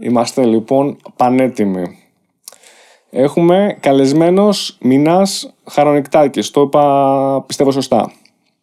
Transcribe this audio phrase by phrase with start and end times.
[0.00, 1.98] Είμαστε λοιπόν πανέτοιμοι.
[3.10, 6.50] Έχουμε καλεσμένος Μινάς Χαρονικτάκης.
[6.50, 8.12] Το είπα πιστεύω σωστά.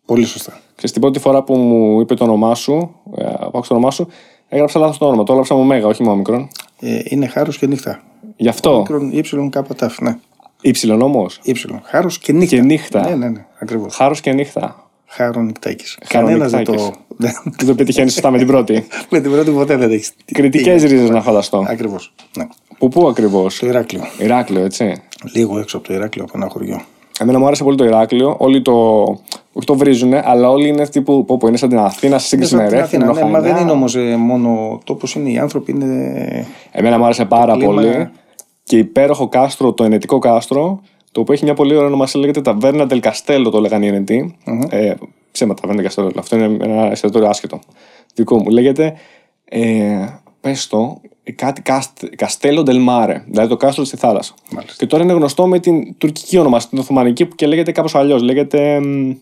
[0.05, 0.59] Πολύ σωστά.
[0.75, 3.91] Και στην πρώτη φορά που μου είπε το όνομά σου, ε, που άκουσα το όνομά
[3.91, 4.07] σου,
[4.47, 5.23] έγραψα λάθος το όνομα.
[5.23, 6.47] Το έγραψα με μέγα, όχι με όμικρον.
[6.79, 8.01] Ε, είναι χάρος και νύχτα.
[8.35, 10.17] Γι' αυτό; Μικρόν ύψιλον κάπου τάφ, ναι.
[10.61, 11.81] Ήψιλον όμως; Ήψιλον.
[11.83, 12.55] Χάρος και νύχτα.
[12.55, 13.09] Και νύχτα.
[13.09, 13.45] Ναι, ναι, ναι.
[13.59, 13.95] Ακριβώς.
[13.95, 14.89] Χάρος και νύχτα.
[15.05, 15.85] Χάρο νυχτάκι.
[16.05, 16.83] Χάρο Κανένας δεν νυχτάκης.
[16.85, 16.93] το.
[17.17, 18.87] Δεν- Δεν το πετυχαίνεις σωστά με την πρώτη.
[19.09, 20.13] Με την πρώτη ποτέ δεν έχεις.
[20.33, 21.65] Κριτικές ρίζες να φανταστώ.
[21.67, 22.13] Ακριβώς.
[22.37, 22.47] Ναι.
[22.77, 24.03] Που πού ακριβώς; Το Ηράκλειο.
[24.17, 25.01] Ηράκλειο, έτσι.
[25.33, 26.81] Λίγο έξω από το Ηράκλειο από ένα χωριό.
[27.19, 28.35] Εμένα μου άρεσε πολύ το Ηράκλειο.
[28.39, 28.73] Όλοι το.
[29.57, 32.27] Όχι το βρίζουνε, αλλά όλοι είναι αυτοί που, που, που είναι σαν την Αθήνα σε
[32.27, 33.11] σύγκριση με Στην Ρέθυμνο.
[33.11, 33.61] Αθήνα, ναι, μα δεν Χανιά.
[33.61, 35.71] είναι όμως μόνο τόπο, είναι οι άνθρωποι.
[35.71, 36.47] Είναι...
[36.71, 38.09] Εμένα μου άρεσε πάρα κλίμα- πολύ.
[38.63, 42.85] Και υπέροχο κάστρο, το ενετικό κάστρο, το οποίο έχει μια πολύ ωραία ονομασία, λέγεται Ταβέρνα
[42.89, 44.35] del Castello, το λέγανε οι ενετοί.
[45.35, 46.17] Ε, ψέματα, Ταβέρνα del Castello.
[46.17, 47.59] Αυτό είναι ένα εστιατόριο άσχετο.
[48.13, 48.49] Δικό μου.
[48.49, 48.93] Λέγεται.
[49.45, 50.07] Ε,
[50.41, 51.01] πες το,
[51.35, 51.61] κάτι
[52.17, 54.33] Castello del Mare, δηλαδή το κάστρο στη θάλασσα.
[54.51, 54.75] Μάλιστα.
[54.77, 58.21] Και τώρα είναι γνωστό με την τουρκική ονομασία, την Οθωμανική, που και λέγεται κάπως αλλιώς.
[58.21, 58.79] Λέγεται.
[58.79, 59.13] μ,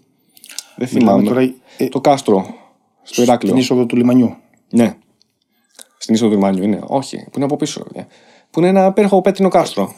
[0.75, 1.23] Δεν θυμάμαι.
[1.23, 1.41] τώρα,
[1.77, 2.45] ε, το κάστρο
[3.03, 3.53] στο Ηράκλειο.
[3.53, 4.35] Την είσοδο του λιμανιού.
[4.69, 4.95] Ναι.
[5.97, 6.79] Στην είσοδο του Λιμάνιου είναι.
[6.87, 7.85] Όχι, που είναι από πίσω.
[7.95, 8.07] ρε.
[8.51, 9.95] Που είναι ένα υπέροχο πέτρινο κάστρο.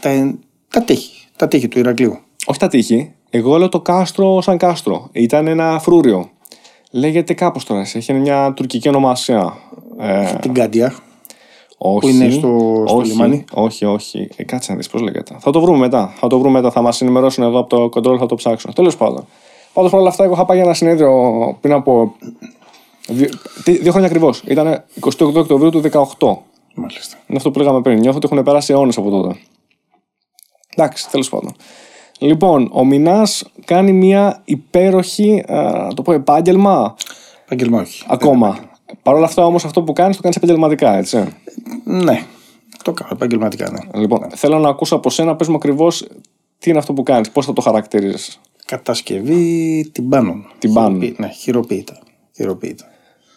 [0.00, 0.38] Τα,
[0.70, 1.26] τα τείχη.
[1.36, 2.18] Τα τείχη του Ηρακλείου.
[2.46, 3.12] Όχι τα τείχη.
[3.30, 5.08] Εγώ λέω το κάστρο σαν κάστρο.
[5.12, 6.30] Ήταν ένα φρούριο.
[6.90, 7.80] Λέγεται κάπως τώρα.
[7.94, 9.54] Έχει μια τουρκική ονομασία.
[9.98, 10.94] Ε, Την Κάντια.
[11.78, 13.44] όχι, είναι στο- στο όχι, λιμάνι.
[13.52, 14.28] Όχι, όχι.
[14.36, 15.36] Ε, κάτσε να δεις πώς λέγεται.
[15.40, 16.12] Θα το βρούμε μετά.
[16.16, 16.70] Θα το βρούμε μετά.
[16.70, 18.72] Θα μας ενημερώσουν εδώ από το control, θα το ψάξω.
[18.72, 19.26] Τέλος πάντων.
[19.72, 21.12] Πάντως παρόλα αυτά, εγώ είχα πάει για ένα συνέδριο
[21.60, 22.14] πριν από.
[23.08, 23.28] Δύο,
[23.64, 24.42] τι- δύο χρόνια ακριβώς.
[24.46, 26.42] Ήταν 28 Οκτωβρίου του 18.
[26.74, 27.16] Μάλιστα.
[27.26, 27.98] Είναι αυτό που λέγαμε πριν.
[27.98, 29.36] Νιώθω ότι έχουν περάσει αιώνες από τότε.
[30.76, 31.54] Εντάξει, τέλος πάντων.
[32.22, 36.94] Λοιπόν, ο Μινάς κάνει μια υπέροχη, α, να το πω, επάγγελμα
[37.44, 38.04] Επάγγελμα όχι.
[38.08, 38.58] ακόμα.
[39.02, 41.24] Παρ' όλα αυτά όμως αυτό που κάνεις το κάνεις επαγγελματικά, έτσι.
[41.84, 42.24] Ναι.
[42.84, 44.00] Το κάνω επαγγελματικά, ναι.
[44.00, 46.08] Λοιπόν, θέλω να ακούσω από σένα, πες μου ακριβώς
[46.58, 48.40] τι είναι αυτό που κάνεις, πώς θα το χαρακτηρίζεις.
[48.66, 50.46] Κατασκευή τυμπάνων.
[50.58, 50.90] Τυμπάνων.
[51.00, 51.22] Χειροποίητα.
[51.26, 51.98] Ναι, χειροποίητα.
[52.34, 52.84] Χειροποίητα.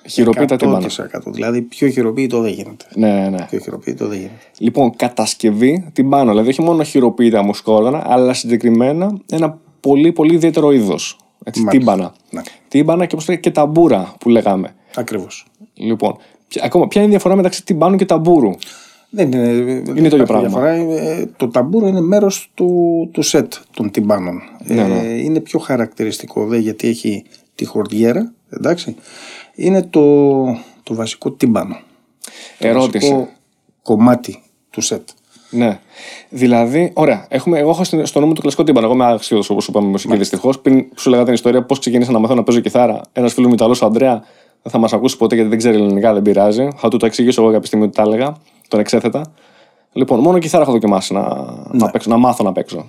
[0.08, 0.78] Χειροποίητα τι πάνω.
[0.78, 1.32] 100%.
[1.32, 2.86] Δηλαδή πιο χειροποίητο δεν γίνεται.
[2.96, 3.46] Ναι, ναι.
[3.50, 4.36] Πιο χειροποίητο δεν γίνεται.
[4.58, 6.30] Λοιπόν, κατασκευή την πάνω.
[6.30, 11.18] Δηλαδή, όχι μόνο χειροποίητα μουσικά όργανα, αλλά συγκεκριμένα ένα πολύ πολύ ιδιαίτερο είδος.
[11.46, 11.70] Μάλιστα.
[11.78, 12.14] Τύμπανα.
[12.30, 12.42] Ναι.
[12.68, 14.76] Τύμπανα και, όπως λέγεται, και ταμπούρα που λέγαμε.
[14.96, 15.46] Ακριβώς.
[15.74, 18.52] Λοιπόν, ποια- ακόμα, ποια είναι η διαφορά μεταξύ τυμπάνου και ταμπούρου;
[19.10, 20.40] Δεν είναι, Είναι το ίδιο πράγμα.
[20.48, 20.70] Διαφορά.
[20.72, 24.42] Ε, Το ταμπούρο είναι μέρος του, του σετ των τυμπάνων.
[24.66, 25.00] Ναι, ναι.
[25.00, 27.24] Ε, είναι πιο χαρακτηριστικό δε γιατί έχει
[27.56, 28.34] τη χορδιέρα.
[28.50, 28.96] Εντάξει.
[29.56, 30.44] Είναι το,
[30.84, 31.76] το βασικό τυμπάνο.
[32.60, 33.10] Το Ερώτηση.
[33.10, 33.30] βασικό
[33.82, 35.10] κομμάτι του σετ.
[35.50, 35.80] Ναι.
[36.30, 37.26] Δηλαδή, ωραία.
[37.30, 38.86] Έχουμε, εγώ έχω στην- στο νου μου το κλασικό τύμπανο.
[38.86, 40.60] Εγώ είμαι άξιος, όπως είπαμε, μουσική δυστυχώς.
[40.60, 43.54] Πριν σου λέγα την ιστορία πώς ξεκίνησα να μαθαίνω να παίζω κιθάρα, ένας φίλος μου
[43.56, 44.24] Ιταλός, ο Αντρέα,
[44.62, 46.68] δεν θα μας ακούσει ποτέ γιατί δεν ξέρει ελληνικά, δεν πειράζει.
[46.76, 48.36] Θα του το εξηγήσω εγώ κάποια στιγμή ότι τα έλεγα.
[48.68, 49.34] Τον εξέθετα.
[49.94, 51.22] Λοιπόν, μόνο κιθάρα έχω δοκιμάσει να,
[51.72, 52.88] να, παίξω, να μάθω να παίξω.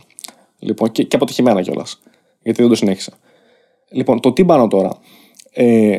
[0.59, 2.01] Λοιπόν, και, και αποτυχημένα κιόλας.
[2.43, 3.13] Γιατί δεν το συνέχισα.
[3.91, 4.91] Λοιπόν, το τύμπανο τώρα.
[5.53, 5.99] Ε,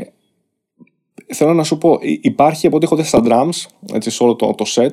[1.33, 4.35] θέλω να σου πω, υ- υπάρχει από ό,τι έχω δει στα drums, έτσι, σε όλο
[4.35, 4.89] το, το set,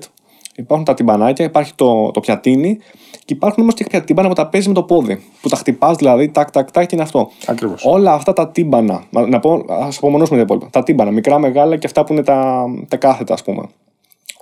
[0.57, 2.79] υπάρχουν τα τυμπανάκια, υπάρχει το, το πιατίνι
[3.25, 5.23] και υπάρχουν όμως και κάποια τύμπανα που τα παίζεις με το πόδι.
[5.43, 7.31] Που τα χτυπάς δηλαδή, τάκ, τάκ, τάκ και είναι αυτό.
[7.47, 7.85] Ακριβώς.
[7.85, 10.69] Όλα αυτά τα τύμπανα, να, να πω, ας απομονώσουμε τα υπόλοιπα.
[10.71, 13.63] Τα τύμπανα, μικρά, μεγάλα και αυτά που είναι τα, τα κάθετα, ας πούμε.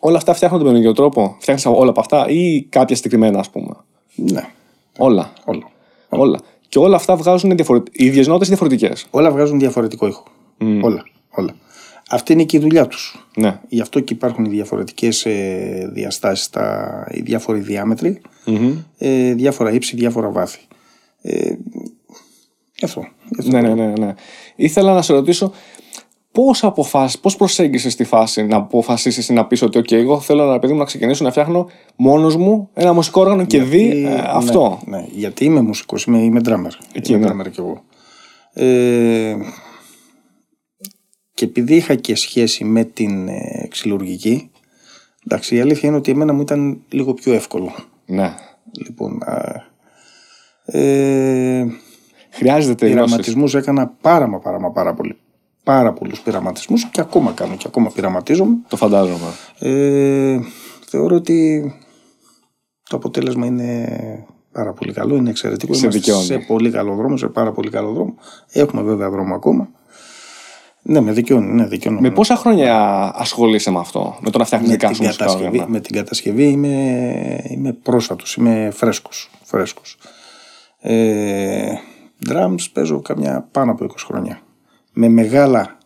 [0.01, 1.37] Όλα αυτά φτιάχνονται με τον ίδιο τρόπο.
[1.39, 3.71] Φτιάχνεις όλα από αυτά ή κάποια συγκεκριμένα, ας πούμε.
[4.15, 4.43] Ναι.
[4.99, 5.33] Όλα.
[5.45, 5.63] Όλα.
[6.09, 6.39] Όλα.
[6.69, 8.03] Και όλα αυτά βγάζουν διαφορετικέ.
[8.03, 9.07] Οι ίδιες νότες διαφορετικές.
[9.11, 10.23] Όλα βγάζουν διαφορετικό ήχο.
[10.83, 11.05] Όλα.
[11.31, 11.55] όλα.
[12.13, 13.29] Αυτή είναι και η δουλειά τους.
[13.37, 13.61] Ναι.
[13.69, 18.21] Γι' αυτό και υπάρχουν οι διαφορετικές ε, διαστάσεις, τα, οι διάφοροι διάμετροι,
[18.99, 20.61] ε, διάφορα ύψη, διάφορα βάθη.
[21.23, 21.55] Ε,
[22.75, 23.01] γι' αυτό.
[23.29, 23.51] γι' αυτό.
[23.51, 24.15] Ναι, ναι, ναι, ναι.
[24.57, 25.53] Ήθελα να σε ρωτήσω
[26.33, 30.59] πώς αποφάσισε, πώς προσέγγισες τη φάση να αποφασίσεις να πεις ότι, OK, εγώ θέλω να,
[30.59, 34.81] παιδί μου, να ξεκινήσω να φτιάχνω μόνος μου ένα μουσικό όργανο και δει ε, αυτό.
[34.85, 36.73] Ναι, ναι, γιατί είμαι μουσικός, είμαι, είμαι drummer.
[36.93, 37.43] Εκεί, είμαι ναι.
[37.43, 37.83] drummer κι εγώ.
[38.53, 39.37] Ε,
[41.41, 44.51] και επειδή είχα και σχέση με την ε, ξυλουργική,
[45.27, 47.75] εντάξει, η αλήθεια είναι ότι εμένα μου ήταν λίγο πιο εύκολο.
[48.07, 48.35] Ναι.
[48.87, 49.63] Λοιπόν, α,
[50.65, 51.67] ε,
[52.31, 53.05] Χρειάζεται γνώση.
[53.05, 55.17] πειραματισμούς έκανα πάρα μα πάρα μα πάρα πολύ.
[55.65, 58.57] Πάρα πολλούς πειραματισμούς και ακόμα κάνω και ακόμα πειραματίζομαι.
[58.69, 59.31] Το φαντάζομαι.
[59.59, 60.39] Ε,
[60.87, 61.73] θεωρώ ότι
[62.89, 63.89] το αποτέλεσμα είναι
[64.53, 65.73] πάρα πολύ καλό, είναι εξαιρετικό.
[65.73, 66.25] Σε Είμαστε δικαιώνει.
[66.25, 68.15] σε πολύ καλό δρόμο, σε πάρα πολύ καλό δρόμο.
[68.51, 69.69] Έχουμε βέβαια δρόμο ακόμα.
[70.91, 72.01] Ναι, με δικαιώνει, ναι, δικαιώνει.
[72.01, 72.75] Με πόσα χρόνια
[73.15, 75.71] ασχολείσαι με αυτό, με το να φτιάχνει με, δικά την σου μουσικά κατασκευή, όργανα.
[75.71, 79.31] με την κατασκευή είμαι, είμαι πρόσφατος, είμαι φρέσκος.
[79.45, 79.97] φρέσκος.
[80.81, 81.73] Ε,
[82.29, 84.41] drums παίζω καμιά πάνω από 20 χρόνια.
[84.93, 85.79] Με μεγάλα,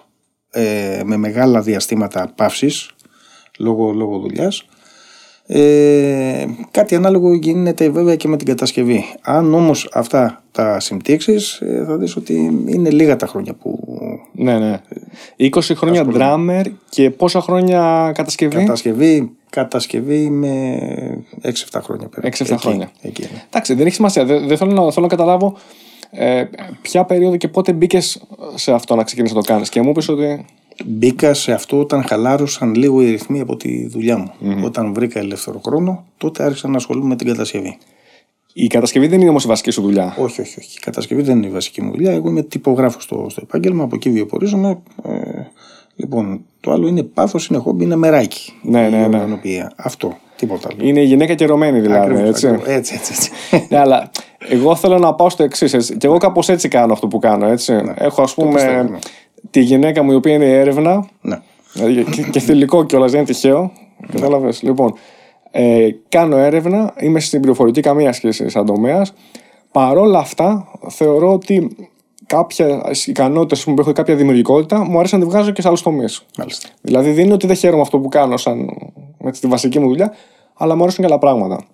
[0.50, 2.90] ε, με μεγάλα διαστήματα παύσης,
[3.58, 4.66] λόγω, λόγω δουλειάς.
[5.46, 9.04] Ε, κάτι ανάλογο γίνεται βέβαια και με την κατασκευή.
[9.22, 13.78] Αν όμως αυτά τα συμπτύξεις ε, θα δεις ότι είναι λίγα τα χρόνια που...
[14.32, 14.80] Ναι, ναι.
[15.38, 20.78] 20 χρόνια drummer και πόσα χρόνια κατασκευή; Κατασκευή, κατασκευή με
[21.42, 21.50] 6-7
[21.82, 22.44] χρόνια περίπου.
[22.44, 22.90] 6-7 χρόνια.
[23.00, 23.42] Εκεί είναι.
[23.46, 24.24] Εντάξει, δεν έχει σημασία.
[24.24, 25.56] Δεν, δεν θέλω, να, θέλω να καταλάβω
[26.10, 26.44] ε,
[26.82, 28.22] ποια περίοδο και πότε μπήκες
[28.54, 29.68] σε αυτό να ξεκινήσεις να το κάνεις.
[29.68, 30.44] Και μου είπε ότι.
[30.84, 34.32] Μπήκα σε αυτό όταν χαλάρωσαν λίγο οι ρυθμοί από τη δουλειά μου.
[34.64, 37.78] Όταν βρήκα ελεύθερο χρόνο, τότε άρχισα να ασχολούμαι με την κατασκευή.
[38.56, 40.16] Η κατασκευή δεν είναι όμως η βασική σου δουλειά.
[40.18, 40.76] Όχι, όχι, όχι.
[40.76, 42.12] Η κατασκευή δεν είναι η βασική μου δουλειά.
[42.12, 44.78] Εγώ είμαι τυπογράφος στο, στο επάγγελμα, από εκεί βιοπορίζομαι.
[45.04, 45.10] Ε,
[45.96, 48.52] λοιπόν, το άλλο είναι πάθος, είναι χόμπι, είναι μεράκι.
[48.62, 49.04] Ναι, ναι, Η ναι.
[49.04, 49.72] οργανωπία.
[49.76, 50.16] Αυτό.
[50.36, 50.88] Τίποτα άλλο.
[50.88, 52.04] Είναι η γυναίκα καιρωμένη δηλαδή.
[52.04, 52.46] Ακριβώς, έτσι.
[52.46, 52.68] ακριβώς.
[52.68, 53.30] έτσι, έτσι, έτσι.
[53.70, 54.10] ναι, αλλά
[54.48, 55.94] εγώ θέλω να πάω στο εξής.
[55.98, 57.46] Και εγώ κάπως έτσι κάνω αυτό που κάνω.
[57.46, 57.80] Έτσι.
[57.94, 58.98] Έχω ας πούμε πιστεύω, ναι.
[59.50, 61.08] τη γυναίκα μου η οποία είναι η έρευνα.
[61.20, 61.40] ναι.
[61.72, 63.72] Δηλαδή, και, και θηλυκό κιόλας, δεν είναι τυχαίο.
[64.12, 64.62] Κατάλαβες.
[64.62, 64.94] Λοιπόν,
[65.56, 69.14] ε, κάνω έρευνα, είμαι στην πληροφορική, καμία σχέση σαν τομέας.
[69.72, 71.76] Παρόλα αυτά, θεωρώ ότι
[72.26, 75.82] κάποια ικανότητες που έχω ή κάποια δημιουργικότητα μου αρέσει να τη βγάζω και σε άλλους
[75.82, 76.24] τομείς.
[76.38, 76.68] Μάλιστα.
[76.80, 78.68] Δηλαδή δεν είναι ότι δεν χαίρομαι αυτό που κάνω σαν
[79.24, 80.12] έτσι, τη βασική μου δουλειά,
[80.54, 81.64] αλλά μου αρέσουν και άλλα πράγματα.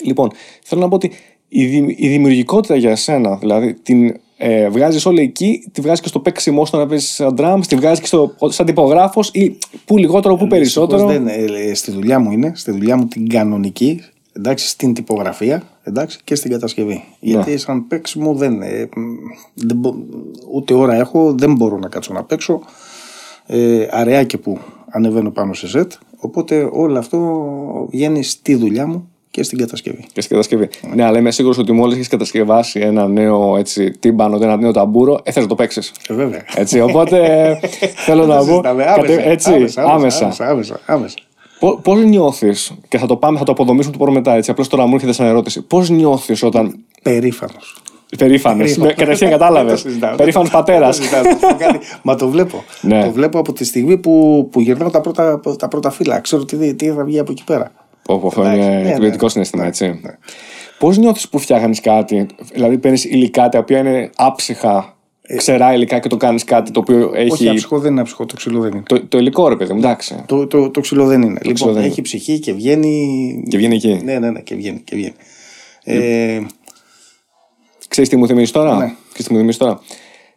[0.00, 0.30] Λοιπόν,
[0.62, 1.12] θέλω να πω ότι
[1.48, 6.08] η, δη- η δημιουργικότητα για εσένα, δηλαδή την ε, βγάζεις όλη εκεί, τη βγάζεις και
[6.08, 9.98] στο παίξιμό στο να παίζεις σαν drums, τη βγάζεις και στο, σαν τυπογράφος ή που
[9.98, 11.06] λιγότερο, που περισσότερο.
[11.06, 14.00] Δυστυχώς Δεν, ε, ε, στη δουλειά μου είναι, στη δουλειά μου την κανονική,
[14.32, 16.94] εντάξει, στην τυπογραφία εντάξει, και στην κατασκευή.
[16.94, 17.02] Ναι.
[17.20, 19.00] Γιατί σαν παίξιμο δεν, ε, μ,
[19.54, 19.94] δεν μπο-
[20.52, 22.60] ούτε ώρα έχω, δεν μπορώ να κάτσω να παίξω.
[23.46, 24.58] Ε, αραιά και που
[24.90, 25.92] ανεβαίνω πάνω σε σετ.
[26.16, 27.18] Οπότε όλο αυτό
[27.90, 30.04] βγαίνει στη δουλειά μου και στην κατασκευή.
[30.12, 30.68] Και στην κατασκευή.
[30.94, 35.18] Ναι, αλλά είμαι σίγουρος ότι μόλις έχεις κατασκευάσει ένα νέο έτσι, τύμπανο, ένα νέο ταμπούρο,
[35.22, 35.92] ε, θες να το παίξεις.
[36.08, 36.44] Ε, βέβαια.
[36.54, 37.58] Έτσι, οπότε ε,
[38.06, 38.44] θέλω να πω.
[38.44, 38.84] Συζητάμε.
[38.84, 40.24] κατε- Άμεσα, έτσι, άμεσα, άμεσα.
[40.24, 41.16] άμεσα, άμεσα, άμεσα.
[41.82, 44.50] Πώς νιώθεις, και θα το πάμε, θα το αποδομήσουμε το πω μετά, έτσι.
[44.50, 45.62] Απλώς τώρα μου έρχεται σαν ερώτηση.
[45.62, 46.78] Πώς νιώθεις όταν.
[47.02, 47.76] Περήφανος.
[48.18, 48.58] Περήφανος.
[48.58, 48.94] Περήφανος.
[48.94, 49.72] Κατευθείαν Δεν κατάλαβες.
[49.82, 50.16] το συζητάω.
[50.16, 50.98] Περήφανος πατέρας.
[50.98, 51.38] Δεν το συζητάω.
[51.40, 51.78] Θα σου πω κάτι.
[52.02, 52.64] Μα το βλέπω.
[52.80, 53.04] Ναι.
[53.04, 56.20] Το βλέπω από τη στιγμή που, που γυρνάω τα πρώτα, τα πρώτα φύλλα.
[56.20, 57.72] Ξέρω τι, τι θα βγει από εκεί πέρα.
[58.08, 59.30] Αυτό Εντάξει, είναι ναι, εκπληκτικό ναι.
[59.30, 59.86] συνέστημα, Ναι, έτσι.
[59.86, 60.18] ναι.
[60.78, 64.96] Πώς νιώθεις που φτιάχνεις κάτι, δηλαδή παίρνεις υλικά τα οποία είναι άψυχα,
[65.36, 67.48] ξερά υλικά και το κάνεις κάτι το οποίο Ε, Όχι, έχει.
[67.48, 68.82] αψυχό δεν είναι αψυχό, το ξύλο δεν είναι.
[68.86, 70.22] Το, το υλικό ρε παιδί μου, εντάξει.
[70.26, 71.38] Το, το, το ξύλο δεν είναι.
[71.38, 73.44] ξύλο λοιπόν, δεν έχει ψυχή και βγαίνει.
[73.48, 74.00] Και βγαίνει εκεί.
[74.04, 74.80] Ναι, ναι, ναι, και βγαίνει.
[74.84, 75.14] Και βγαίνει.
[75.84, 76.40] Ε,
[77.88, 78.84] Ξέρεις τι μου θυμίζεις τώρα; Ναι.
[78.84, 79.80] Ξέρεις τι μου θυμίζεις τώρα;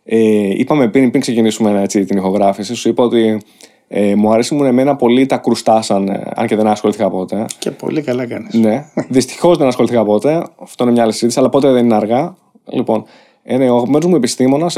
[0.04, 0.20] Ε,
[0.60, 3.42] είπαμε πριν, πριν ξεκινήσουμε έτσι, την ηχογράφηση, σου είπα ότι
[3.88, 7.46] ε, μου αρέσουν εμένα πολύ τα κρουστά, σαν, ε, αν και δεν ασχολήθηκα ποτέ.
[7.60, 8.54] και πολύ καλά κάνεις.
[8.54, 8.86] ναι.
[9.10, 10.44] Δυστυχώς δεν ασχολήθηκα ποτέ.
[10.62, 12.36] Αυτό είναι μια άλλη συζήτηση, αλλά ποτέ δεν είναι αργά.
[12.66, 13.04] Λοιπόν,
[13.44, 14.74] ένα αγαπημένο μου επιστήμονας,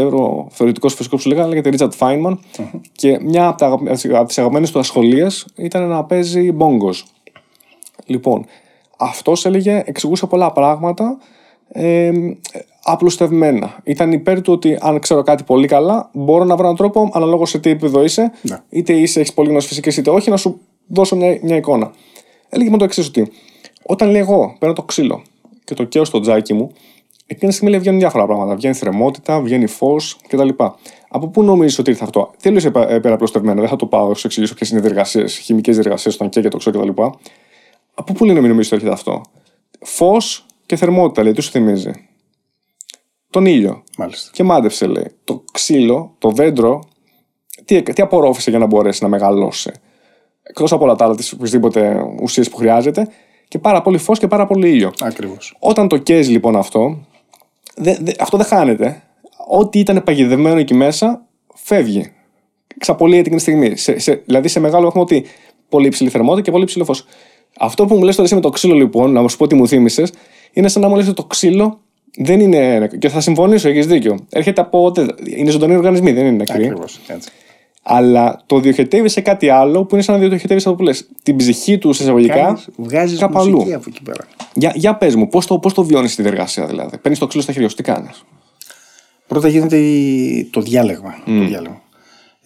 [0.49, 2.37] θεωρητικός φυσικός που σου λέγα, λέγεται Richard Feynman.
[2.91, 7.05] Και μια από, τα, αγαπη- από τις αγαπημένες του ασχολίες ήταν να παίζει μπόγκος.
[8.05, 8.45] Λοιπόν,
[8.97, 11.17] αυτός έλεγε, εξηγούσε πολλά πράγματα
[11.71, 12.11] ε,
[12.83, 13.79] απλουστευμένα.
[13.83, 17.49] Ήταν υπέρ του ότι αν ξέρω κάτι πολύ καλά, μπορώ να βρω έναν τρόπο, αναλόγως
[17.49, 18.57] σε τι επίπεδο είσαι, Ναι.
[18.69, 21.91] είτε είσαι, έχεις πολύ γνώση φυσικής, είτε όχι, να σου δώσω μια, μια εικόνα.
[22.49, 23.31] Έλεγε με το εξής ότι
[23.83, 25.21] όταν λέει εγώ παίρνω το ξύλο
[25.63, 26.71] και το καίω στο τζάκι μου,
[27.27, 28.55] εκείνη τη στιγμή λέει, βγαίνουν διάφορα πράγματα.
[28.55, 30.49] Βγαίνει θερμότητα, βγαίνει φως κτλ.
[31.09, 32.57] Από πού νομίζεις ότι ήρθε αυτό; Τέλο
[32.95, 36.29] υπεραπλουστευμένο, δεν θα το πάω να σου εξηγήσω ποιες είναι οι διεργασίες, χημικές διεργασίες στον
[36.29, 37.01] καίει και το ξύλο κτλ.
[37.93, 39.21] Από πού λέει να μην νομίζεις ότι έρχεται αυτό;
[39.81, 41.91] Φως και θερμότητα, λέει, τι σου θυμίζει.
[43.29, 43.83] Τον ήλιο.
[43.97, 44.29] Μάλιστα.
[44.33, 45.11] Και μάντεψε, λέει.
[45.23, 46.83] Το ξύλο, το δέντρο,
[47.65, 49.71] τι, τι απορρόφησε για να μπορέσει να μεγαλώσει.
[50.43, 53.07] Εκτός από όλα τα άλλα, τις οποιασδήποτε ουσίες που χρειάζεται,
[53.47, 54.93] και πάρα πολύ φως και πάρα πολύ ήλιο.
[54.99, 55.55] Ακριβώς.
[55.59, 57.05] Όταν το καίει λοιπόν αυτό,
[57.75, 59.03] δε, δε- αυτό δεν χάνεται.
[59.47, 62.11] Ό,τι ήταν παγιδευμένο εκεί μέσα, φεύγει.
[62.77, 63.77] Ξαπολύεται εκείνη τη στιγμή.
[63.77, 65.25] Σε, σε, δηλαδή σε μεγάλο βαθμό ότι
[65.69, 67.05] πολύ υψηλή θερμότητα και πολύ υψηλό φως.
[67.59, 69.55] Αυτό που μου λες τώρα εσύ με το ξύλο, λοιπόν, να μου σου πω τι
[69.55, 70.11] μου θύμισες,
[70.53, 71.79] είναι σαν να μου λες ότι το ξύλο
[72.17, 72.89] δεν είναι.
[72.99, 74.19] Και θα συμφωνήσω, έχεις δίκιο.
[74.29, 74.91] Έρχεται από.
[75.37, 76.63] Είναι ζωντανοί οργανισμοί, δεν είναι νεκροί.
[76.65, 76.99] Ακριβώς.
[77.07, 77.29] Έτσι.
[77.83, 81.07] Αλλά το διοχετεύεις σε κάτι άλλο που είναι σαν να διοχετεύεις αυτό που λες.
[81.23, 82.59] Την ψυχή του σε εισαγωγικά.
[82.75, 83.51] Βγάζεις κάπου αλλού.
[83.55, 84.27] μουσική από εκεί πέρα.
[84.53, 86.97] Για, για πες μου, πώς το, πώς το βιώνεις τη διεργασία δηλαδή.
[86.97, 88.23] Παίρνεις το ξύλο στα χέρια σου, τι κάνεις;
[89.27, 91.15] Πρώτα γίνεται η- το διάλεγμα.
[91.25, 91.81] Το διάλεγμα.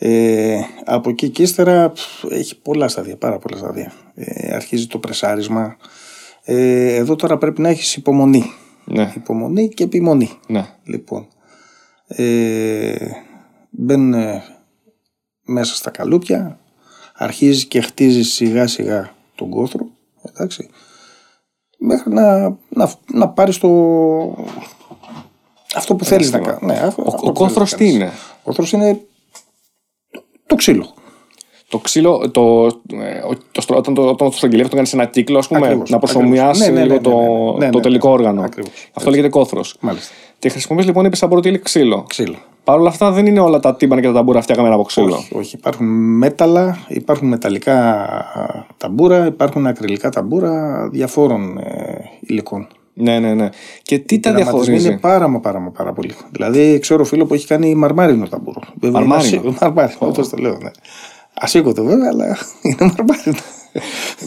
[0.05, 3.93] Ε, από εκεί και ύστερα πφ, έχει πολλά στάδια, πάρα πολλά στάδια.
[4.15, 5.77] Ε, αρχίζει το πρεσάρισμα.
[6.43, 8.43] Ε, εδώ τώρα πρέπει να έχεις υπομονή.
[8.85, 10.29] Ναι, Υπομονή και επιμονή.
[10.47, 10.65] ναι.
[10.83, 11.27] Λοιπόν,
[12.07, 12.95] ε,
[13.69, 14.43] μπαίνουν ε,
[15.45, 16.59] μέσα στα καλούπια,
[17.15, 19.85] αρχίζει και χτίζεις σιγά σιγά τον κόθρο,
[20.21, 20.69] εντάξει,
[21.77, 23.67] μέχρι να, να, να πάρεις το,
[25.75, 26.61] αυτό που θέλεις να κάνεις.
[26.61, 27.95] Ναι, αυτό- Ο, αυτό ο που θέλεις κόθρος να τι κάνεις.
[27.99, 29.01] είναι; Ο κόθρος είναι
[30.45, 30.93] το ξύλο.
[31.69, 35.37] Το ξύλο, το, ε, ο- όταν το, όταν το στρογγυλεύει, το κάνει σε ένα κύκλο,
[35.37, 36.67] ας πούμε, Ακριβώς, να προσωμιάσει ακριβώς.
[36.67, 37.01] Ναι, ναι, λίγο ναι, ναι,
[37.51, 38.41] το, ναι, ναι, το ναι, τελικό ναι, όργανο.
[38.41, 38.71] ακριβώς.
[38.93, 39.75] Αυτό λέγεται κόθρος.
[39.79, 40.13] Μάλιστα.
[40.39, 42.05] Και χρησιμοποιείς λοιπόν, είπε σαμποροτήλι ξύλο.
[42.07, 42.35] Ξύλο.
[42.63, 45.15] Παρ' όλα αυτά δεν είναι όλα τα τύμπανα και τα ταμπούρα φτιαγμένα από ξύλο.
[45.15, 45.55] Όχι, όχι.
[45.55, 45.85] Υπάρχουν
[46.17, 48.07] μέταλλα, υπάρχουν μεταλλικά
[48.77, 52.67] ταμπούρα, υπάρχουν ακριλικά ταμπούρα διαφόρων ε, υλικών.
[52.93, 53.49] Ναι, ναι, ναι.
[53.81, 56.13] Και τι τα Δραματισμοί διαχωρίζει; είναι πάρα μα πάρα, μα πάρα πολύ.
[56.31, 58.59] Δηλαδή, ξέρω φίλο που έχει κάνει μαρμάρινο ταμπούρο.
[58.79, 60.57] Βέβαια, είναι Μαρμάρινο; ασύ- Μαρμάρινο, όπως το λέω.
[60.61, 60.69] Ναι.
[61.33, 62.25] Ασήκωτο βέβαια, αλλά
[62.61, 63.35] είναι μαρμάρινο.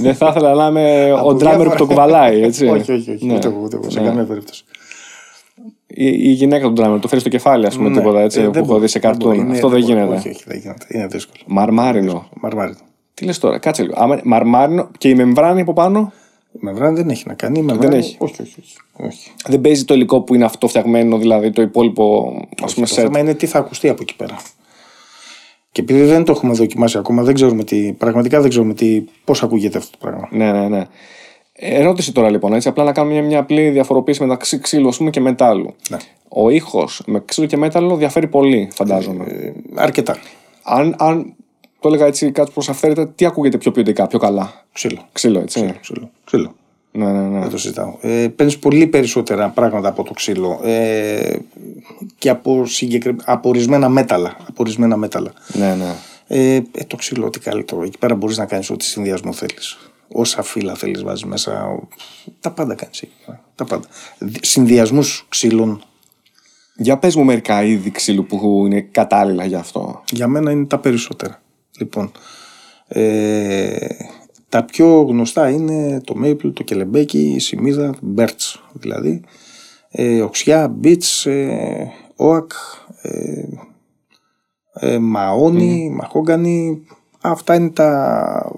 [0.00, 2.66] δεν θα ήθελα να είμαι ο Από ντράμερ που διάφορα- το κουβαλάει, έτσι.
[2.74, 3.26] όχι, όχι, όχι.
[3.26, 3.34] Ναι.
[3.34, 4.06] Ούτε εγώ, ούτε εγώ, σε Ναι.
[4.06, 4.64] καμία περίπτωση.
[5.86, 7.96] Η, η γυναίκα του ντράμερ, το φέρει στο κεφάλι, ας πούμε, Ναι.
[7.96, 9.44] τίποτα έτσι, Ε, που δεν έχω μπορεί, δει σε δεν μπορεί, καρτούν.
[9.44, 9.92] είναι- Αυτό δεν μπορεί.
[9.92, 10.14] γίνεται.
[10.16, 10.86] Όχι, όχι, δεν γίνεται.
[10.88, 11.38] Είναι δύσκολο.
[11.46, 12.28] Μαρμάρινο.
[12.40, 12.76] Μαρμάρινο.
[13.14, 13.94] Τι λες τώρα, κάτσε λίγο.
[13.98, 16.12] Άμα, μαρμάρινο και η μεμβράνη από πάνω;
[16.56, 17.58] Η μεμβράνη δεν έχει να κάνει.
[17.58, 18.16] η μεμβράνη- έχει.
[18.18, 18.54] Όχι, όχι.
[18.60, 18.76] όχι.
[19.06, 19.30] όχι.
[19.46, 23.04] δεν παίζει το υλικό που είναι αυτό φτιαγμένο, δηλαδή το υπόλοιπο ας πούμε Το σετ.
[23.04, 24.36] θέμα είναι τι θα ακουστεί από εκεί πέρα.
[25.72, 29.42] Και επειδή δεν το έχουμε δοκιμάσει ακόμα, δεν ξέρουμε τι, πραγματικά δεν ξέρουμε τι, πώς
[29.42, 30.28] ακούγεται αυτό το πράγμα.
[30.30, 30.86] Ναι, ναι, ναι.
[31.52, 35.10] Ερώτηση τώρα λοιπόν, έτσι, απλά να κάνουμε μια, μια απλή διαφοροποίηση μεταξύ ξύλου ας πούμε,
[35.10, 35.74] και μετάλλου.
[35.90, 35.96] Ναι.
[36.28, 39.24] Ο ήχος με ξύλο και μέταλλο διαφέρει πολύ, φαντάζομαι.
[39.24, 40.16] Ε, αρκετά.
[40.62, 41.34] αν, αν
[41.88, 45.08] το έλεγα έτσι κάτι προς αυθαίρετα, τι ακούγεται πιο ποιοτικά, πιο καλά; Ξύλο.
[45.12, 45.74] Ξύλο, έτσι.
[45.80, 46.10] Ξύλο.
[46.24, 46.54] ξύλο.
[46.92, 47.38] Ναι, ναι, ναι.
[47.40, 47.96] Δεν το συζητάω.
[48.00, 51.36] Ε, Παίρνεις πολύ περισσότερα πράγματα από το ξύλο ε,
[52.18, 53.16] και από, συγκεκρι...
[53.24, 54.36] από ορισμένα μέταλλα.
[54.40, 55.32] Από ορισμένα μέταλλα.
[55.52, 55.94] ναι, ναι.
[56.28, 57.82] Ε, ε, το ξύλο, τι καλύτερο.
[57.82, 59.78] Εκεί πέρα μπορείς να κάνεις ό,τι συνδυασμό θέλεις.
[60.12, 61.64] Όσα φύλλα θέλεις, βάζεις μέσα.
[61.66, 61.88] ο-
[62.40, 63.12] Τα πάντα κάνεις εκεί.
[63.26, 63.40] πέρα.
[63.54, 63.86] Τα πάντα.
[64.40, 65.82] Συνδυασμούς ξύλων
[66.76, 70.02] Για πες μου μερικά είδη ξύλου που είναι κατάλληλα για αυτό.
[70.10, 71.40] Για μένα είναι τα περισσότερα.
[71.78, 72.12] Λοιπόν,
[72.88, 73.86] ε,
[74.48, 79.22] τα πιο γνωστά είναι το maple, το κελεμπέκι, η σημίδα, το birch δηλαδή,
[79.90, 81.84] ε, οξιά, beech, ε,
[82.16, 82.46] oak,
[83.02, 83.42] ε,
[84.72, 86.82] ε, μαόνι, μαχόγκανι.
[87.20, 88.52] Αυτά είναι τα,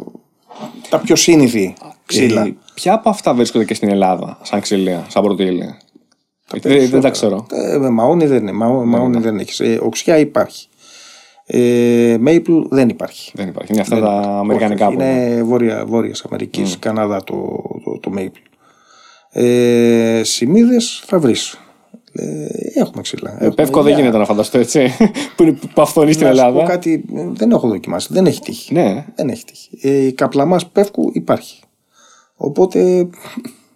[0.89, 1.75] τα πιο σύνηθη
[2.07, 2.47] ξύλα.
[2.47, 5.79] Ε, ποια από αυτά βρίσκονται και στην Ελλάδα, σαν ξύλια, σαν πρωτήλια.
[6.51, 7.47] Γιατί δεν, δεν τα ξέρω.
[7.51, 9.61] Ε, μαόνι δεν είναι, μαό, μαόνι δεν έχεις.
[9.61, 10.69] Ε, οξιά υπάρχει.
[11.51, 13.33] Ε, maple δεν υπάρχει.
[13.35, 13.73] Δεν υπάρχει.
[13.73, 15.13] Είναι αυτά τα αμερικανικά Όχι, που είναι.
[15.13, 17.35] Είναι βόρεια, βόρειας Αμερικής, Καναδά το,
[17.85, 18.49] το, το Maple.
[19.31, 21.59] Ε, σημείδες θα βρεις.
[22.13, 23.33] Ε, έχουμε ξύλα.
[23.33, 23.99] Έχουμε Πεύκο δεν ηλιά.
[23.99, 24.91] γίνεται να φανταστώ έτσι.
[25.37, 26.67] που είναι που αυθονεί στην Να σου πω Ελλάδα.
[26.69, 28.09] κάτι, ε, δεν έχω δοκιμάσει.
[28.11, 28.75] Δεν έχει τύχει.
[28.75, 29.05] Ναι.
[29.15, 29.79] Δεν έχει τύχει.
[29.83, 31.61] Ε, η καπλαμάς πεύκου υπάρχει.
[32.37, 33.09] Οπότε.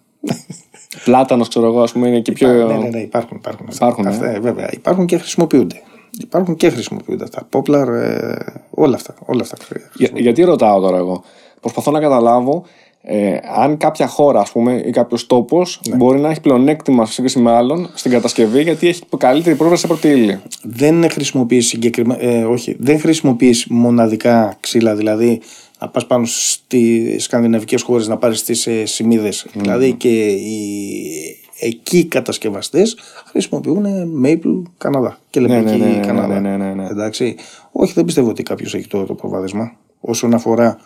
[1.05, 2.47] Πλάτανος, ξέρω εγώ, ας πούμε, είναι και πιο.
[2.47, 3.37] Ναι, ναι, ναι, υπάρχουν.
[3.37, 3.85] Υπάρχουν, αυτά.
[3.85, 4.09] Υπάρχουν, ε.
[4.09, 4.69] αυτά, ε, βέβαια.
[4.71, 5.81] Υπάρχουν και χρησιμοποιούνται.
[6.21, 7.47] Υπάρχουν και χρησιμοποιούνται αυτά.
[7.51, 8.35] Poplar, ε,
[8.69, 9.15] όλα αυτά.
[9.25, 9.57] Όλα αυτά.
[9.95, 11.23] Για- γιατί ρωτάω τώρα εγώ;
[11.61, 12.65] Προσπαθώ να καταλάβω
[13.05, 15.95] ε, αν κάποια χώρα ας πούμε, ή κάποιος τόπος Ναι.
[15.95, 19.87] μπορεί να έχει πλεονέκτημα σε σύγκριση με άλλον στην κατασκευή γιατί έχει καλύτερη πρόσβαση σε
[19.87, 20.39] πρώτη ύλη.
[20.63, 25.41] δεν χρησιμοποιείς συγκεκριμένα, ε, όχι, δεν χρησιμοποιείς μοναδικά ξύλα, δηλαδή
[25.79, 31.97] να πας πάνω στις σκανδιναβικές χώρες να πάρεις τις ε, σημείδες, δηλαδή και οι εκεί
[31.97, 33.85] οι κατασκευαστές χρησιμοποιούν
[34.25, 36.39] Maple Καναδά και λεπτική ναι, ναι, ναι, Καναδά.
[36.39, 36.87] ναι, ναι, ναι, ναι.
[36.87, 37.35] Εντάξει,
[37.71, 40.77] όχι δεν πιστεύω ότι κάποιος έχει το, το προβάδισμα όσον αφορά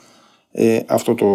[0.51, 1.25] ε, αυτό το,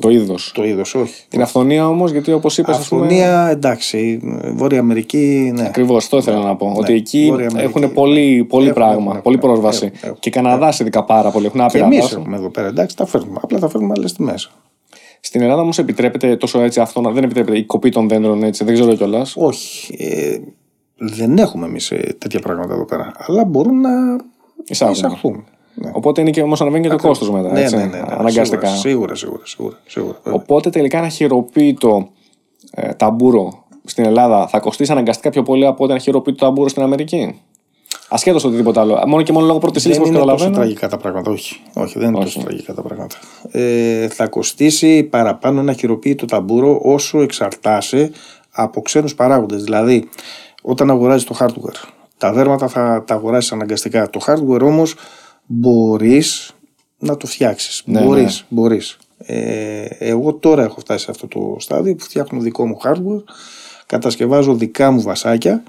[0.00, 0.52] Το είδος.
[0.54, 1.24] το είδος, όχι.
[1.28, 2.76] Την αυθονία όμως, γιατί όπως είπες.
[2.76, 4.20] Αυθονία, εντάξει,
[4.54, 5.66] Βόρεια Αμερική, ναι.
[5.66, 6.72] Ακριβώς, το ήθελα να πω.
[6.76, 7.72] ότι εκεί Βόρεια Αμερική.
[7.78, 9.84] έχουν πολύ, πολύ Έχουν, πράγμα, έχουν, πολύ έχουν, πρόσβαση.
[9.84, 10.16] έχουν, έχουν.
[10.18, 11.46] Και Καναδά ειδικά πάρα πολύ.
[11.46, 12.14] Έχουν Και άπειρα εμείς δάση.
[12.18, 13.38] έχουμε εδώ πέρα, εντάξει, τα φέρνουμε.
[13.42, 14.50] Απλά τα φέρνουμε άλλες τιμές.
[15.20, 18.64] Στην Ελλάδα όμως επιτρέπεται τόσο έτσι αυτό να δεν επιτρέπεται η κοπή των δέντρων έτσι,
[18.64, 19.34] δεν ξέρω κιόλας.
[19.36, 19.94] Όχι.
[19.98, 20.38] Ε,
[20.96, 23.12] δεν έχουμε εμείς τέτοια πράγματα εδώ πέρα.
[23.16, 23.90] Αλλά μπορούν να
[24.66, 24.96] Εισάγουμε.
[24.96, 25.44] εισαχθούν.
[25.74, 25.90] Ναι.
[25.94, 27.52] Οπότε είναι και όμως αναβαίνει και το κόστος μετά.
[27.52, 28.66] Ναι, έτσι, ναι, ναι, ναι, αναγκαστικά.
[28.68, 29.78] Σίγουρα, σίγουρα, σίγουρα.
[29.86, 30.40] σίγουρα, βέβαια.
[30.40, 32.08] Οπότε τελικά ένα χειροποίητο
[32.70, 36.82] ε, ταμπούρο στην Ελλάδα θα κοστίσει αναγκαστικά πιο πολύ από ότι ένα χειροποίητο ταμπούρο στην
[36.82, 37.40] Αμερική;
[38.08, 39.02] Ασχέτως οτιδήποτε άλλο.
[39.06, 40.64] Μόνο και μόνο λόγω πρώτης ύλης, Δεν όπως είναι τόσο καταλαβαίνω.
[40.64, 41.60] τραγικά τα πράγματα, όχι.
[41.74, 43.16] Όχι, δεν είναι τόσο τραγικά τα πράγματα.
[43.50, 48.10] Ε, θα κοστίσει παραπάνω ένα χειροποίητο ταμπούρο όσο εξαρτάσαι
[48.50, 49.64] από ξένους παράγοντες.
[49.64, 50.08] Δηλαδή,
[50.62, 54.10] όταν αγοράζεις το hardware, τα δέρματα θα τα αγοράσεις αναγκαστικά.
[54.10, 54.94] Το hardware όμως
[55.46, 56.50] μπορείς
[56.98, 57.82] να το φτιάξεις.
[57.86, 58.98] Ναι, μπορείς, μπορείς.
[59.18, 63.22] Ε, εγώ τώρα έχω φτάσει σε αυτό το στάδιο που φτιάχνω δικό μου hardware,
[63.86, 65.62] κατασκευάζω δικά μου βασάκια.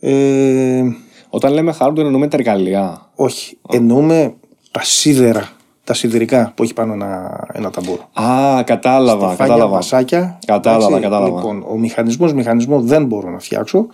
[0.00, 0.82] Ε,
[1.30, 3.10] Όταν λέμε hardware εννοούμε τα εργαλεία.
[3.14, 4.34] όχι, εννοούμε
[4.70, 5.48] τα σίδερα,
[5.84, 8.08] τα σιδηρικά που έχει πάνω ένα, ένα ταμπούρο.
[8.12, 9.26] Α, κατάλαβα.
[9.26, 9.74] Φάγια, κατάλαβα.
[9.74, 10.38] βασάκια.
[10.46, 11.02] Κατάλαβα, εντάξει.
[11.02, 11.36] κατάλαβα.
[11.36, 13.86] Λοιπόν, ο μηχανισμός, μηχανισμό δεν μπορώ να φτιάξω.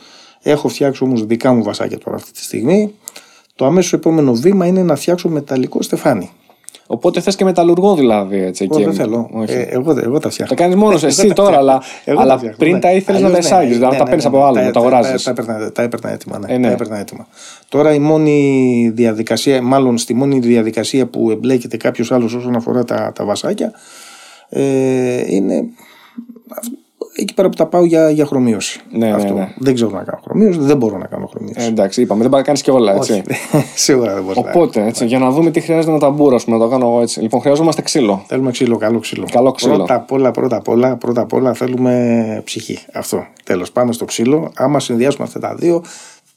[0.42, 2.94] Έχω φτιάξει όμως δικά μου βασάκια τώρα αυτή τη στιγμή.
[3.56, 6.30] Το αμέσως επόμενο βήμα είναι να φτιάξω μεταλλικό στεφάνι.
[6.86, 8.42] Οπότε θες και μεταλλουργό δηλαδή.
[8.42, 8.84] Έτσι, Εγώ εκεί.
[8.84, 9.30] δεν θέλω.
[9.32, 9.52] Όχι.
[9.52, 10.54] Ε, εγώ, εγώ τα φτιάχνω.
[10.56, 11.70] Τα κάνεις μόνος Εγώ εσύ τα τώρα, φτιάχνω.
[11.70, 12.78] αλλά, Εγώ αλλά τα φτιάχνω, πριν ναι.
[12.78, 13.68] τα ήθελες να Αλλιώς τα εισάγεις.
[13.68, 14.44] ναι, δηλαδή ναι, τα ναι, παίρνεις ναι, από ναι.
[14.44, 15.22] άλλο, Τα- τα τα- αγοράζεις.
[15.22, 16.38] Τα έπαιρνα- τα έπαιρνα έτοιμα.
[16.38, 16.54] Ναι.
[16.54, 16.66] Ε, ναι.
[16.66, 17.26] Τα έπαιρνα έτοιμα.
[17.68, 23.12] Τώρα η μόνη διαδικασία, μάλλον στη μόνη διαδικασία που εμπλέκεται κάποιος άλλος όσον αφορά τα,
[23.14, 23.72] τα βασάκια,
[24.48, 25.64] ε, είναι
[26.48, 26.72] αυ-
[27.16, 28.80] εκεί πέρα που τα πάω για, για χρωμίωση.
[28.90, 29.32] Ναι, ναι, Αυτό.
[29.34, 29.48] ναι.
[29.58, 31.60] Δεν ξέρω να κάνω χρωμίωση, δεν μπορώ να κάνω χρωμίωση.
[31.60, 33.22] Ε, εντάξει, είπαμε, δεν πάει να κάνει και όλα έτσι.
[33.74, 36.68] Σίγουρα δεν μπορεί να Οπότε, έτσι, για να δούμε τι χρειάζεται να ταμπούρα, να το
[36.68, 37.20] κάνω εγώ έτσι.
[37.20, 38.24] Λοιπόν, χρειαζόμαστε ξύλο.
[38.26, 39.26] Θέλουμε ξύλο, καλό ξύλο.
[39.32, 39.74] Καλό ξύλο.
[39.76, 42.78] Πρώτα απ' όλα, πρώτα απ' όλα, πρώτα απ' όλα θέλουμε ψυχή.
[42.92, 43.26] Αυτό.
[43.44, 44.50] Τέλος, πάμε στο ξύλο.
[44.56, 45.82] Άμα συνδυάσουμε αυτά τα δύο,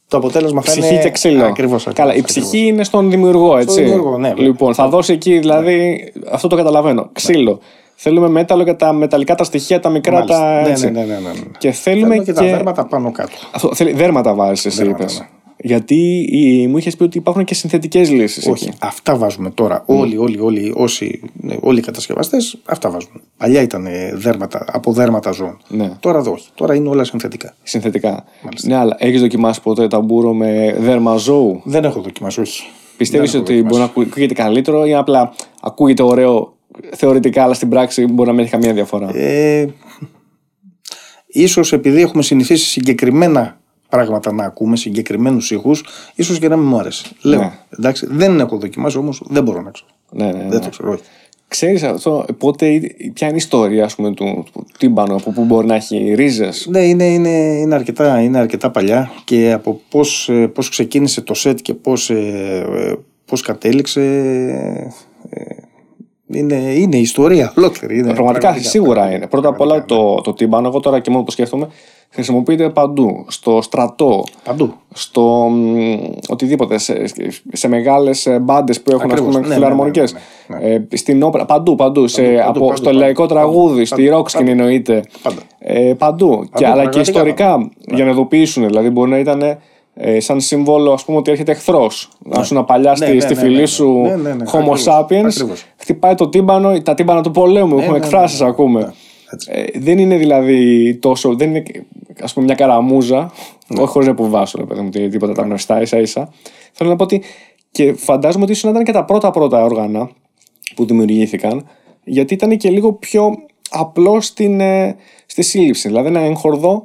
[0.07, 1.01] το αποτέλεσμα θα Ψυχή είναι.
[1.03, 1.45] και ξύλο.
[1.45, 3.81] Ακριβώς, Καλά, η ψυχή είναι στον δημιουργό, έτσι.
[3.83, 4.43] δημιουργό, ναι, βέβαια.
[4.43, 7.09] λοιπόν, θα δώσει εκεί, δηλαδή, αυτό το καταλαβαίνω.
[7.13, 7.59] Ξύλο.
[7.99, 10.39] Θέλουμε μέταλλο για τα μεταλλικά τα στοιχεία, τα μικρά Μάλιστα.
[10.39, 10.61] τα.
[10.61, 10.91] Ναι, Έτσι.
[10.91, 11.31] ναι, ναι, ναι, ναι.
[11.57, 13.31] Και θέλουμε Θέλουμε και, τα δέρματα πάνω κάτω.
[13.51, 15.19] Αυτό, θέλει, δέρματα βάζεις, εσύ Δέρματα, είπες.
[15.19, 15.27] ναι.
[15.59, 18.47] Γιατί η- μου είχες πει ότι υπάρχουν και συνθετικές λύσεις.
[18.47, 19.83] Όχι, αυτά βάζουμε τώρα.
[19.85, 23.21] Όλοι, όλοι, όλοι, όσοι, ναι, όλοι οι κατασκευαστές, αυτά βάζουν.
[23.37, 25.57] Παλιά ήταν ε, δέρματα, από δέρματα ζώων.
[25.67, 25.91] Ναι.
[25.99, 26.47] Τώρα εδώ όχι.
[26.55, 27.55] Τώρα είναι όλα συνθετικά.
[27.63, 28.23] Συνθετικά.
[28.63, 32.63] Ναι, αλλά έχεις δοκιμάσει ποτέ ταμπούρο με δέρμα ζώου; Δεν έχω δοκιμάσει, όχι.
[32.97, 36.53] Πιστεύεις Δεν έχω ότι μπορεί να ακού- ακούγεται καλύτερο ή απλά ακούγεται ωραίο
[36.95, 39.17] θεωρητικά, αλλά στην πράξη μπορεί να μην έχει καμία διαφορά.
[39.17, 39.67] Ε,
[41.27, 45.83] ίσως επειδή έχουμε συνηθίσει συγκεκριμένα πράγματα να ακούμε, συγκεκριμένους ήχους,
[46.15, 47.05] ίσως και να μην μου άρεσε.
[47.21, 47.39] Λέω.
[47.39, 47.51] Ναι.
[47.77, 49.89] Εντάξει, δεν έχω δοκιμάσει όμως, δεν μπορώ να ξέρω.
[50.11, 50.49] ναι, ναι, ναι.
[50.49, 51.01] Δεν το ξέρω, όχι.
[51.49, 52.79] Ξέρεις αυτό, πότε,
[53.13, 56.67] ποια είναι η ιστορία ας πούμε, του, του τύμπανου, από πού μπορεί να έχει ρίζες;
[56.69, 61.33] Ναι, είναι, είναι, είναι, αρκετά, είναι αρκετά παλιά και από πώς, ε, πώς ξεκίνησε το
[61.33, 62.93] σετ και πώς, ε, ε,
[63.25, 64.87] πώς κατέληξε ε,
[66.27, 67.97] είναι, είναι ιστορία ολόκληρη.
[67.97, 69.27] Είναι Πραγματικά σίγουρα είναι.
[69.27, 71.67] Πρώτα απ' όλα το, το τύμπανο, εγώ τώρα και μόνο που σκέφτομαι,
[72.09, 73.25] χρησιμοποιείται παντού.
[73.27, 74.73] Στο στρατό, Παντού.
[74.93, 75.95] στο μ,
[76.27, 77.03] οτιδήποτε, σε,
[77.51, 79.27] σε μεγάλες μπάντες που έχουν Ακριβώς.
[79.29, 80.15] ας πούμε, Ναι, φιλαρμονικές.
[80.47, 82.07] ναι, ναι, Ε, στην όπερα, παντού, παντού.
[82.07, 84.59] σε, παντού, από, παντού, στο παντού, λαϊκό παντού, τραγούδι, παντού, στη ρόξκιν παντού.
[84.59, 85.03] εννοείται.
[85.21, 85.39] Πάντα.
[85.59, 86.49] Ε, παντού.
[86.55, 88.65] και, αλλά και πραγματικά ιστορικά για να ειδοποιήσουν.
[88.67, 89.57] Δηλαδή, μπορεί να ήταν
[89.97, 92.09] ε, σαν σύμβολο ας πούμε, ότι έρχεται εχθρός.
[92.19, 93.65] Να σου να παλιάς στη, Ναι, ναι, στη ναι, φίλη ναι, ναι.
[93.65, 95.65] σου Ναι, ναι, ναι, Homo ακριβώς, sapiens, ακριβώς.
[95.77, 97.77] χτυπάει το τύμπανο, τα τύμπανα του πολέμου.
[97.77, 98.93] έχουμε ναι, εκφράσεις, ναι, ακούμε.
[99.33, 99.49] έτσι.
[99.53, 101.35] Ε, δεν είναι δηλαδή τόσο.
[101.35, 101.63] Δεν είναι
[102.21, 103.31] ας πούμε μια καραμούζα.
[103.67, 103.81] Ναι.
[103.81, 106.29] Όχι χωρίς να υποβάσω, ρε παιδί μου, τι- τίποτα τα γνωστά ίσα ίσα.
[106.71, 107.21] Θέλω να πω ότι.
[107.71, 110.09] Και φαντάζομαι ότι ίσως να ήταν και τα πρώτα πρώτα όργανα
[110.75, 111.67] που δημιουργήθηκαν,
[112.03, 113.35] γιατί ήταν και λίγο πιο
[113.69, 114.95] απλό στην, ε,
[115.25, 115.87] στη σύλληψη.
[115.87, 116.83] Δηλαδή, ένα έγχορδο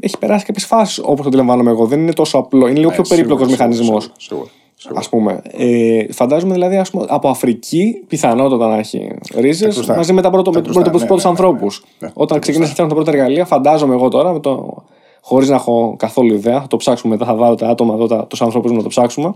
[0.00, 1.86] έχει περάσει κάποιες φάσεις όπως το αντιλαμβάνομαι εγώ.
[1.86, 2.66] Δεν είναι τόσο απλό.
[2.68, 4.10] Είναι λίγο πιο περίπλοκος Ναι, Σίγουρα, μηχανισμός.
[4.18, 5.00] σίγουρα, σίγουρα, σίγουρα.
[5.00, 5.42] Α πούμε.
[5.50, 9.96] Ε, φαντάζομαι δηλαδή ας πούμε, από Αφρική πιθανότατα να έχει ρίζες κρουστά.
[9.96, 11.84] μαζί με, τα πρώτο, με Τα του κρουστά, πρώτου ναι, ναι, ναι, ανθρώπους.
[11.98, 12.12] ναι, ναι.
[12.16, 14.84] Όταν ξεκίνησε να φτιάχνουν τα πρώτα εργαλεία, φαντάζομαι εγώ τώρα, με το,
[15.20, 18.26] χωρίς να έχω καθόλου ιδέα, θα το ψάξουμε μετά, θα βάλω τα άτομα εδώ, τα,
[18.26, 19.32] τους ανθρώπους να το ψάξουμε.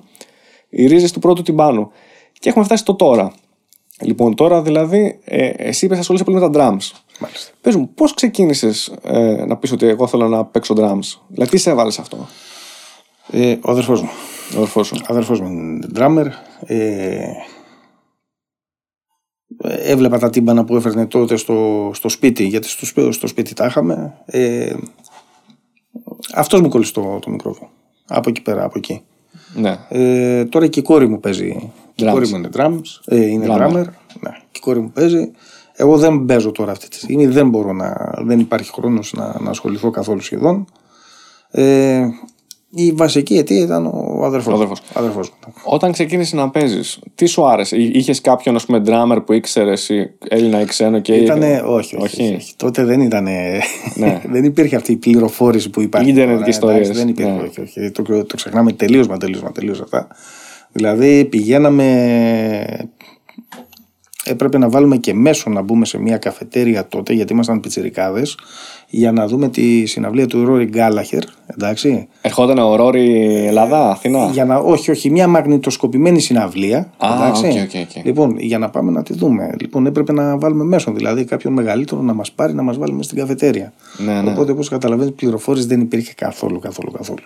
[0.69, 1.91] Οι ρίζες του πρώτου τυμπάνου.
[2.39, 3.33] Και έχουμε φτάσει στο τώρα.
[4.01, 6.91] Λοιπόν, τώρα δηλαδή, ε, εσύ είπες ασχολείσαι πολύ με τα drums.
[7.23, 7.51] Μάλιστα.
[7.61, 11.57] Πες μου, πώς ξεκίνησες ε, να πεις ότι εγώ θέλω να παίξω drums; Δηλαδή, τι
[11.59, 12.27] σε έβαλε αυτό,
[13.31, 14.09] Ε, ο αδερφός μου.
[14.55, 14.97] ο αδερφός σου.
[15.07, 16.27] αδερφός μου είναι drummer.
[16.67, 17.25] Ε,
[19.65, 23.67] έβλεπα τα τύμπανα που έφερνε τότε στο, στο σπίτι, γιατί στο, σπί- στο σπίτι τα
[23.67, 24.15] είχαμε.
[24.25, 24.75] Ε,
[26.35, 27.71] αυτός μου κόλλησε το, το μικρόφωνο.
[28.07, 29.03] Από εκεί πέρα, από εκεί.
[29.55, 29.79] Ναι.
[29.89, 31.71] Ε, τώρα και η κόρη μου παίζει.
[31.95, 32.13] Και η Drums.
[32.13, 33.61] κόρη μου είναι, drums, ε, είναι Drummer.
[33.63, 33.85] drummer.
[34.21, 35.31] Ναι, και η κόρη μου παίζει.
[35.75, 37.27] Εγώ δεν παίζω τώρα αυτή τη στιγμή.
[37.27, 38.15] Δεν μπορώ να.
[38.25, 40.67] Δεν υπάρχει χρόνος να, να ασχοληθώ καθόλου σχεδόν.
[41.51, 42.07] Ε,
[42.75, 44.81] η βασική αιτία ήταν ο αδερφός, Ο αδερφός.
[44.81, 44.87] μου.
[44.95, 45.53] αδερφός μου.
[45.65, 49.73] Όταν ξεκίνησες να παίζεις, τι σου άρεσε, Είχες κάποιον ας πούμε drummer που ήξερε
[50.29, 51.15] Έλληνα ή ξένο και.
[51.15, 52.23] Ήτανε, όχι, όχι, Όχι.
[52.23, 52.53] όχι, όχι.
[52.57, 53.25] Τότε δεν ήταν.
[53.95, 54.21] Ναι.
[54.33, 56.11] δεν υπήρχε αυτή η πληροφόρηση που υπάρχει.
[56.11, 56.89] Ίντερνετ τώρα, και ιστορίες.
[56.89, 57.33] εντάξει, Δεν υπήρχε.
[57.33, 57.43] Ναι.
[57.43, 57.91] Όχι, όχι.
[57.91, 60.09] Το, το ξεχνάμε τελείως μα τελείως μα τελείως αυτά.
[60.73, 61.87] Δηλαδή πηγαίναμε.
[64.25, 68.39] Έπρεπε να βάλουμε και μέσο να μπούμε σε μια καφετέρια τότε, γιατί ήμασταν πιτσιρικάδες,
[68.89, 71.23] για να δούμε τη συναυλία του Ρόρι Γκάλαχερ.
[71.47, 72.09] Εντάξει.
[72.23, 74.31] Ερχόταν ο Ρόρι Ελλάδα, Αθήνα.
[74.33, 76.93] Για να, όχι, όχι, μια μαγνητοσκοπημένη συναυλία.
[76.97, 77.47] Α, εντάξει.
[77.47, 78.05] OK, OK, OK.
[78.05, 79.55] Λοιπόν, για να πάμε να τη δούμε.
[79.61, 83.05] Λοιπόν, έπρεπε να βάλουμε μέσον, δηλαδή κάποιον μεγαλύτερο να μας πάρει να μας βάλει μέσα
[83.05, 83.73] στην καφετέρια.
[83.99, 84.31] Ναι, ναι.
[84.31, 87.23] Οπότε, όπως καταλαβαίνεις, πληροφόρηση δεν υπήρχε καθόλου, καθόλου, καθόλου.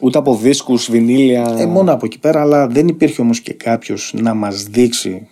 [0.00, 1.56] Ούτε από δίσκους, βινίλια.
[1.58, 5.28] Ε, μόνο από εκεί πέρα, αλλά δεν υπήρχε όμως και κάποιος να μας δείξει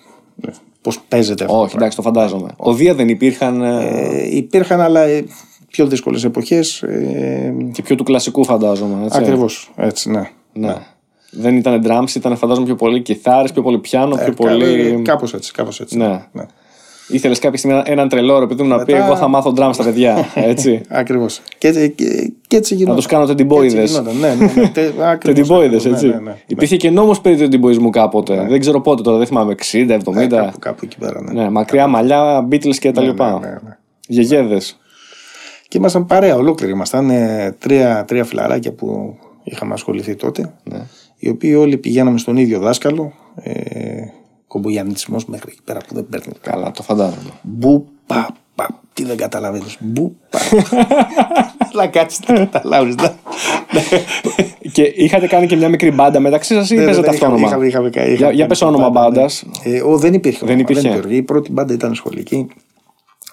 [0.80, 1.60] πώς παίζεται αυτό.
[1.60, 2.48] Όχι, εντάξει, το φαντάζομαι.
[2.56, 3.62] Οδεία δεν υπήρχαν.
[3.62, 5.24] ε, Ε, υπήρχαν, αλλά ε,
[5.70, 6.82] πιο δύσκολες εποχές.
[6.82, 9.04] Ε, και πιο του κλασικού φαντάζομαι.
[9.04, 9.18] Έτσι.
[9.18, 9.70] Ακριβώς.
[9.76, 10.30] Έτσι, ναι.
[10.52, 10.74] Ναι.
[11.30, 15.02] Δεν ήταν drums, ήταν φαντάζομαι πιο πολύ κιθάρες, πιο πολύ πιάνο, πιο Ε, πολύ.
[15.04, 15.96] Κάπως έτσι, κάπως έτσι.
[15.96, 16.26] Ναι.
[16.32, 16.44] ναι.
[17.08, 19.72] Ήθελες κάποια στιγμή έναν τρελό ρε παιδί μου να πει: Μετά- Εγώ θα μάθω ντράμ
[19.72, 20.26] στα παιδιά.
[20.34, 20.80] Έτσι.
[20.88, 21.40] Ακριβώς.
[21.58, 22.96] Και, έτσι- και, και έτσι να γινόταν.
[22.98, 23.80] τους κάνω τεντιμπόιδε.
[23.80, 24.68] Έτσι γινόταν, Ναι, ναι, ναι.
[24.68, 26.06] τε- ακριβώς, Τεντιμπόιδε, ακριβώς, έτσι.
[26.06, 26.36] ναι, ναι, ναι.
[26.46, 28.46] Υπήρχε και νόμος περί τεντιμπόισμου κάποτε.
[28.48, 29.54] Δεν ξέρω πότε τώρα, δεν θυμάμαι.
[29.72, 30.12] 60, 70.
[30.14, 31.22] Ναι, κάπου, κάπου εκεί πέρα.
[31.22, 31.42] Ναι.
[31.42, 33.30] Ναι, μακριά μαλλιά, Beatles και τα Ναι, λοιπά.
[33.40, 33.76] ναι, ναι, ναι.
[34.06, 34.76] Γεγέδες.
[35.68, 36.72] Και ήμασταν παρέα ολόκληροι.
[36.72, 40.52] Ήμασταν ε, τρία, τρία φιλαράκια που είχαμε ασχοληθεί τότε.
[40.64, 40.78] Ναι.
[41.18, 43.12] Οι οποίοι όλοι πηγαίναμε στον ίδιο δάσκαλο.
[43.42, 43.52] Ε,
[44.52, 46.32] Κομπογιαννισμό μέχρι εκεί πέρα που δεν παίρνει.
[46.40, 47.30] Καλά, το φαντάζομαι.
[47.42, 48.80] Μπου πα πα.
[48.92, 49.76] Τι δεν καταλαβαίνεις.
[49.80, 50.38] Μπου πα.
[51.76, 52.94] Να κάτσεις να καταλάβεις.
[54.72, 57.66] και είχατε κάνει και μια μικρή μπάντα μεταξύ σας ή Ναι, παίζατε αυτόνομα.
[58.16, 59.30] Για, για πες όνομα μπάντα.
[59.62, 60.46] Ε, ο, δεν υπήρχε.
[60.46, 61.14] Δεν όνομα, υπήρχε.
[61.14, 62.48] Η πρώτη μπάντα ήταν σχολική.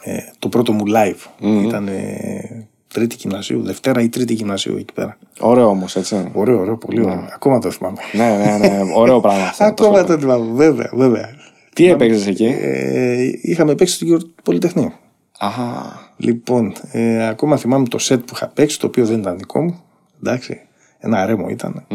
[0.03, 5.17] Ε, το πρώτο μου live ήταν ε, τρίτη γυμνασίου, Δευτέρα ή τρίτη γυμνασίου εκεί πέρα.
[5.39, 6.29] Ωραίο όμως, έτσι.
[6.33, 7.27] Ωραίο, ωραίο, πολύ ωραίο.
[7.33, 7.97] Ακόμα το θυμάμαι.
[8.11, 8.91] ναι, ναι, ναι.
[8.95, 9.43] Ωραίο πράγμα.
[9.43, 9.63] αυτό.
[9.65, 11.29] Ακόμα το θυμάμαι, βέβαια, βέβαια.
[11.73, 14.91] Τι έπαιξες εκεί; Ε, είχαμε παίξει στο γύρο του Πολυτεχνείου.
[15.39, 15.99] Αχα.
[16.17, 19.79] Λοιπόν, ε, ακόμα θυμάμαι το σετ που είχα παίξει, το οποίο δεν ήταν δικό μου.
[20.23, 20.61] Εντάξει,
[20.99, 21.85] ένα ρέμο ήταν.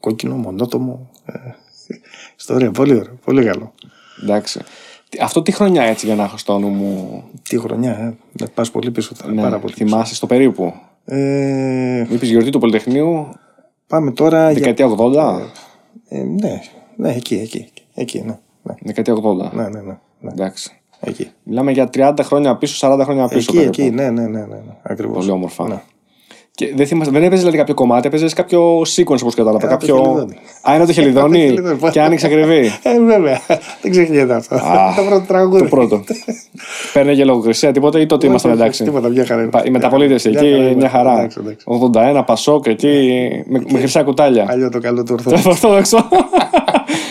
[0.00, 1.10] Κόκκινο, μονότομο.
[1.24, 1.32] Ε,
[2.38, 3.74] ιστορία, πολύ ωραίο, πολύ καλό.
[4.22, 4.60] Εντάξει.
[5.10, 8.14] Τι- Αυτό τι χρονιά έτσι για να έχω στο νου μου; Τι χρονιά, ε.
[8.40, 9.32] Με πας πολύ πίσω τώρα.
[9.32, 9.86] Ναι, πάρα πολύ πίσω.
[9.86, 10.72] θυμάσαι στο περίπου;
[11.04, 13.28] Ε, Είπε γιορτή του Πολυτεχνείου,
[13.86, 14.50] πάμε τώρα.
[14.50, 14.60] Για...
[14.60, 15.40] δεκαετία 80.
[16.08, 16.60] Ε, ναι,
[16.96, 17.68] ναι, εκεί, εκεί.
[17.94, 18.38] Εκεί, ναι.
[18.62, 19.50] Ναι, Δεκαετία 80.
[19.52, 19.68] ναι, ναι.
[19.68, 20.30] ναι, ναι.
[20.32, 20.70] Εντάξει.
[21.00, 21.30] Εκεί.
[21.42, 23.38] Μιλάμε για 30 χρόνια πίσω, 40 χρόνια πίσω.
[23.38, 23.80] Εκεί, περίπου.
[23.82, 24.76] εκεί, ναι, ναι, ναι, ναι, ναι.
[24.82, 25.16] Ακριβώς.
[25.16, 25.68] Πολύ όμορφα.
[25.68, 25.82] Ναι.
[26.54, 29.66] Και δεν, θυμάσαι, δεν έπαιζες δηλαδή κάποιο κομμάτι, έπαιζες κάποιο sequence όπως κατάλαβα.
[29.66, 29.94] Ε, το κάποιο...
[29.96, 30.36] χελιδόνι.
[30.70, 31.90] Α, είναι το χελιδόνι χελιδόνι.
[31.92, 32.70] και άνοιξε ακριβή.
[32.82, 33.40] Ε, βέβαια.
[33.82, 34.54] Δεν ξεχνιέται αυτό.
[34.54, 35.62] Α, το πρώτο τραγούδι.
[35.62, 36.04] το πρώτο.
[36.92, 38.84] Παίρνει λογοκρισία, τίποτα ή τότε Όχι, ήμασταν όχι, εντάξει.
[38.84, 39.48] Τίποτα, μια χαρά.
[39.48, 41.12] Πα- Η μεταπολίτευση Μια εκεί, χαρά, μια μια χαρά.
[41.12, 41.66] εντάξει, εντάξει.
[42.20, 44.46] 81, Πασόκ εκεί, με, με χρυσά κουτάλια.
[44.48, 45.50] Αλλιώ το καλό του Το ορθό.
[45.50, 46.08] Ορθόδοξο.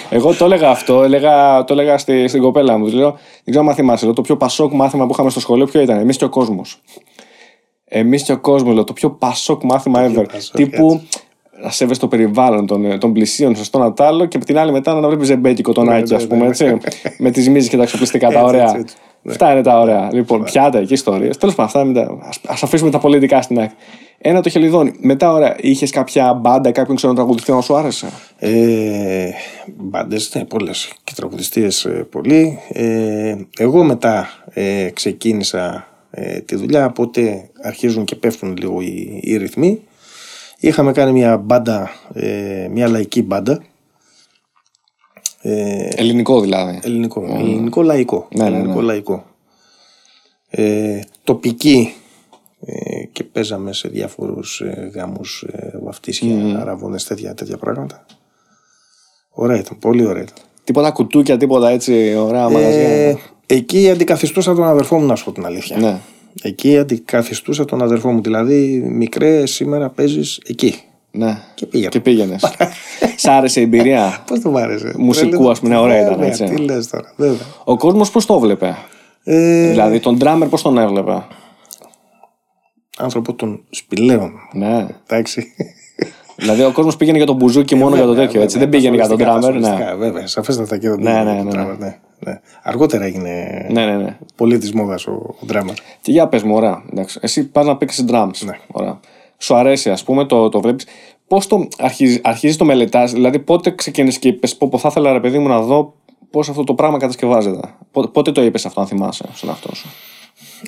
[0.10, 2.86] Εγώ το έλεγα αυτό, έλεγα, το έλεγα στη, στην κοπέλα μου.
[2.86, 3.20] Της Λέω, δεν
[3.54, 6.18] ξέρω αν θυμάσαι, λέω, το πιο πασόκ μάθημα που είχαμε στο σχολείο ποιο ήταν, εμείς
[6.18, 6.82] και ο κόσμος.
[7.90, 10.26] Εμείς και ο κόσμος, λέω, το πιο πασόκ μάθημα ever.
[10.34, 11.02] πασόκ, Τύπου
[11.62, 14.72] να σέβεσαι το περιβάλλον των, των πλησίων, σωστό να τ' άλλο και από την άλλη
[14.72, 16.48] μετά να βλέπει ζεμπέκικο τον Άκη, ναι, ας πούμε ναι.
[16.48, 16.78] έτσι.
[17.18, 18.64] με τις μίζε και τα εξοπλιστικά τα Έτσι, ωραία.
[18.64, 18.96] έτσι, έτσι.
[19.22, 19.32] Ναι.
[19.32, 20.10] Αυτά είναι τα ωραία.
[20.12, 21.30] Λοιπόν, πιάτα εκεί ιστορίε.
[21.30, 22.52] Τέλος πάντων, αυτά είναι τα.
[22.52, 23.76] Α αφήσουμε τα πολιτικά στην άκρη.
[24.18, 24.92] Ένα το χελιδόνι.
[25.00, 29.30] Μετά, ωραία, είχες κάποια μπάντα, κάποιον ξένο τραγουδιστή να σου άρεσε; Ε,
[29.78, 30.94] Μπάντες, ναι, πολλές.
[31.04, 31.68] Και τραγουδιστέ
[32.10, 32.60] πολλοί.
[32.70, 39.38] Ε, εγώ μετά ε, ξεκίνησα ε, τη δουλειά, οπότε αρχίζουν και πέφτουν λίγο οι, οι
[39.38, 39.82] ρυθμοί.
[40.60, 43.64] Είχαμε κάνει μια μπάντα, ε, μια λαϊκή μπάντα.
[45.42, 46.80] Ε, Ελληνικό δηλαδή.
[46.84, 48.28] Ελληνικό, ελληνικό λαϊκό.
[48.36, 48.58] Ναι, ναι, ναι.
[48.58, 49.26] ελληνικό λαϊκό.
[50.50, 51.94] Ε, τοπική
[52.66, 58.06] ε, και παίζαμε σε διάφορους ε, γάμους, ε, βαφτίσια, αραβώνες, τέτοια, τέτοια πράγματα.
[59.30, 60.38] Ωραία ήταν, πολύ ωραία ήταν.
[60.64, 63.18] Τίποτα κουτούκια, τίποτα έτσι ωραία μαγαζιά.
[63.52, 65.78] Ε, εκεί αντικαθιστούσα τον αδερφό μου, να σου πω την αλήθεια.
[65.78, 66.00] Ναι.
[66.42, 68.22] Εκεί αντικαθιστούσα τον αδερφό μου.
[68.22, 70.76] Δηλαδή, μικρέ, σήμερα παίζεις εκεί.
[71.12, 71.38] Ναι.
[71.56, 71.90] Και πήγαινα.
[71.90, 72.44] Και πήγαινες.
[73.16, 75.50] Σ' άρεσε η εμπειρία; Πώς το μ' άρεσε; Μουσικού, Τρελό.
[75.50, 76.44] ας πούμε, ναι, ωραία ήταν, Βέβαια, έτσι.
[76.44, 77.46] Τι λες τώρα, βέβαια.
[77.64, 78.76] Ο κόσμος πώς το βλέπε.
[79.24, 81.24] Ε, Δηλαδή τον drummer πώς τον έβλεπε;
[82.98, 84.32] άνθρωπο των σπηλαίων.
[84.54, 84.88] Ναι.
[85.08, 85.54] Εντάξει.
[86.36, 88.42] Δηλαδή ο κόσμος πήγαινε για τον μπουζούκι μόνο για το Βέβαια, τέτοιο.
[88.42, 88.58] Έτσι.
[88.58, 89.40] βέβαια, Δεν πήγαινε για τον τα drummer.
[89.40, 89.48] Ναι.
[89.48, 92.40] ασφαλιστικά, Βέβαια, σαφέστατα και δεν Ναι, πήγαινε ναι, για τον ναι, drummer, ναι, ναι.
[92.64, 94.18] Αργότερα έγινε ναι, ναι, ναι.
[94.36, 95.74] πολύ της μόδας ο, ο drummer.
[96.02, 96.84] Και για πες μου, ωραία.
[96.92, 97.20] Εντάξει.
[97.22, 98.40] Εσύ πας να παίξεις drums.
[98.46, 98.58] Ναι.
[98.72, 99.00] Ωραία.
[99.38, 100.86] Σου αρέσει, ας πούμε, το, το βλέπεις.
[101.28, 105.12] Πώς το αρχίζει, αρχίζεις το μελετάς, δηλαδή πότε ξεκίνησε και είπες, πω, πω, θα ήθελα
[105.12, 105.94] ρε παιδί μου να δω
[106.32, 107.60] πώς αυτό το πράγμα κατασκευάζεται.
[107.92, 109.90] Πότε, πότε το είπες αυτό, αν θυμάσαι, στον εαυτό σου;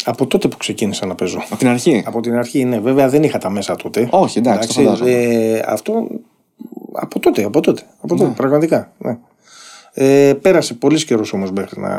[0.05, 1.41] Από τότε που ξεκίνησα να παίζω.
[1.49, 4.07] Από την αρχή; Από την αρχή, ναι, βέβαια δεν είχα τα μέσα τότε.
[4.11, 5.11] Όχι, εντάξει, το φαντάζομαι.
[5.11, 6.07] ε, αυτό
[6.93, 8.91] από τότε, από τότε, από τότε πραγματικά.
[8.97, 9.17] Ναι.
[9.93, 11.89] Ε, πέρασε πολύς καιρός όμως μέχρι να,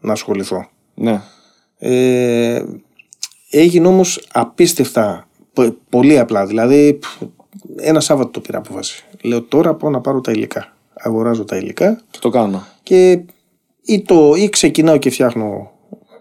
[0.00, 0.66] να ασχοληθώ.
[0.94, 1.20] Ναι.
[1.78, 2.64] Ε,
[3.50, 6.46] έγινε όμως απίστευτα πο- πολύ απλά.
[6.46, 7.04] Δηλαδή, π,
[7.76, 9.04] ένα Σάββατο το πήρα απόφαση.
[9.22, 10.72] Λέω τώρα πάω να πάρω τα υλικά.
[10.94, 12.66] Αγοράζω τα υλικά Και το κάνω.
[12.82, 13.20] και
[13.82, 15.70] ή, το, ή ξεκινάω και φτιάχνω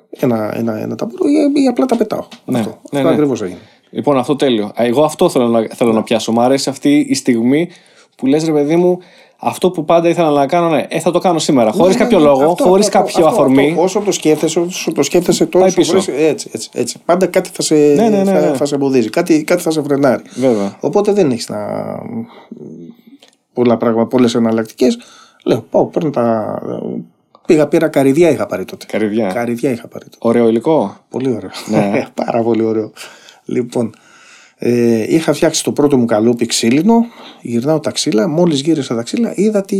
[0.10, 2.28] ένα, ένα, ένα ταμπούρο ή, ή απλά τα πετάω.
[2.46, 3.14] Ναι, αυτό ναι, αυτό ναι.
[3.14, 3.60] ακριβώς έγινε.
[3.90, 4.66] Λοιπόν, αυτό τέλειο.
[4.66, 6.32] Α, Εγώ αυτό θέλω να, θέλω να πιάσω.
[6.32, 7.70] Μ' αρέσει αυτή η στιγμή
[8.18, 9.00] που λες ρε παιδί μου,
[9.40, 11.72] αυτό που πάντα ήθελα να κάνω, ναι, ε, θα το κάνω σήμερα.
[11.72, 13.70] Χωρίς Ναι, κάποιο ναι, λόγο, αυτό, χωρίς αυτό, κάποιο αυτό, αφορμή.
[13.70, 13.82] αυτό.
[13.82, 15.64] όσο το σκέφτεσαι, όσο το σκέφτεσαι τόσο.
[15.64, 15.90] Πάει πίσω.
[15.90, 16.98] φορές, έτσι, έτσι, έτσι.
[17.06, 18.56] Πάντα κάτι θα σε, Ναι, ναι, ναι, θα, ναι.
[18.56, 19.10] θα σε εμποδίζει.
[19.10, 20.24] Κάτι, κάτι θα σε φρενάρει.
[20.36, 20.78] Βέβαια.
[20.80, 21.58] Οπότε δεν έχεις να.
[23.54, 24.98] πολλά πράγματα, πολλές εναλλακτικές.
[25.46, 26.60] Λέω, πάω, παίρνω τα.
[27.46, 28.86] Πήγα, πήρα καρυδιά είχα πάρει τότε.
[28.86, 29.28] Καρυδιά.
[29.34, 30.18] Καρυδιά είχα πάρει τότε.
[30.20, 30.98] Ωραίο υλικό.
[31.10, 31.50] Πολύ ωραίο.
[31.66, 32.06] Ναι.
[32.26, 32.92] Πάρα πολύ ωραίο.
[33.46, 33.94] Λοιπόν,
[34.68, 37.06] Ε, είχα φτιάξει το πρώτο μου καλούπι ξύλινο,
[37.42, 38.28] γυρνάω τα ξύλα.
[38.28, 39.78] Μόλις γύρισα τα ξύλα, είδα τι.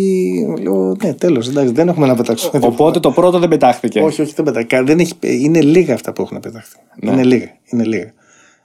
[0.62, 2.60] Λέω, ναι, τέλος, δεν έχουμε να πετάξουμε.
[2.66, 4.02] Οπότε το πρώτο δεν πετάχθηκε.
[4.02, 4.82] όχι, όχι, δεν πετάχθηκε.
[4.82, 6.78] Δεν έχει, είναι λίγα αυτά που έχουν πεταχθεί.
[7.02, 7.12] Ναι.
[7.12, 7.50] Είναι λίγα.
[7.66, 8.14] Είναι λίγα.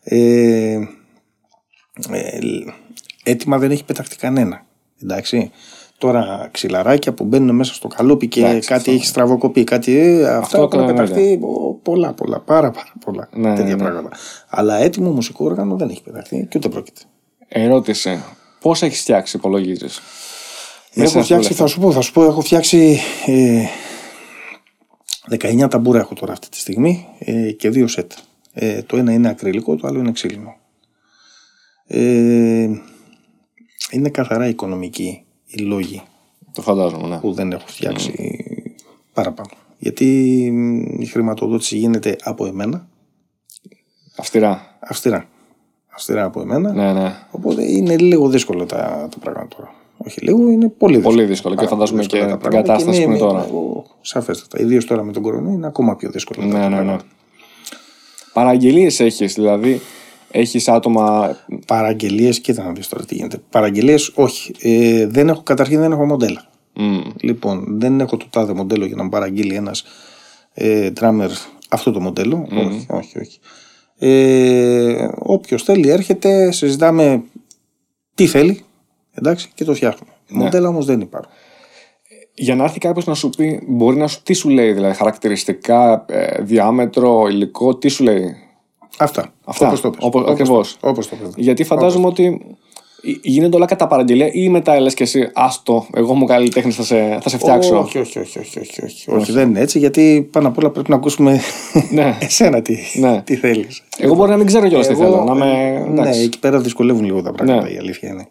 [0.02, 0.72] Ε,
[2.11, 2.38] ε,
[3.22, 4.66] έτοιμα δεν έχει πεταχτεί κανένα.
[5.02, 5.50] Εντάξει.
[6.00, 8.90] Τώρα ξυλαράκια που μπαίνουν μέσα στο καλούπι και κάτι αυτό.
[8.90, 9.96] έχει στραβοκοπεί, κάτι.
[9.96, 11.38] Ε, αυτά έχουν πεταχθεί
[11.82, 14.16] πολλά, πολλά, πάρα, πάρα πολλά ναι, τέτοια ναι, πράγματα.
[14.48, 17.00] Αλλά έτοιμο μουσικό όργανο δεν έχει πεταχθεί και ούτε πρόκειται.
[17.48, 18.22] Ερώτηση.
[18.60, 20.00] Πώς έχεις φτιάξει, υπολογίζεις;
[20.94, 23.64] Έχω φτιάξει, θα σου πω, θα σου πω, έχω φτιάξει ε,
[25.30, 28.12] 19 ταμπούρα έχω τώρα αυτή τη στιγμή ε, και δύο σετ.
[28.52, 30.56] Ε, το ένα είναι ακριλικό, το άλλο είναι ξύλινο.
[31.86, 32.68] Ε,
[33.90, 36.02] είναι καθαρά οικονομική οι λόγοι
[36.52, 37.18] το φαντάζομαι, ναι.
[37.18, 38.82] που δεν έχω φτιάξει mm.
[39.12, 39.50] παραπάνω.
[39.78, 40.06] Γιατί
[40.98, 42.88] η χρηματοδότηση γίνεται από εμένα.
[44.16, 44.76] Αυστηρά.
[44.80, 45.28] Αυστηρά.
[45.88, 46.72] Αυστηρά από εμένα.
[46.72, 47.14] Ναι, ναι.
[47.30, 49.74] Οπότε είναι λίγο δύσκολο τα, τα πράγματα τώρα.
[49.96, 51.16] Όχι λίγο, είναι πολύ δύσκολο.
[51.16, 53.46] Πολύ δύσκολο και φαντάζομαι και την κατάσταση που είναι τώρα.
[54.00, 54.60] Σαφέστατα.
[54.60, 56.46] Ιδίως τώρα με τον κορονοϊό είναι ακόμα πιο δύσκολο.
[56.46, 56.96] Ναι, ναι, ναι.
[58.32, 59.80] Παραγγελίες έχεις, δηλαδή
[60.30, 61.36] έχεις άτομα.
[61.66, 63.38] Παραγγελίες, κοίτα να δεις τώρα τι γίνεται.
[63.50, 64.54] Παραγγελίες, όχι.
[64.60, 66.44] Ε, δεν έχω, καταρχήν δεν έχω μοντέλα.
[66.76, 67.12] Mm.
[67.20, 69.84] Λοιπόν, δεν έχω το τάδε μοντέλο για να μου παραγγείλει ένας
[70.52, 71.30] ε, drummer
[71.68, 72.46] αυτό το μοντέλο.
[72.50, 72.66] Mm.
[72.66, 73.38] Όχι, όχι, όχι.
[73.98, 77.22] Ε, Όποιος θέλει έρχεται, συζητάμε
[78.14, 78.64] τι θέλει
[79.14, 80.12] εντάξει, και το φτιάχνουμε.
[80.28, 80.42] Ναι.
[80.42, 81.32] Μοντέλα όμως δεν υπάρχουν.
[82.34, 86.04] Για να έρθει κάποιος να σου πει, μπορεί να σου τι σου λέει, δηλαδή χαρακτηριστικά,
[86.08, 88.34] ε, διάμετρο, υλικό, τι σου λέει;
[88.98, 89.33] Αυτά.
[89.44, 89.66] Αυτά.
[89.66, 90.22] Όπως το πες.
[90.26, 90.76] Ακριβώς.
[90.81, 91.33] Όπως το πες.
[91.37, 92.40] Γιατί φαντάζομαι ότι
[93.22, 97.18] γίνονται όλα κατά παραγγελία ή μετά λες και εσύ, άστο, εγώ μου καλλιτέχνη θα σε,
[97.22, 97.79] θα σε φτιάξω.
[97.79, 99.33] Όχι, όχι, όχι, όχι, όχι, όχι, όχι.
[99.33, 101.40] δεν είναι έτσι, γιατί πάνω απ' όλα πρέπει να ακούσουμε
[101.90, 102.16] ναι.
[102.20, 103.22] εσένα τι, ναι.
[103.22, 103.83] τι θέλεις.
[103.98, 105.24] Εγώ μπορεί να μην ξέρω κιόλας τι θέλω.
[105.24, 105.79] Να με...
[105.88, 107.70] Ναι, εκεί πέρα δυσκολεύουν λίγο τα πράγματα, ναι.
[107.70, 108.29] η αλήθεια είναι.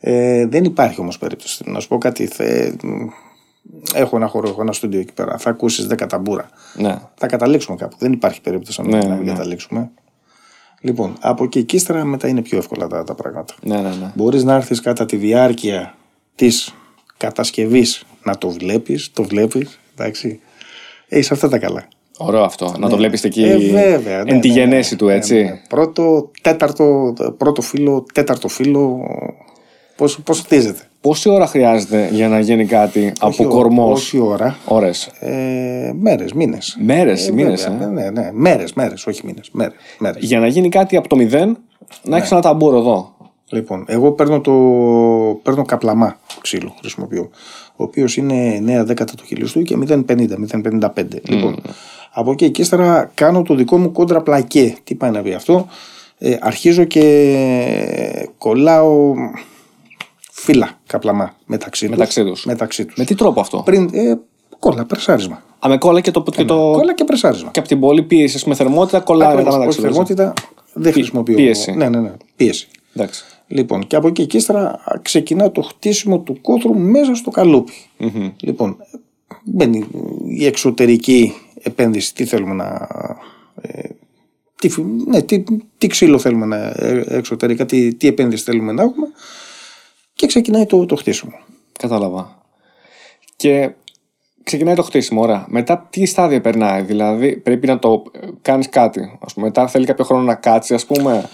[0.00, 1.62] Ε, δεν υπάρχει όμως περίπτωση.
[1.66, 2.26] Να σου πω κάτι.
[2.26, 2.72] Θε...
[3.94, 5.38] Έχω ένα χώρο, έχω ένα στούντιο εκεί πέρα.
[5.38, 6.48] Θα ακούσεις 10 ταμπούρα.
[6.74, 6.98] Ναι.
[7.14, 7.96] Θα καταλήξουμε κάπου.
[7.98, 9.32] Δεν υπάρχει περίπτωση να ναι, ναι.
[9.32, 9.90] καταλήξουμε.
[10.80, 13.54] Λοιπόν, από εκεί και ύστερα μετά είναι πιο εύκολα τα, τα πράγματα.
[13.62, 14.12] Ναι, ναι, ναι.
[14.14, 15.94] Μπορείς να έρθεις κατά τη διάρκεια
[16.34, 16.74] της
[17.16, 19.10] κατασκευής να το βλέπεις.
[19.12, 19.78] Το βλέπεις.
[19.96, 20.40] Εντάξει.
[21.08, 21.88] Έχεις αυτά τα καλά.
[22.18, 22.70] Ωραίο αυτό.
[22.70, 22.78] Ναι.
[22.78, 23.42] Να το βλέπεις εκεί.
[23.42, 24.24] Ε, βέβαια.
[24.24, 25.42] Ναι, εν τη ναι, γενέση του, έτσι.
[25.42, 29.00] Ναι, πρώτο, τέταρτο, πρώτο φύλλο, τέταρτο φύλλο.
[30.24, 35.06] Πώς χτίζεται; Πόση ώρα χρειάζεται για να γίνει κάτι από κορμός; Πόση ώρα; Ώρες.
[35.20, 36.78] Ε, μέρες, μήνες.
[36.80, 37.64] Μέρες, ε, μήνες.
[37.64, 38.30] Ε; Ναι, ναι, ναι.
[38.32, 39.50] Μέρες, μέρες, όχι μήνες.
[39.52, 40.22] Μέρες.
[40.24, 41.58] Για να γίνει κάτι από το μηδέν,
[42.02, 43.12] να έχεις ένα ταμπούρο εδώ.
[43.50, 44.52] Λοιπόν, εγώ παίρνω, το,
[45.42, 47.30] παίρνω καπλαμά ξύλο, χρησιμοποιώ.
[47.76, 51.20] Ο οποίος είναι 9 δέκατα του χιλιοστού και 0,50, 0,55.
[51.22, 51.62] Λοιπόν,
[52.12, 54.76] από εκεί και ύστερα κάνω το δικό μου κόντρα πλακέ.
[54.84, 55.66] Τι πάει να πει αυτό;
[56.18, 59.14] Ε, αρχίζω και κολλάω
[60.38, 62.44] φύλλα καπλαμά μεταξύ, μεταξύ τους.
[62.44, 64.18] Μεταξύ Με τι τρόπο αυτό; Πριν, ε,
[64.58, 65.42] κόλλα, πρεσάρισμα.
[65.66, 66.22] Α, με κόλλα και το.
[66.22, 66.54] Και το...
[66.56, 67.50] Κόλλα και πρεσάρισμα.
[67.50, 70.32] Και από την πόλη πίεση με θερμότητα κολλάει μετά μεταξύ θερμότητα
[70.72, 71.34] δεν χρησιμοποιώ.
[71.34, 71.72] Πίεση.
[71.72, 72.12] Ναι, ναι, ναι.
[72.36, 72.68] Πίεση.
[72.94, 73.24] Εντάξει.
[73.46, 78.32] Λοιπόν, και από εκεί και ύστερα ξεκινά το χτίσιμο του κόθρου μέσα στο καλουπι mm-hmm.
[78.40, 78.76] Λοιπόν,
[79.44, 79.86] μπαίνει
[80.28, 82.14] η εξωτερική επένδυση.
[82.14, 82.88] Τι θέλουμε να.
[83.60, 83.88] Ε,
[84.56, 85.44] τι, ναι, τι,
[85.78, 89.06] τι ξύλο θέλουμε να ε, εξωτερικά, τι, τι επένδυση θέλουμε να έχουμε
[90.18, 91.32] και ξεκινάει το, το χτίσιμο.
[91.78, 92.42] Κατάλαβα.
[93.36, 93.70] Και
[94.42, 95.44] ξεκινάει το χτίσιμο, ωραία.
[95.48, 98.02] Μετά τι στάδια περνάει, δηλαδή πρέπει να το
[98.42, 99.18] κάνεις κάτι.
[99.24, 101.28] Ας πούμε, μετά θέλει κάποιο χρόνο να κάτσει, ας πούμε.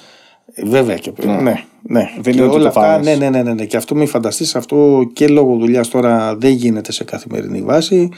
[0.65, 1.33] Βέβαια και ναι.
[1.33, 2.11] ναι, ναι.
[2.21, 2.99] Δεν είναι όλα αυτά.
[2.99, 3.65] Ναι, ναι, ναι, ναι, ναι.
[3.65, 8.09] Και αυτό μην φανταστείς, αυτό και λόγω δουλειάς τώρα δεν γίνεται σε καθημερινή βάση.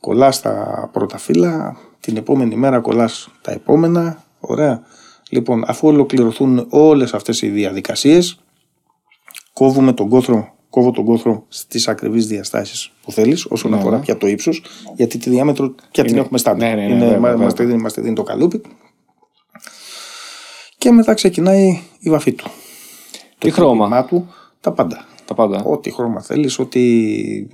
[0.00, 4.24] Κολλάς τα πρώτα φύλλα, την επόμενη μέρα κολλάς τα επόμενα.
[4.40, 4.82] Ωραία.
[5.30, 8.40] Λοιπόν, αφού ολοκληρωθούν όλες αυτές οι διαδικασίες,
[9.58, 14.02] κόβουμε τον κόθρο, κόβω τον κόθρο στις ακριβείς διαστάσεις που θέλεις, όσον ναι, αφορά ναι.
[14.02, 14.62] πια το ύψος,
[14.96, 16.74] γιατί τη διάμετρο πια την έχουμε στάντα.
[16.74, 18.60] Ναι, ναι, ναι, ναι, μας, τη δίνει, δίνει το καλούπι.
[20.78, 22.50] Και μετά ξεκινάει η βαφή του.
[23.38, 24.04] Τι το χρώμα.
[24.04, 25.06] του, τα πάντα.
[25.24, 25.62] Τα πάντα.
[25.62, 27.06] Ό,τι χρώμα θέλεις, ό,τι,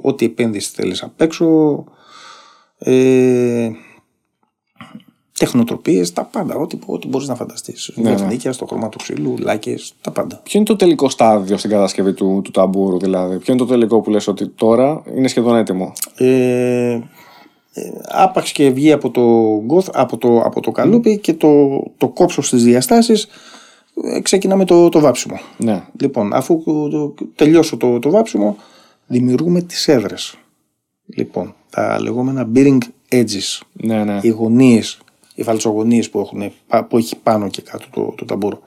[0.02, 1.84] ό,τι επένδυση θέλεις απ' έξω.
[2.78, 3.70] Ε,
[5.44, 6.54] τεχνοτροπίες, τα πάντα.
[6.54, 7.92] Ό,τι, ό,τι μπορείς να φανταστείς.
[7.94, 8.52] Ναι, ναι.
[8.52, 10.40] στο χρώμα του ξύλου, λάκες, τα πάντα.
[10.42, 14.00] Ποιο είναι το τελικό στάδιο στην κατασκευή του, του ταμπούρου, δηλαδή; Ποιο είναι το τελικό
[14.00, 17.00] που λες ότι τώρα είναι σχεδόν έτοιμο; Ε, ε,
[18.08, 19.22] άπαξ και βγει από το,
[19.92, 23.26] από το, από το καλούπι και το, το κόψω στις διαστάσεις,
[24.04, 25.40] ε, ξεκινάμε το, το βάψιμο.
[25.56, 25.82] Ναι.
[26.00, 28.56] Λοιπόν, αφού το, τελειώσω το, το βάψιμο,
[29.06, 30.38] δημιουργούμε τις έδρες.
[31.06, 32.78] Λοιπόν, τα λεγόμενα bearing
[33.08, 33.60] edges.
[33.72, 34.18] Ναι, ναι.
[34.22, 34.98] Οι γωνίες
[35.34, 36.52] οι φαλτσογωνίες που, έχουν,
[36.88, 38.60] που έχει πάνω και κάτω το, το ταμπούρο.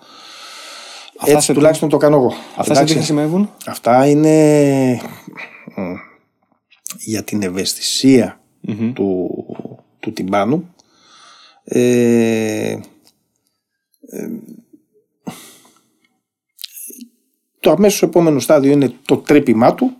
[1.25, 2.27] Έτσι σε- τουλάχιστον το κάνω εγώ.
[2.55, 2.93] Αυτά σε τι Εντάξει.
[2.93, 3.49] χρησιμεύουν.
[3.65, 5.01] Αυτά είναι
[5.75, 5.93] μ,
[6.97, 8.41] για την ευαισθησια
[8.93, 9.29] του,
[9.99, 10.73] του τυμπάνου.
[11.63, 12.77] Ε,
[14.09, 14.29] ε,
[17.59, 19.91] το αμέσως επόμενο στάδιο είναι το τρύπημά του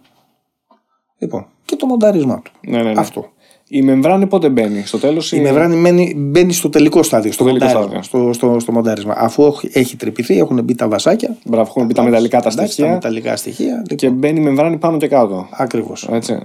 [1.17, 2.51] λοιπόν, και το μοντάρισμά του.
[2.61, 2.99] Ναι, ναι, ναι.
[2.99, 3.31] Αυτό.
[3.69, 5.31] Η μεμβράνη πότε μπαίνει, στο τέλος.
[5.31, 9.13] Η μεμβράνη μένει- μπαίνει στο τελικό στάδιο, στο, τελικό μοντάρισμα, στο, στο, στο μοντάρισμα.
[9.17, 11.35] Αφού έχει- έχει τρυπηθεί, έχουν μπει τα βασάκια.
[11.45, 13.75] Μπράβο, έχουν μπει τα μεταλλικά τα Εντάξει, Τα στοιχεία μεταλλικά στοιχεία.
[13.75, 15.47] Λοιπόν, και μπαίνει η μεμβράνη πάνω και κάτω.
[15.51, 16.07] Ακριβώς.
[16.11, 16.37] Έτσι.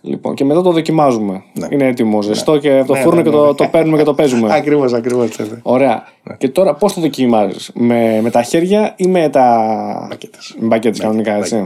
[0.00, 1.42] Λοιπόν, και μετά το δοκιμάζουμε.
[1.52, 1.66] Ναι.
[1.70, 3.54] Είναι έτοιμο, ζεστό και από το Ναι, φούρνο ναι, και ναι, το, ναι.
[3.54, 4.52] το παίρνουμε και το παίζουμε.
[4.56, 5.38] Ακριβώς, ακριβώς.
[5.38, 5.58] ναι, ναι.
[5.62, 6.02] Ωραία.
[6.38, 10.06] Και τώρα πώς το δοκιμάζεις, με, με τα χέρια ή με τα.
[10.08, 10.54] Μπακέτες.
[10.58, 11.62] Με μπακέτες κανονικά, έτσι;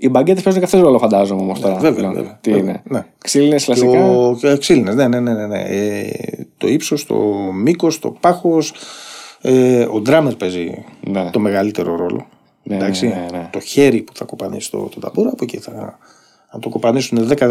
[0.00, 0.06] Μπακέτες, ναι.
[0.06, 1.74] Οι μπαγκέτες παίζουν και αυτέ ρόλο, φαντάζομαι όμως τώρα.
[1.74, 2.14] βέβαια, πλέον.
[2.14, 2.82] βέβαια, Τι βέβαια, είναι.
[2.84, 3.04] ναι.
[3.18, 5.60] Ξύλινες Και κλασικά; ο- και ξύλινες, ναι, ναι, ναι, ναι, ναι.
[5.62, 6.10] Ε,
[6.58, 7.14] το ύψος, το
[7.54, 8.72] μήκος, το πάχος.
[9.40, 11.30] Ε, ο ντράμερ παίζει Ναι.
[11.30, 12.26] το μεγαλύτερο ρόλο.
[12.62, 13.06] Ναι, Εντάξει.
[13.08, 13.48] ναι, ναι, ναι.
[13.52, 15.98] Το χέρι που θα κοπανίσει το, το ταμπούρα, από εκεί θα.
[16.52, 17.48] Αν το κοπανίσουν 10,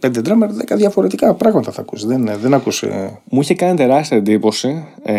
[0.00, 2.06] 5 ντράμερ, 10 διαφορετικά πράγματα θα ακούσει.
[2.06, 3.18] Δεν, δεν ακούσε.
[3.24, 5.14] Μου είχε κάνει τεράστια εντύπωση ε,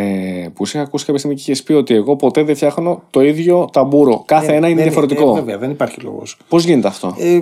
[0.53, 3.21] που σε είχα ακούσει κάποια στιγμή και είχες πει ότι εγώ ποτέ δεν φτιάχνω το
[3.21, 4.23] ίδιο ταμπούρο.
[4.25, 5.31] Κάθε ένα είναι δεν, διαφορετικό.
[5.31, 6.37] Ε, βέβαια, δεν υπάρχει λόγος.
[6.49, 7.41] Πώς γίνεται αυτό; Ε,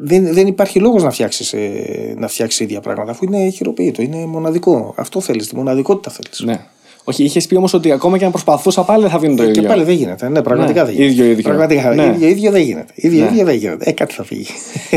[0.00, 4.26] δεν, δεν υπάρχει λόγος να φτιάξεις ε, να φτιάξεις ίδια πράγματα αφού είναι χειροποίητο, είναι
[4.26, 4.94] μοναδικό.
[4.96, 6.40] Αυτό θέλεις, τη μοναδικότητα θέλεις.
[6.40, 6.66] Ναι.
[7.04, 9.62] Όχι, είχες πει όμως ότι ακόμα και αν προσπαθούσα πάλι δεν θα βγει το ίδιο.
[9.62, 10.28] Και πάλι δεν γίνεται.
[10.28, 11.12] Ναι, πραγματικά Ναι, δεν γίνεται.
[11.12, 11.42] ίδιο, ίδιο.
[11.42, 11.94] Πραγματικά.
[11.94, 12.04] Ναι.
[12.04, 12.92] Ίδιο, ίδιο δεν γίνεται.
[12.94, 13.90] Ίδιο, ίδιο δεν γίνεται.
[13.90, 14.46] Ε, κάτι θα φύγει.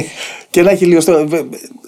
[0.49, 1.23] και ένα χιλιοστό.
[1.27, 1.43] βε-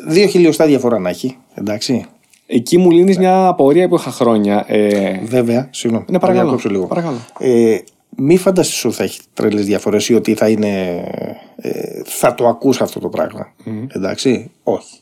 [0.07, 1.37] Δύο χιλιοστά διαφορά να έχει.
[1.53, 2.05] Εντάξει.
[2.47, 4.65] Εκεί μου λύνεις μια απορία που είχα χρόνια.
[4.67, 6.05] Ε, Βέβαια, συγγνώμη.
[6.07, 6.43] Ναι, να παρακαλώ.
[6.45, 6.85] διακόψω λίγο.
[6.85, 7.17] Παρακαλώ.
[7.39, 7.77] Ε,
[8.17, 11.03] μη φανταστείς ότι θα έχει τρελές διαφορές ή ότι θα είναι.
[11.55, 11.71] Ε,
[12.05, 13.53] θα το ακούς αυτό το πράγμα.
[13.95, 14.29] Εντάξει.
[14.63, 14.77] Όχι.
[14.77, 14.95] Όχι.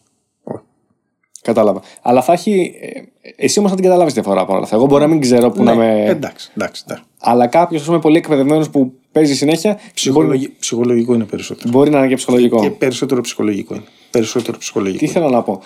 [1.45, 1.81] Κατάλαβα.
[2.01, 2.73] Αλλά θα έχει.
[2.81, 3.01] ε,
[3.35, 4.75] εσύ όμως θα την καταλάβεις διαφορά παρόλα αυτά.
[4.75, 6.05] Εγώ μπορεί να μην ξέρω που να Ναι, με.
[6.05, 6.83] Εντάξει, εντάξει.
[6.87, 7.03] εντάξει.
[7.19, 9.71] Αλλά κάποιος, ας πούμε, πολύ εκπαιδευμένος που παίζει συνέχεια.
[9.73, 11.69] Μπορεί, Ψυχολογι- Ψυχολογικό είναι περισσότερο.
[11.69, 12.59] μπορεί να είναι και ψυχολογικό.
[12.61, 13.83] Και περισσότερο ψυχολογικό είναι.
[14.11, 15.05] Περισσότερο ψυχολογικό.
[15.05, 15.59] Τι θέλω να πω.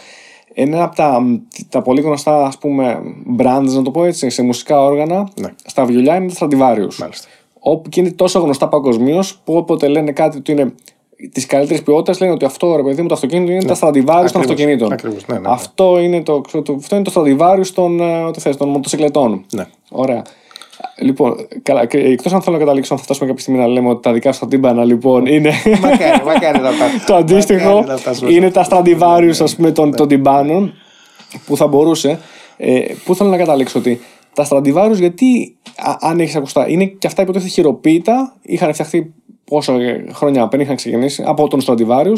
[0.54, 1.22] Ένα από τα,
[1.70, 3.00] τα πολύ γνωστά ας πούμε
[3.38, 5.54] brands, να το πω έτσι, σε μουσικά όργανα, Ναι.
[5.66, 6.96] στα βιολιά είναι τα Stradivarius.
[7.00, 7.28] Μάλιστα.
[7.60, 10.74] Όπου και είναι τόσο γνωστά παγκοσμίως που όποτε λένε κάτι που είναι
[11.32, 14.16] της καλύτερης ποιότητας, λένε ότι αυτό ρε παιδί μου το αυτοκίνητο είναι τα Stradivarius των
[14.16, 14.36] Ακριβώς.
[14.36, 14.92] αυτοκινήτων.
[14.92, 15.48] Ακριβώς, ναι, ναι, ναι.
[15.50, 19.46] Αυτό, είναι το, το, αυτό είναι το Stradivarius των, ε, ό,τι θες, των μοτοσυκλετών.
[19.54, 19.68] Ναι.
[19.90, 20.22] Ωραία.
[21.02, 24.02] Λοιπόν, καλά, εκτός αν θέλω να καταλήξω, αν θα φτάσουμε κάποια στιγμή να λέμε ότι
[24.02, 25.52] τα δικά σου τα τύμπανα λοιπόν είναι.
[25.82, 28.32] μακάρι, μακάρι να τα το αντίστοιχο μακάρι να τα σώσω.
[28.32, 30.74] είναι τα Stradivarius ας πούμε των, των τυμπάνων
[31.46, 32.20] που θα μπορούσε.
[32.58, 34.00] Ε, πού θέλω να καταλήξω ότι
[34.34, 39.14] τα Stradivarius γιατί α, αν έχεις ακουστά είναι και αυτά υποτίθεται χειροποίητα είχαν φτιαχτεί
[39.50, 39.74] πόσα
[40.14, 42.18] χρόνια πριν είχαν ξεκινήσει από τον Stradivarius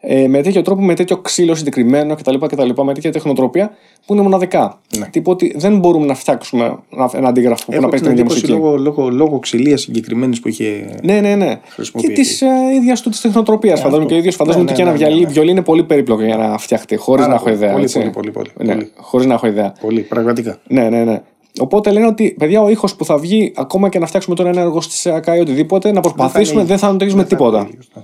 [0.00, 2.34] ε, με τέτοιο τρόπο, με τέτοιο ξύλο συγκεκριμένο κτλ.
[2.46, 3.70] κτλ με τέτοια τεχνοτροπία
[4.06, 4.80] που είναι μοναδικά.
[4.98, 5.06] Ναι.
[5.10, 8.24] Τύπου ότι δεν μπορούμε να φτιάξουμε ένα- ένα αντίγραφο που να Έχω παίζει την την
[8.24, 8.60] ίδια εντύπωση μουσική.
[8.72, 10.84] λόγω, λόγω, λόγω ξυλίας συγκεκριμένη που είχε.
[11.02, 11.46] Ναι, ναι, ναι.
[11.54, 12.14] Και χρησιμοποιηθεί.
[12.14, 13.78] της ε, ίδιας του της τεχνοτροπίας.
[13.80, 14.08] Φαντάζομαι αυτό.
[14.08, 15.32] και ο ίδιος φαντάζομαι Ναι, ότι ναι, και ένα ναι, ναι, βιολί, ναι.
[15.32, 17.70] βιολί είναι πολύ περίπλοκο για να φτιαχτεί, χωρίς Πάρα να έχω πολύ, ιδέα.
[17.72, 17.98] πολύ, έτσι.
[17.98, 18.90] πολύ, πολύ, πολύ, Ναι, πολύ.
[18.96, 19.72] χωρίς να έχω ιδέα.
[19.80, 20.58] Πολύ, πραγματικά.
[20.68, 21.22] Ναι, ναι, ναι.
[21.58, 24.60] Οπότε λένε ότι παιδιά, ο ήχος που θα βγει, ακόμα και να φτιάξουμε τώρα ένα
[24.60, 27.64] εργοστασιακά ή οτιδήποτε, να προσπαθήσουμε, δεν θα είναι το ίδιο με Δεν θα είναι τίποτα.
[27.64, 28.02] το ίδιο, ναι.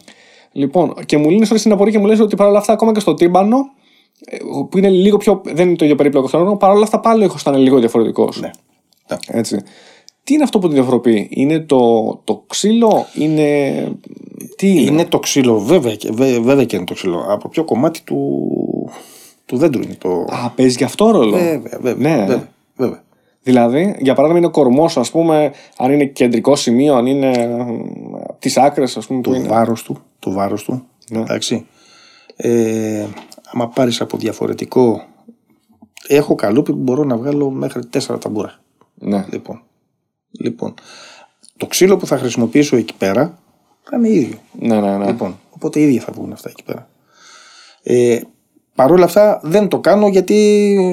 [0.52, 3.00] Λοιπόν, και μου λύνεις όλη την απορία και μου λες ότι παρόλα αυτά, ακόμα και
[3.00, 3.56] στο τύμπανο,
[4.24, 4.36] ε,
[4.70, 5.40] που είναι λίγο πιο.
[5.44, 8.40] δεν είναι το ίδιο περίπλοκο χρόνο, παρόλα αυτά πάλι ο ήχος ήταν λίγο διαφορετικός.
[8.40, 8.50] Ναι.
[9.08, 9.16] Ναι.
[9.38, 9.58] Έτσι.
[10.24, 11.80] Τι είναι αυτό που τη διαφοροποιεί, Είναι το,
[12.24, 13.72] το ξύλο, Είναι.
[14.56, 17.24] Τι είναι; Είναι το ξύλο, βέβαια, και- βέ- βέβαια και είναι το ξύλο.
[17.28, 18.48] Από ποιο κομμάτι του,
[19.46, 20.08] του δέντρου είναι το.
[20.28, 22.16] Α, παίζει και αυτό ρόλο; Βέβαια, βέβαια.
[22.16, 22.24] Ναι.
[22.24, 23.02] βέβαια, βέβαια.
[23.44, 27.48] Δηλαδή, για παράδειγμα, είναι ο κορμός, ας πούμε, αν είναι κεντρικό σημείο, αν είναι
[28.38, 29.20] τις άκρες, ας πούμε.
[29.20, 29.48] Που Το είναι.
[29.48, 31.20] βάρος του, το βάρος του, Ναι.
[31.20, 31.66] εντάξει.
[32.36, 33.06] Ε,
[33.52, 35.02] άμα πάρεις από διαφορετικό,
[36.08, 38.54] έχω καλούπι που μπορώ να βγάλω μέχρι τέσσερα ταμπούρα.
[38.94, 39.26] Ναι.
[39.30, 39.62] Λοιπόν,
[40.30, 40.74] λοιπόν,
[41.56, 43.38] το ξύλο που θα χρησιμοποιήσω εκεί πέρα
[43.82, 44.38] θα είναι ίδιο.
[44.58, 45.06] ναι, ναι, ναι.
[45.06, 46.88] Λοιπόν, οπότε ίδια θα βγουν αυτά εκεί πέρα.
[47.82, 48.20] Ε,
[48.74, 50.34] Παρ' όλα αυτά δεν το κάνω γιατί.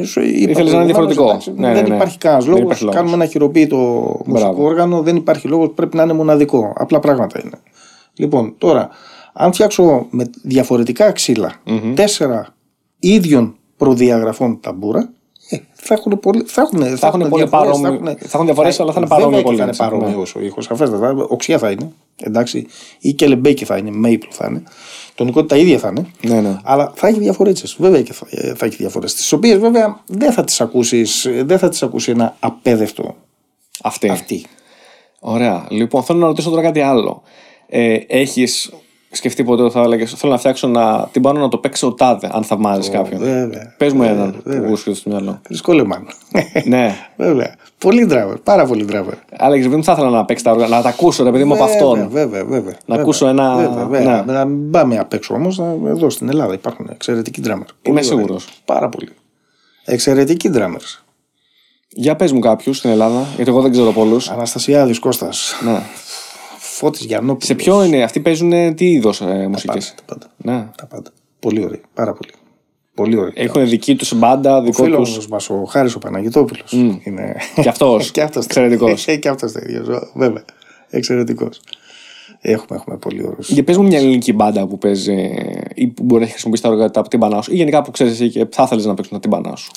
[0.06, 1.24] σου είπα Ήθελες να είναι προηγουμένως, διαφορετικό.
[1.24, 1.96] εντάξει, Ναι, δεν ναι, ναι.
[1.96, 2.63] υπάρχει κανένα Δεν λόγος.
[2.65, 2.98] υπάρχει λόγος.
[3.00, 3.78] Κάνουμε ένα χειροποίητο
[4.26, 5.02] μουσικό όργανο.
[5.02, 5.72] Δεν υπάρχει λόγος.
[5.76, 6.74] Πρέπει να είναι μοναδικό.
[6.76, 7.58] Απλά πράγματα είναι.
[8.15, 8.89] Λοιπόν, τώρα,
[9.34, 11.52] αν φτιάξω με διαφορετικά ξύλα
[11.96, 12.48] τέσσερα
[13.00, 15.10] ίδιων προδιαγραφών ταμπούρα,
[15.50, 18.80] ε, θα έχουν πολύ, θα έχουν, θα έχουν πολύ διαφορές, παρόμοιο- έχουν- θα έχουν διαφορές,
[18.80, 19.89] αλλά θα είναι βέβαια παρόμοιο και πολύ, Θα είναι έτσι, ναι.
[19.89, 20.65] παρόμοιος ο ήχος.
[20.65, 21.13] Σαφέστατα.
[21.30, 21.91] Οξιά θα είναι.
[22.24, 22.65] Εντάξει.
[23.00, 23.91] Ή και λεμπέκι θα είναι.
[24.06, 24.63] Maple θα είναι.
[25.15, 26.06] Τονικότητα ίδια θα είναι.
[26.21, 26.58] Ναι, ναι.
[26.63, 27.67] Αλλά θα έχει διαφορέτσε.
[27.78, 29.13] Βέβαια και θα, ε, θα έχει διαφορές.
[29.13, 33.15] Τις οποίες βέβαια δεν θα τις ακούσεις, δεν θα τις ακούσει ένα απέδευτο
[33.82, 34.10] Αυτή.
[34.10, 34.45] αυτή.
[35.19, 35.65] Ωραία.
[35.69, 37.21] Λοιπόν, θέλω να ρωτήσω τώρα κάτι άλλο.
[37.67, 38.71] Ε, Έχεις
[39.12, 41.93] σκεφτεί ποτέ ότι θα έλεγε Θέλω να φτιάξω να, την πάνω να το παίξει ο
[41.93, 43.19] τάδε, αν θαυμάζεις κάποιον.
[43.19, 43.73] Βέβαια.
[43.77, 45.41] Πες μου έναν που βρίσκεται στο μυαλό.
[45.62, 46.07] Κολεμάν.
[46.65, 46.95] ναι.
[47.17, 47.55] Βέβαια.
[47.77, 48.37] Πολύ ντράβερ.
[48.37, 49.13] Πάρα πολύ ντράβερ.
[49.37, 51.53] Αλλά επειδή μου θα ήθελα να παίξει τα όργανα, να τα ακούσω, ρε παιδί μου
[51.53, 52.09] από αυτόν.
[52.09, 52.47] Βέβαια, βέβαια.
[52.49, 52.55] Να
[52.85, 53.55] βέβαια, ακούσω ένα.
[53.55, 54.23] Βέβαια, βέβαια.
[54.25, 54.33] Ναι.
[54.33, 55.59] Να μην πάμε απ' έξω όμως.
[55.87, 57.67] Εδώ στην Ελλάδα υπάρχουν εξαιρετικοί ντράμερ.
[57.81, 58.47] Είμαι σίγουρος.
[58.65, 59.09] Πάρα πολύ.
[59.85, 60.81] Εξαιρετικοί ντράμερ.
[61.93, 64.29] Για πες μου κάποιους στην Ελλάδα, γιατί εγώ δεν ξέρω πολλούς.
[64.29, 65.53] Αναστασιάδης Κώστας.
[65.63, 65.81] Ναι.
[66.74, 67.46] Φώτης Γιαννόπουλο.
[67.46, 69.80] Σε ποιο είναι, αυτοί παίζουν τι είδος ε, μουσικέ.
[69.80, 70.32] Τα πάντα.
[70.38, 70.67] Ναι.
[70.78, 71.10] Τα πάντα.
[71.40, 71.80] Πολύ ωραία.
[71.94, 72.32] Πάρα πολύ.
[72.96, 73.34] Πολύ ωραία.
[73.36, 75.30] Έχουν δική τους μπάντα, Ο δικό φίλος του.
[75.30, 76.62] μας, ο Χάρης ο Παναγιτόπουλο.
[77.04, 77.36] Είναι...
[77.62, 78.12] Κι αυτός.
[78.12, 78.46] και αυτός.
[78.46, 79.06] Εξαιρετικός.
[79.19, 80.10] και αυτός τέτοιο.
[80.13, 80.46] Βέβαια.
[80.90, 81.62] Εξαιρετικός.
[82.42, 83.50] Έχουμε, έχουμε πολύ ωραίους.
[83.50, 85.34] Για πες μου μια ελληνική μπάντα που παίζει
[85.74, 87.92] ή που μπορεί να έχει χρησιμοποιήσει τα όργανα από την μπανά σου ή γενικά που
[87.92, 89.72] ξέρεις εσύ και θα ήθελε να παίξουν τα τύμπανά σου.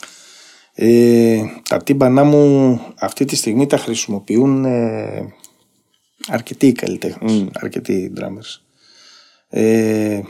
[0.75, 5.35] Ε, τα τύμπανά μου αυτή τη στιγμή τα χρησιμοποιούν ε,
[6.29, 8.61] αρκετοί καλλιτέχνες, αρκετοί drummers.
[9.49, 10.20] Ε,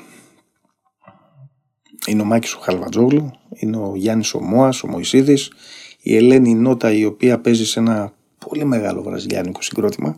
[2.06, 5.52] είναι ο Μάκης ο Χαλβατζόγλου, είναι ο Γιάννης ο Μόας, ο Μωυσίδης,
[6.00, 8.12] η Ελένη Νότα η οποία παίζει σε ένα
[8.48, 10.16] πολύ μεγάλο βραζιλιάνικο συγκρότημα.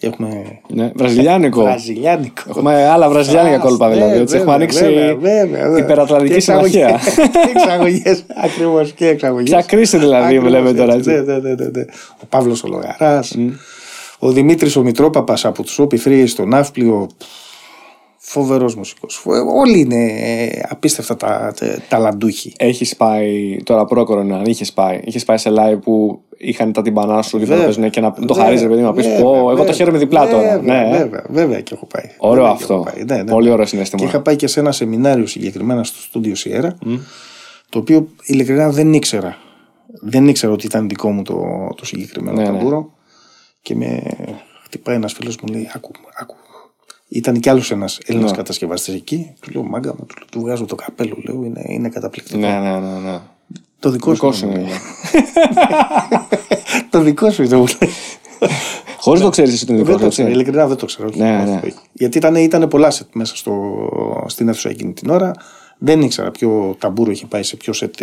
[0.00, 1.62] Έχουμε Ναι, βραζιλιάνικο.
[1.62, 2.42] βραζιλιάνικο.
[2.48, 4.18] Έχουμε άλλα βραζιλιάνικα Α, κόλπα ναι, δηλαδή.
[4.18, 4.36] Έτσι.
[4.36, 5.84] Έχουμε βέβαια, ανοίξει βέβαια, βέβαια, βέβαια.
[5.84, 7.00] υπερατλαντική Και συμμαχία.
[7.54, 9.50] Εξαγωγές, ακριβώς και εξαγωγές.
[9.50, 10.94] Ποια κρίση δηλαδή βλέπουμε τώρα.
[10.94, 11.10] έτσι.
[11.10, 11.84] Ναι, ναι, ναι, ναι, ναι.
[12.22, 13.36] Ο Παύλος ο Λογαράς.
[14.18, 17.06] Ο Δημήτρης ο Μητρόπαπας από τους Όπι Φρύε στο Ναύπλιο.
[18.20, 19.22] Φοβερός μουσικός.
[19.56, 22.52] Όλοι είναι ε, απίστευτα τα, τα, ταλαντούχοι.
[22.58, 25.00] Έχεις πάει τώρα πρόκορο αν είχες πάει.
[25.04, 27.74] Είχες πάει σε live που είχαν τα τυμπανά σου δίπλα να Βέβαια.
[27.74, 29.72] παίζουν και να το Βέβαια, χαρίζει, παιδί μου, να πεις βέβαια, Πω, εγώ το βέβαια,
[29.72, 30.58] χαίρομαι διπλά τώρα.
[30.58, 30.98] Βέβαια, Ναι, ε.
[30.98, 32.04] βέβαια, βέβαια και έχω πάει.
[32.18, 32.74] Ωραίο Βέβαια και αυτό.
[32.74, 33.04] έχω πάει.
[33.04, 33.52] Ναι, ναι, Πολύ ναι.
[33.52, 34.04] ωραίο Και συνέστημα.
[34.04, 36.78] είχα πάει και σε ένα σεμινάριο συγκεκριμένα στο στούντιο Σιέρα,
[37.68, 39.36] το οποίο ειλικρινά δεν ήξερα.
[40.00, 41.34] Δεν ήξερα ότι ήταν δικό μου το,
[41.76, 42.58] το συγκεκριμένο Ναι, ναι.
[42.58, 42.92] ταμπούρο.
[43.68, 44.02] Και με
[44.64, 45.90] χτυπάει ένας φίλος μου, λέει: Άκου,
[46.20, 46.34] άκου.
[47.08, 48.36] Ήταν κι άλλος ένας Έλληνας Ναι.
[48.36, 49.32] κατασκευαστής εκεί.
[49.40, 52.38] Του λέω: Μάγκα μου, του, λέω, του βγάζω το καπέλο, λέω: Είναι, είναι καταπληκτικό.
[52.38, 52.98] Ναι, ναι, ναι.
[53.10, 53.18] ναι.
[53.78, 54.58] Το δικό, Δικό σου σου είναι.
[54.60, 54.70] είναι.
[56.90, 57.56] το δικό σου είναι.
[57.56, 57.90] μου λέει.
[58.98, 60.02] Χωρίς το ξέρεις εσύ τον δικό Δεν σου.
[60.04, 60.40] το ξέρω, έτσι.
[60.40, 61.08] ειλικρινά δεν το ξέρω.
[61.08, 61.18] όχι.
[61.18, 61.60] Ναι, Όχι, ναι.
[61.64, 61.74] όχι.
[61.92, 63.52] Γιατί ήταν, ήταν πολλά σετ μέσα στο,
[64.26, 65.32] στην αίθουσα εκείνη την ώρα.
[65.78, 67.94] Δεν ήξερα ποιο ταμπούρο είχε πάει σε ποιο σετ.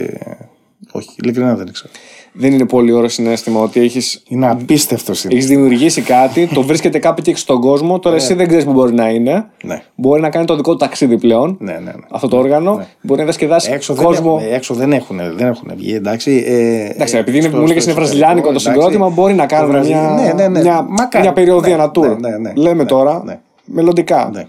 [0.83, 1.89] Ε, Όχι, ειλικρινά δεν ήξερα.
[2.37, 5.33] Δεν είναι πολύ ωραίο συνέστημα ότι έχει Είναι απίστευτο είναι.
[5.33, 7.99] Έχεις δημιουργήσει κάτι, το βρίσκεται κάπου και στον κόσμο.
[7.99, 9.45] Τώρα εσύ δεν ξέρεις που μπορεί να είναι.
[9.63, 9.81] Ναι.
[9.95, 11.57] Μπορεί να κάνει το δικό του ταξίδι πλέον.
[11.59, 11.91] Ναι, ναι, ναι.
[12.11, 12.85] Αυτό το όργανο.
[13.01, 14.37] Μπορεί να διασκεδάσει Έξω, δεν κόσμο.
[14.41, 16.43] έχουν, έξω δεν έχουν, δεν έχουν βγει, εντάξει.
[16.47, 18.67] Ε, Εντάξει, ε, επειδή είναι, στο- μου λέγες στο είναι εσωτερικό, βραζιλιάνικο το εντάξει.
[18.67, 20.59] συγκρότημα, μπορεί να Το κάνουν Βραζι- μια, ναι, ναι, ναι.
[20.61, 21.23] μια, Μακάρι.
[21.23, 22.17] μια περιοδεία, Ναι, ένα tour.
[22.19, 22.51] ναι, ναι, ναι.
[22.55, 23.39] Λέμε Ναι, τώρα, ναι.
[23.65, 24.29] μελλοντικά.
[24.33, 24.45] Ναι.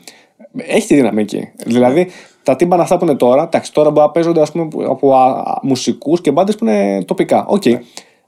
[0.68, 1.48] Έχει τη δύναμη εκεί.
[1.64, 2.06] Δηλαδή,
[2.46, 5.14] τα τύμπανα αυτά που είναι τώρα, εντάξει, τώρα μπορεί να παίζονται ας πούμε, από
[5.62, 7.46] μουσικούς και μπάντες που είναι τοπικά.
[7.46, 7.62] Οκ.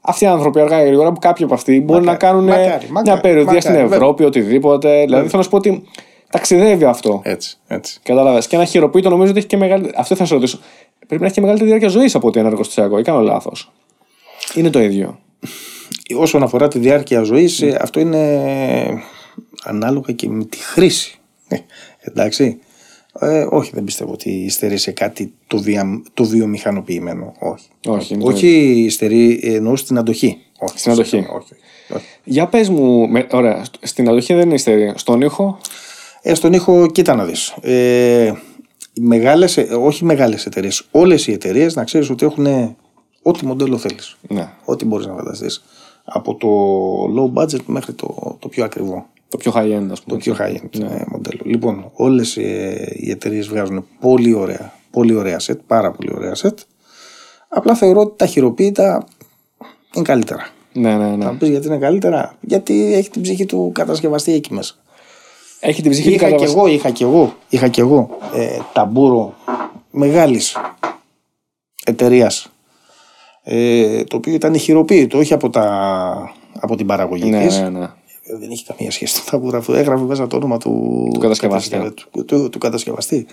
[0.01, 2.11] Αυτοί οι άνθρωποι αργά ή γρήγορα, που κάποιοι από αυτοί μπορεί Ναι.
[2.11, 5.03] Μακάρι, να κάνουν μακάρι, μια μακάρι, περιοδεία στην μακάρι, Ευρώπη, οτιδήποτε.
[5.05, 5.83] Δηλαδή, θέλω να σου πω ότι
[6.29, 7.21] ταξιδεύει αυτό.
[7.23, 7.99] Έτσι, έτσι.
[8.03, 8.47] Κατάλαβες.
[8.47, 9.91] Και ένα χειροποίητο νομίζω ότι έχει και μεγάλη.
[9.95, 10.59] Αυτό θα σε ρωτήσω.
[11.07, 12.99] Πρέπει να έχει και μεγαλύτερη διάρκεια ζωής από ότι ένα εργοστασιακό.
[12.99, 13.71] Ή κάνω λάθος.
[14.55, 15.19] Είναι το ίδιο.
[16.15, 19.03] Όσον αφορά τη διάρκεια ζωής, αυτό είναι
[19.63, 21.19] ανάλογα και με τη χρήση.
[21.47, 21.57] Ε,
[21.99, 22.59] εντάξει.
[23.19, 27.33] Ε, όχι, δεν πιστεύω ότι υστερεί σε κάτι το, βια, το βιομηχανοποιημένο.
[27.39, 27.67] Όχι.
[27.87, 28.47] Όχι, είναι το όχι
[28.85, 30.37] υστερεί, εννοώ στην αντοχή.
[30.59, 31.17] Όχι, Στην αντοχή.
[31.17, 31.55] Όχι,
[31.89, 32.05] όχι.
[32.23, 33.07] Για πες μου.
[33.07, 33.65] Με, ωραία.
[33.81, 34.93] Στην αντοχή δεν είστε.
[34.95, 35.59] Στον ήχο;
[36.21, 37.55] Ε, στον ήχο, κοίτα να δεις.
[37.61, 38.33] Ε,
[38.93, 42.75] οι μεγάλες, ε, όχι μεγάλες εταιρείες, όλες οι εταιρείες να ξέρεις ότι έχουν
[43.21, 44.17] ό,τι μοντέλο θέλεις.
[44.27, 44.49] Ναι.
[44.65, 45.63] Ό,τι μπορείς να φανταστείς.
[46.11, 46.47] Από το
[47.17, 49.05] low budget μέχρι το, το πιο ακριβό.
[49.29, 49.95] Το πιο high end, α πούμε.
[50.05, 51.39] Το πιο high end ε, μοντέλο.
[51.43, 56.53] Λοιπόν, όλες ε, οι εταιρείες βγάζουν πολύ ωραία, πολύ ωραία set, πάρα πολύ ωραία set.
[57.49, 59.03] Απλά θεωρώ ότι τα χειροποίητα
[59.95, 60.47] είναι καλύτερα.
[60.73, 61.23] Ναι, ναι, ναι.
[61.25, 64.73] Θα μου πεις γιατί είναι καλύτερα, γιατί έχει την ψυχή του κατασκευαστή εκεί μέσα.
[65.59, 68.57] Έχει την ψυχή του Είχα και καταβασ- εγώ, είχα και εγώ, είχα και εγώ ε,
[68.73, 69.33] ταμπούρο
[69.91, 70.57] μεγάλης
[71.85, 72.49] εταιρείας.
[73.51, 77.59] Ε, το οποίο ήταν χειροποίητο, όχι από, τα, από την παραγωγή Ναι, της.
[77.61, 77.83] ναι, ναι.
[78.23, 79.73] Ε, Δεν έχει καμία σχέση το ταμπούρο αυτό.
[79.73, 80.69] Έγραφε μέσα το όνομα του,
[81.13, 81.69] Του κατασκευαστή.
[81.69, 83.25] κατασκευα- Του, του, του κατασκευαστή.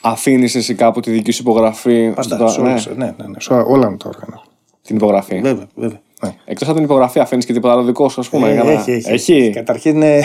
[0.00, 2.12] Αφήνεις εσύ κάπου τη δική σου υπογραφή.
[2.14, 4.42] Πάντα, στο- σε ναι, όλες, ναι, ναι, ναι, σε όλα τα όργανα.
[4.82, 5.40] την υπογραφή.
[5.40, 6.00] Βέβαια, βέβαια.
[6.24, 6.34] Ναι.
[6.44, 8.48] Εκτός από την υπογραφή, αφήνεις και τίποτα άλλο δικό σου, ας πούμε.
[8.48, 9.50] Ε, για να- έχει, έχει, έχει.
[9.54, 10.22] Καταρχήν ε,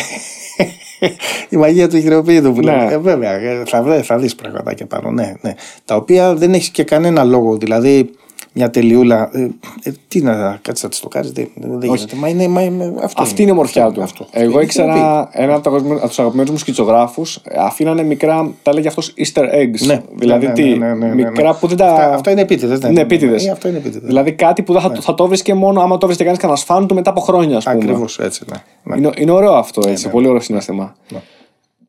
[1.50, 2.72] η μαγεία του χειροποίητου που Ναι.
[2.78, 2.92] λέμε.
[2.94, 5.12] Ε, βέβαια, ε, θα, βρε, θα δεις πραγματάκια πάνω.
[5.12, 5.54] Ναι, ναι.
[5.86, 7.58] Τα οποία δεν έχεις και κανένα λόγο.
[7.58, 8.10] Δηλαδή,
[8.58, 9.30] μια τελειούλα.
[9.34, 9.50] Ε,
[9.84, 12.16] ε, τι να κάτσεις να της το κάνεις, δεν, δεν γίνεται.
[12.16, 14.04] Μα είναι, μα, είναι- αυτό Αυτή είναι η μορφιά Αυτό, του.
[14.04, 19.14] Αυτό, Εγώ Είναι ήξερα ένα από τους αγαπημένους μου σκητσογράφους, αφήνανε μικρά, τα λέγει αυτός
[19.18, 19.86] Easter eggs.
[19.86, 21.54] Ναι, δηλαδή ναι, τι, ναι, ναι, ναι, ναι, μικρά ναι.
[21.60, 21.92] που δεν τα.
[21.92, 22.80] Αυτά, αυτά είναι επίτηδες.
[22.80, 23.46] Ναι, Ναι, επίτηδες.
[23.46, 24.08] Ε, αυτό είναι επίτηδες.
[24.08, 26.88] Δηλαδή κάτι που δεν θα, θα το βρίσκε μόνο άμα το βρίσκε κανείς κανένα φαν
[26.88, 27.76] του μετά από χρόνια, ας πούμε.
[27.76, 28.44] Ακριβώς έτσι.
[28.52, 28.98] Ναι, ναι.
[28.98, 30.10] Είναι, είναι ωραίο αυτό έτσι.
[30.10, 30.96] πολύ ωραίο συνέστημα.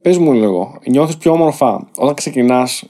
[0.02, 2.84] Πες μου λίγο, νιώθεις πιο όμορφα όταν ξεκινάς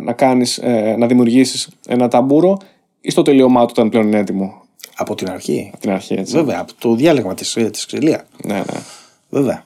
[0.00, 0.60] να κάνεις,
[0.98, 2.58] να δημιουργήσεις ένα ταμπούρο
[3.00, 4.60] ή στο τελειωμά του όταν πλέον είναι έτοιμο.
[4.96, 5.70] Από την αρχή.
[5.72, 6.36] Από την αρχή, έτσι.
[6.36, 8.26] Βέβαια, από το διάλεγμα της της ξυλία.
[8.44, 8.80] Ναι, ναι.
[9.28, 9.64] Βέβαια.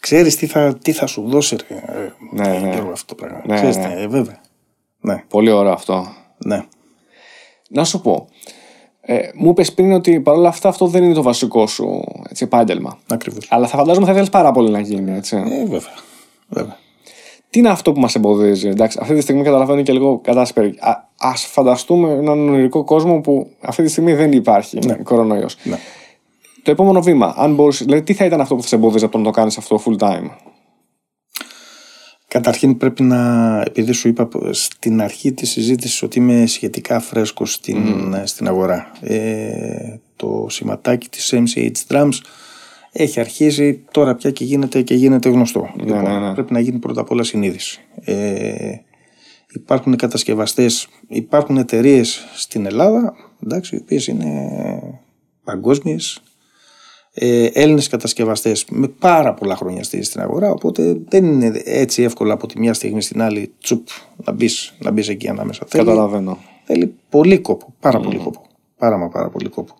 [0.00, 1.82] Ξέρεις τι θα, τι θα σου δώσει ρε,
[2.32, 2.70] Ναι, ε, ναι.
[2.72, 3.42] Γιώργο, αυτό το πράγμα.
[3.46, 3.94] Ναι, Ξέρεις ναι.
[3.94, 4.40] τι, ε, βέβαια.
[5.00, 6.06] Ναι, Πολύ ωραίο αυτό.
[6.38, 6.64] ναι.
[7.68, 8.28] Να σου πω.
[9.00, 12.98] Ε, μου είπες πριν ότι παρόλα αυτά αυτό δεν είναι το βασικό σου έτσι, επάγγελμα.
[13.08, 13.46] Ακριβώς.
[13.50, 15.36] Αλλά θα φαντάζομαι θα ήθελες πάρα πολύ να γίνει, έτσι.
[15.36, 15.94] Ε, βέβαια.
[16.48, 16.76] βέβαια.
[17.56, 18.98] Τι είναι αυτό που μας εμποδίζει, εντάξει.
[19.00, 20.64] Αυτή τη στιγμή καταλαβαίνω και λίγο κατάσπερ.
[21.18, 24.94] Α φανταστούμε έναν ονειρικό κόσμο που αυτή τη στιγμή δεν υπάρχει ναι.
[24.94, 25.56] κορονοϊός.
[25.62, 25.78] Ναι.
[26.62, 29.12] Το επόμενο βήμα, αν μπορούσε, δηλαδή τι θα ήταν αυτό που θα σε εμποδίζει από
[29.12, 30.30] το να το κάνεις αυτό full time;
[32.28, 38.14] Καταρχήν πρέπει να, επειδή σου είπα στην αρχή της συζήτησης ότι είμαι σχετικά φρέσκος στην,
[38.24, 38.90] στην αγορά.
[39.00, 42.18] Ε, το σηματάκι της MCH Drums
[42.98, 45.70] έχει αρχίσει τώρα πια και γίνεται, και γίνεται γνωστό.
[45.76, 46.32] λοιπόν, ναι, ναι.
[46.34, 47.80] Πρέπει να γίνει πρώτα απ' όλα συνείδηση.
[48.04, 48.74] Ε,
[49.54, 54.50] υπάρχουν κατασκευαστές, υπάρχουν εταιρείες στην Ελλάδα, εντάξει, οι οποίες είναι
[55.44, 56.20] παγκόσμιες,
[57.18, 62.32] ε, Έλληνες κατασκευαστές με πάρα πολλά χρόνια στη- στην αγορά οπότε δεν είναι έτσι εύκολο
[62.32, 63.88] από τη μια στιγμή στην άλλη τσουπ
[64.24, 65.64] να μπεις να μπεις εκεί ανάμεσα.
[65.68, 66.38] Θέλει, Καταλαβαίνω.
[66.64, 68.46] θέλει πολύ κόπο, πάρα πολύ κόπο.
[68.78, 69.74] Πάρα μα πάρα πολύ κόπο.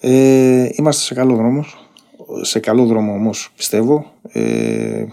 [0.00, 1.64] Ε, είμαστε σε καλό δρόμο.
[2.42, 4.12] Σε καλό δρόμο όμως πιστεύω.
[4.22, 5.04] Ε,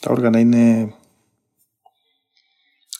[0.00, 0.92] τα όργανα είναι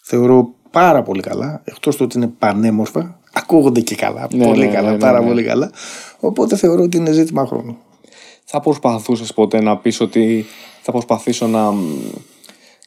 [0.04, 1.60] θεωρώ πάρα πολύ καλά.
[1.64, 3.20] Εκτός του ότι είναι πανέμορφα.
[3.32, 4.28] Ακούγονται και καλά.
[4.32, 4.88] Ναι, πολύ ναι, καλά.
[4.88, 5.26] ναι, ναι, πάρα ναι.
[5.26, 5.72] πολύ καλά.
[6.20, 7.76] Οπότε θεωρώ ότι είναι ζήτημα χρόνου.
[8.44, 10.44] Θα προσπαθούσε ποτέ να πεις ότι
[10.82, 11.84] θα προσπαθήσω να μ,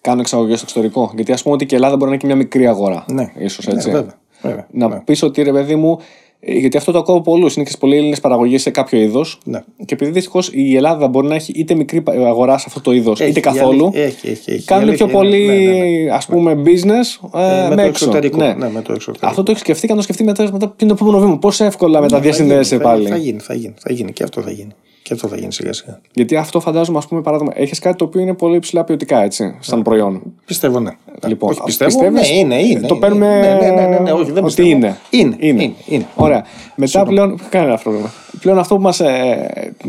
[0.02, 1.12] κάνω εξαγωγές στο εξωτερικό.
[1.16, 3.06] Γιατί ας πούμε ότι και η Ελλάδα μπορεί να είναι και μια μικρή αγορά.
[3.08, 3.32] Ναι.
[3.38, 3.92] Ίσως, Ναι, έτσι.
[3.92, 5.00] βέβαια, βέβαια, να ναι.
[5.00, 6.00] πεις ότι ρε παιδί μου.
[6.40, 7.56] Ε, Γιατί αυτό το ακούω από πολλούς.
[7.56, 9.40] Είναι και πολλοί Έλληνες παραγωγή σε κάποιο είδος.
[9.44, 9.60] Ναι.
[9.86, 12.92] Και επειδή δυστυχώς η Ελλάδα μπορεί να έχει είτε μικρή πα- αγορά σε αυτό το
[12.92, 13.84] είδος, Έχει, είτε η καθόλου.
[13.86, 14.60] αλήθεια- έχει, έχει, έχει.
[14.62, 16.12] Η Κάνουν αλήθεια πιο είναι- πολύ, ναι, ναι, ναι.
[16.12, 17.88] ας πούμε, business ε, με με το έξω.
[18.06, 18.38] εξωτερικό.
[18.38, 18.54] Ναι.
[18.54, 19.28] Ναι, με το εξωτερικό.
[19.28, 21.38] Αυτό το έχει σκεφτεί και αν το σκεφτεί μετά, μετά ποιο είναι το επόμενο βήμα.
[21.38, 23.20] Πώς εύκολα μεταδιασυνδέεσαι Ναι, Θα γίνει, πάλι.
[23.20, 24.12] Θα γίνει, θα γίνει, θα γίνει.
[24.14, 24.72] Και αυτό θα γίνει.
[25.04, 26.02] Και αυτό θα γίνει σιγά σιγά.
[26.14, 29.56] Γιατί αυτό φαντάζομαι, ας πούμε, παράδειγμα, έχεις κάτι το οποίο είναι πολύ υψηλά ποιοτικά, έτσι,
[29.60, 30.22] σαν προϊόν.
[30.50, 30.92] Πιστεύω ναι.
[31.28, 31.90] Λοιπόν, όχι, πιστεύω.
[32.00, 32.80] πιστεύεις- ναι, είναι, είναι.
[32.80, 33.00] Το είναι.
[33.00, 33.40] παίρνουμε.
[33.40, 34.70] Ναι, ναι, ναι, ναι, ναι, όχι, δεν ότι πιστεύω.
[34.70, 34.98] είναι.
[35.10, 35.36] Είναι.
[35.40, 36.06] είναι, είναι.
[36.16, 36.46] Ωραία.
[36.76, 37.40] Μετά πλέον.
[37.50, 38.14] Κανένα πρόβλημα.
[38.40, 39.02] Πλέον αυτό που μας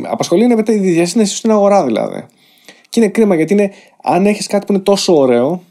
[0.02, 2.24] απασχολεί είναι μετά η διασύνδεση στην αγορά δηλαδή.
[2.88, 3.70] Και είναι κρίμα γιατί είναι,
[4.02, 5.62] αν έχεις κάτι που είναι τόσο ωραίο.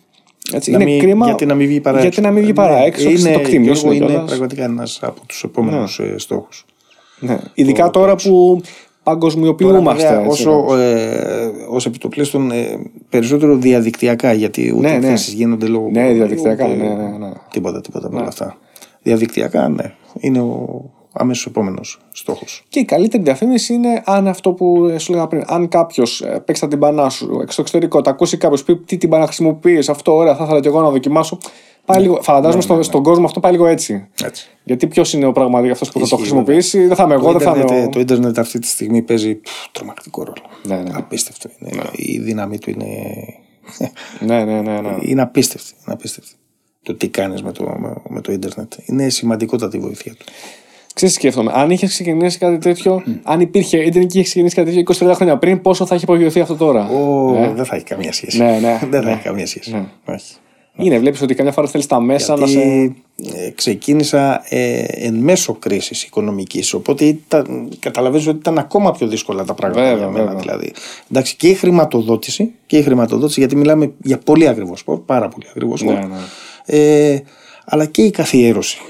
[0.54, 1.26] Έτσι, Να είναι μην- κρίμα.
[1.26, 3.10] Γιατί να μην βγει παρά Γιατί να μην βγει παρά Ναι, έξω.
[3.10, 3.88] Είναι, το εκτιμήσει.
[3.88, 6.66] Γιώργο, είναι πραγματικά ένας από τους επόμενους στόχους.
[7.20, 7.38] Ναι.
[7.54, 8.62] Ειδικά τώρα που
[9.04, 10.08] παγκοσμιοποιούμαστε.
[10.10, 12.80] Βέβαια, έτσι, όσο ε, ως επιτοπλίστων ε,
[13.10, 15.06] περισσότερο διαδικτυακά γιατί ούτε Ναι, ναι.
[15.06, 17.32] εκθέσεις γίνονται λόγω Ναι, διαδικτυακά, ούτε- ναι, ναι, ναι.
[17.52, 18.58] τίποτα, τίποτα από όλα αυτά
[19.02, 24.95] διαδικτυακά ναι είναι ο αμέσως επόμενος στόχος Και η καλύτερη διαφήμιση είναι αν αυτό που
[24.99, 28.76] σου λέγα πριν, αν κάποιος παίξει τα τυμπανά σου στο εξωτερικό, τα ακούσει κάποιος, πει
[28.78, 31.38] τι τυμπανά χρησιμοποιείς, αυτό ωραία, θα ήθελα και εγώ να δοκιμάσω.
[31.86, 34.07] Πάει λίγο, φαντάζομαι στο- στον κόσμο αυτό πάει λίγο έτσι.
[34.24, 37.14] έτσι Γιατί ποιος είναι ο πραγματικός αυτός που θα το Ισχύει, χρησιμοποιήσει, δεν θα είμαι
[37.14, 37.89] εγώ, το, δεν θα είμαι ίντερνετ, εγώ.
[37.91, 40.89] το ίντερνετ αυτή τη στιγμή παίζει πφ, τρομακτικό ρόλο Ναι, ναι.
[40.93, 41.82] απίστευτο είναι.
[41.91, 42.86] η δύναμη του είναι
[44.20, 44.82] Ναι, ναι, ναι.
[44.82, 44.95] ναι.
[45.01, 46.32] είναι απίστευτη, είναι απίστευτη.
[46.84, 50.26] το τι κάνεις με το, με, με το ίντερνετ είναι σημαντικότατη η βοήθεια του
[51.00, 55.10] Ξέρεις, σκέφτομαι, αν είχες ξεκινήσει κάτι τέτοιο, αν υπήρχε ίντερνετ και είχες ξεκινήσει κάτι τέτοιο
[55.10, 58.38] 20-30 χρόνια πριν, πόσο θα έχει απογειωθεί αυτό τώρα; Ω, δεν θα έχει καμία σχέση
[58.38, 59.12] Ναι, ναι, δεν θα ναι.
[59.12, 60.34] έχει καμία σχέση Όχι.
[60.76, 62.60] Είναι, βλέπεις ότι καμιά φορά θέλεις τα μέσα να σε.
[62.60, 63.04] Γιατί
[63.36, 66.74] ε, ξεκίνησα ε, εν μέσω κρίσης οικονομικής.
[66.74, 70.26] Οπότε ήταν, καταλαβαίνεις ότι ήταν ακόμα πιο δύσκολα τα πράγματα Βέβαια, για μένα.
[70.26, 70.39] βέβαια.
[70.39, 70.72] Δηλαδή.
[71.12, 75.45] Εντάξει, και η χρηματοδότηση, και η χρηματοδότηση, γιατί μιλάμε για πολύ ακριβό σπορ, πάρα πολύ
[75.50, 75.93] ακριβό σπορ.
[75.93, 76.18] Ναι, ναι.
[76.66, 77.24] Ε,
[77.66, 78.82] αλλά και η καθιέρωση.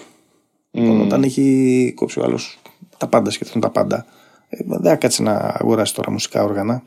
[0.72, 2.60] Λοιπόν, όταν έχει κόψει ο άλλος
[2.98, 4.06] τα πάντα, σχεδόν τα πάντα,
[4.50, 6.84] ε, δεν θα κάτσει να αγοράσει τώρα μουσικά όργανα.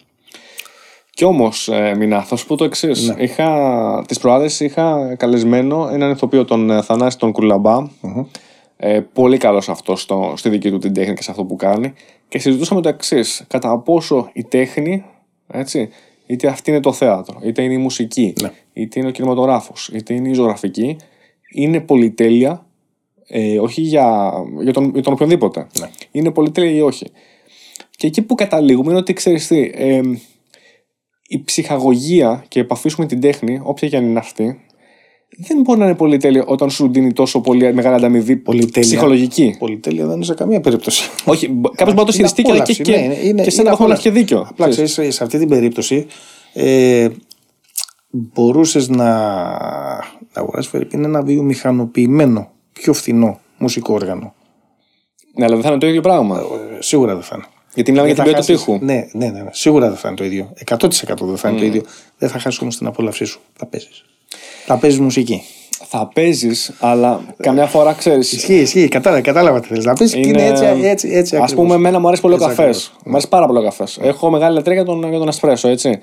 [1.14, 3.08] Κι όμως, ε, Μινά, θα σου πω το εξής.
[3.08, 3.22] Ναι.
[3.22, 7.88] Είχα, τις προάλλες είχα καλεσμένο έναν ηθοποιό, τον ε, Θανάση τον κουλαμπα
[8.76, 11.92] Ε, πολύ καλός αυτός στο, στη δική του την τέχνη και σε αυτό που κάνει.
[12.28, 13.44] Και συζητούσαμε το εξής.
[13.48, 15.04] Κατά πόσο η τέχνη,
[15.46, 15.88] έτσι,
[16.26, 18.50] είτε αυτή είναι το θέατρο, είτε είναι η μουσική, Ναι.
[18.72, 20.96] είτε είναι ο κινηματογράφος, είτε είναι η ζωγραφική,
[21.52, 22.66] είναι πολυτέλεια,
[23.26, 25.66] ε, όχι για, για, τον, για τον οποιονδήποτε.
[25.80, 25.90] Ναι.
[26.10, 27.06] Είναι πολυτέλεια ή όχι.
[27.96, 30.00] Και εκεί που καταλήγουμε είναι ότι ξέρεις τι, ε,
[31.28, 34.60] η ψυχαγωγία και η επαφή σου με την τέχνη, όποια και αν είναι αυτή,
[35.36, 38.88] δεν μπορεί να είναι πολυτέλεια όταν σου δίνει τόσο πολύ μεγάλη ανταμοιβή Πολυτέλεια.
[38.88, 39.56] ψυχολογική.
[39.58, 41.10] Πολυτέλεια δεν είναι σε καμία περίπτωση.
[41.24, 43.50] Όχι, κάποιος μπορεί να το Είναι χειριστεί και, και, απόλαυση, και, ναι, είναι- είναι- και
[43.50, 44.02] σε είναι ένα βαθμό να έχει απόλαυση.
[44.02, 44.46] και δίκιο.
[44.48, 44.90] Απλά ξέρεις.
[44.92, 46.06] ξέρεις, σε αυτή την περίπτωση
[46.52, 47.08] ε,
[48.10, 54.34] μπορούσες να, να αγοράσεις Φερρυπίν ένα βιομηχανοποιημένο, πιο φθηνό μουσικό όργανο.
[55.34, 56.38] Ναι, αλλά δεν θα είναι το ίδιο πράγμα.
[56.38, 57.44] Ε, σίγουρα δεν θα είναι.
[57.74, 58.84] Γιατί μιλάμε για Δεν την θα ποιότητα του χάσεις- ήχου.
[59.14, 59.50] Ναι, ναι, ναι, ναι.
[59.52, 60.52] Σίγουρα δεν θα είναι το ίδιο.
[60.66, 61.60] 100% δεν θα είναι Mm.
[61.60, 61.82] το ίδιο.
[62.18, 63.40] Δεν θα χάσει όμω την απόλαυσή σου.
[63.56, 64.04] Θα παίζεις.
[64.66, 65.42] Θα παίζεις μουσική.
[65.94, 68.18] Θα παίζεις, αλλά καμιά φορά ξέρει.
[68.18, 68.88] Ισχύει, ισχύει.
[68.88, 70.10] Κατάλαβα, κατάλαβα τι θέλει να πει.
[70.14, 70.28] Είναι...
[70.28, 71.36] είναι έτσι, έτσι, έτσι.
[71.36, 71.62] Α ακριβώς.
[71.62, 72.76] πούμε, εμένα μου αρέσει πολύ ο Έτσι καφές.
[72.76, 72.92] ακριβώς.
[73.04, 73.98] Μου αρέσει πάρα πολύ ο καφές.
[74.02, 75.98] Έχω μεγάλη λατρεία για τον, για τον Εσπρέσο, έτσι.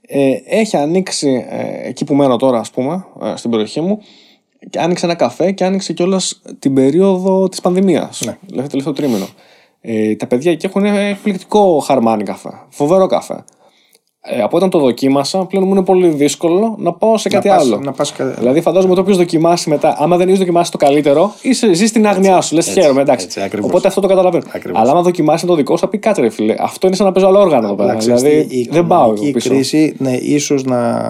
[0.00, 3.98] Ε, έχει ανοίξει ε, εκεί που μένω τώρα, ας πούμε, ε, στην περιοχή μου,
[4.70, 8.22] και άνοιξε ένα καφέ και άνοιξε κιόλας την περίοδο της πανδημίας.
[8.24, 8.36] Ναι.
[8.46, 9.26] Δηλαδή, το τελευταίο τρίμηνο.
[9.80, 12.50] Ε, τα παιδιά εκεί έχουν εκπληκτικό χαρμάνι καφέ.
[12.68, 13.44] Φοβερό καφέ.
[14.20, 17.60] Ε, από όταν το δοκίμασα, πλέον μου είναι πολύ δύσκολο να πάω σε κάτι πας-
[17.62, 17.78] άλλο.
[17.80, 21.32] να πας κα- Δηλαδή, φαντάζομαι ότι όποιος δοκιμάσει μετά, άμα δεν έχεις δοκιμάσει το καλύτερο,
[21.42, 22.54] είσαι, ζει στην άγνοιά σου.
[22.54, 23.24] Λες, χαίρομαι, εντάξει.
[23.26, 23.70] έτσι, ακριβώς.
[23.70, 24.44] Οπότε αυτό το καταλαβαίνω.
[24.52, 24.80] Ακριβώς.
[24.80, 26.54] Αλλά άμα δοκιμάσει το δικό σου, θα πει κάτσε, ρε φίλε.
[26.58, 27.88] Αυτό είναι σαν να παίζω άλλο όργανο εδώ πέρα.
[27.90, 29.48] Αλλά ξέρεις Δηλαδή, τι, η δεν πάω εγώ οικονομική πίσω.
[29.48, 31.02] κρίση, ναι, ίσως να,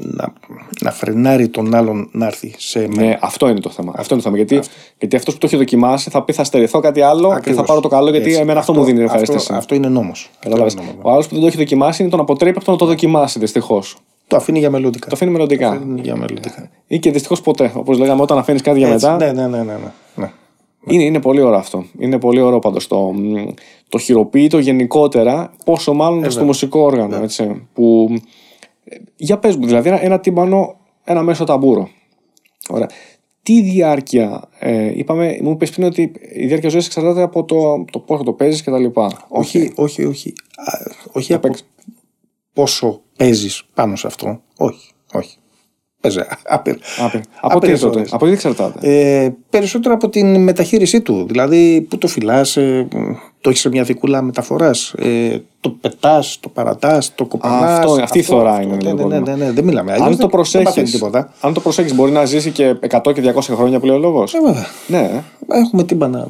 [0.00, 0.32] να,
[0.80, 3.02] να φρενάρει τον άλλον να έρθει σε μένα.
[3.02, 3.92] Ναι, αυτό είναι το θέμα.
[3.96, 4.44] Αυτό είναι το θέμα.
[4.44, 4.68] Γιατί,
[4.98, 7.66] γιατί αυτός που το έχει δοκιμάσει θα πει θα στερηθώ κάτι άλλο και θα Ακριβώς.
[7.66, 8.40] πάρω το καλό γιατί Έτσι.
[8.40, 9.38] εμένα αυτό, μου δίνει ευχαρίστηση.
[9.38, 10.30] Αυτό, αυτό είναι νόμος.
[10.40, 10.74] Κατάλαβες.
[10.74, 11.10] Αυτό είναι νόμος.
[11.10, 13.38] Ο άλλος που δεν το έχει δοκιμάσει είναι τον αποτρέπει από το να το δοκιμάσει
[13.38, 13.96] δυστυχώς.
[14.26, 15.06] Το αφήνει για μελλοντικά.
[15.06, 15.70] Το αφήνει μελλοντικά.
[15.70, 16.70] αφήνει για μελλοντικά.
[16.86, 17.72] Ή και δυστυχώς ποτέ.
[17.74, 19.24] Όπως λέγαμε, όταν αφήνεις κάτι για Έτσι, μετά.
[19.24, 20.30] Ναι, ναι, ναι, ναι, ναι, ναι.
[20.86, 21.84] Είναι, είναι πολύ ωραίο αυτό.
[21.98, 23.34] Είναι πολύ ωραίο πάντως το, μ,
[23.88, 27.22] το χειροποίητο γενικότερα, πόσο μάλλον στο μουσικό όργανο.
[27.22, 28.18] Έτσι, που, ε,
[29.16, 31.88] για πες μου, δηλαδή ένα, ένα τύμπανο, ένα μέσο ταμπούρο.
[32.68, 32.88] Ωραία.
[33.42, 37.98] Τι διάρκεια, ε, είπαμε, μου είπες πριν ότι η διάρκεια ζωής εξαρτάται από το, το
[37.98, 39.26] πόσο το παίζεις και τα λοιπά.
[39.28, 40.32] Όχι, όχι, όχι.
[40.56, 40.72] Α,
[41.12, 41.50] όχι από
[42.52, 44.40] πόσο παίζεις πάνω σε αυτό.
[44.56, 45.36] Όχι, όχι.
[46.00, 46.78] Παίζει απε...
[46.98, 47.22] Άπειρα.
[47.40, 48.12] Από τι άπειρες τότε, ώρες.
[48.12, 48.78] από τι εξαρτάται.
[48.90, 51.24] Ε, περισσότερο από την μεταχείρισή του.
[51.28, 52.88] Δηλαδή, πού το φυλάς, ε,
[53.40, 57.78] το έχεις σε μια δικούλα μεταφοράς, ε, το πετάς, το παρατάς, το κοπανάς.
[57.78, 59.36] Αυτό- αυτή η θωρά είναι, Ναι, δηλαδή, ναι, ναι, πρόβλημα.
[59.36, 59.92] ναι, ναι, δεν μιλάμε.
[59.92, 61.32] Αλλιώς αν, το δεν- δεν παθαίνει προσέχεις, τίποτα.
[61.40, 64.34] αν το προσέχεις μπορεί να ζήσει και 100 και 200 χρόνια που λέει ο λόγος.
[64.34, 64.66] Ε, βέβαια.
[64.86, 65.22] Ναι, ε.
[65.58, 66.28] Έχουμε τύμπανα,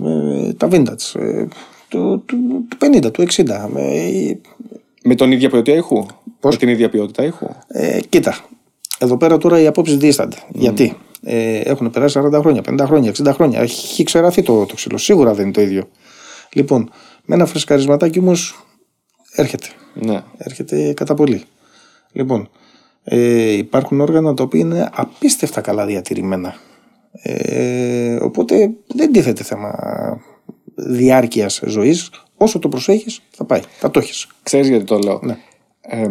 [0.48, 1.44] ε, τα vintage, ε,
[1.88, 2.36] του, του,
[2.68, 3.68] του 50, του 60.
[3.76, 4.32] Ε,
[5.02, 6.06] με τον ίδια ποιότητα ήχου;
[6.42, 8.36] Με την ίδια ποιότητα ήχου; Ε, κοίτα,
[8.98, 10.36] εδώ πέρα τώρα οι απόψεις δίστανται.
[10.48, 13.60] Γιατί; Ε, έχουν περάσει 40 χρόνια, 50 χρόνια, 60 χρόνια.
[13.60, 14.98] Έχει ξεραθεί το, το ξύλο.
[14.98, 15.88] Σίγουρα δεν είναι το ίδιο.
[16.52, 16.90] Λοιπόν,
[17.24, 18.64] με ένα φρεσκαρισματάκι όμως
[19.32, 19.66] έρχεται.
[19.94, 20.22] Ναι.
[20.36, 21.42] Έρχεται κατά πολύ.
[22.12, 22.48] Λοιπόν,
[23.04, 26.54] ε, υπάρχουν όργανα τα οποία είναι απίστευτα καλά διατηρημένα.
[27.12, 29.72] Ε, οπότε δεν τίθεται θέμα
[30.74, 32.10] διάρκειας ζωής.
[32.36, 34.26] Όσο το προσέχεις θα πάει, θα το έχεις.
[34.42, 35.36] Ξέρεις γιατί το λέω; Ναι.
[35.80, 36.06] Ε,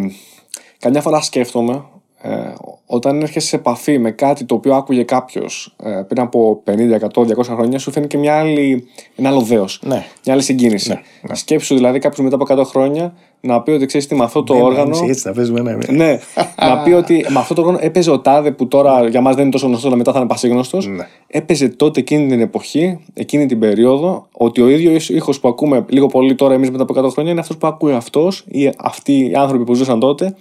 [0.80, 1.86] καμιά φορά σκέφτομαι
[2.30, 2.54] ε,
[2.86, 7.36] όταν έρχεσαι σε επαφή με κάτι το οποίο άκουγε κάποιος ε, πριν από 50, 100,
[7.38, 9.80] 200 χρόνια, σου φαίνει και μια άλλη, ένα άλλο δέος.
[9.84, 10.06] Ναι.
[10.26, 11.00] Μια άλλη συγκίνηση.
[11.22, 14.44] Ναι, Σκέψου δηλαδή κάποιος μετά από 100 χρόνια να πει ότι ξέρεις τι με αυτό
[14.44, 14.98] το όργανο.
[15.08, 15.78] Έτσι θα παίζουμε ένα.
[15.92, 16.20] ναι,
[16.70, 19.44] να πει ότι με αυτό το όργανο έπαιζε ο Τάδε που τώρα για μας δεν
[19.44, 20.88] είναι τόσο γνωστός, αλλά μετά θα είναι πασίγνωστος.
[20.88, 21.08] Ναι.
[21.28, 26.08] Έπαιζε τότε εκείνη την εποχή, εκείνη την περίοδο, ότι ο ίδιος ήχος που ακούμε λίγο
[26.08, 29.36] πολύ τώρα εμείς μετά από 100 χρόνια είναι αυτός που ακούει αυτός ή αυτοί οι
[29.36, 30.36] άνθρωποι που ζούσαν τότε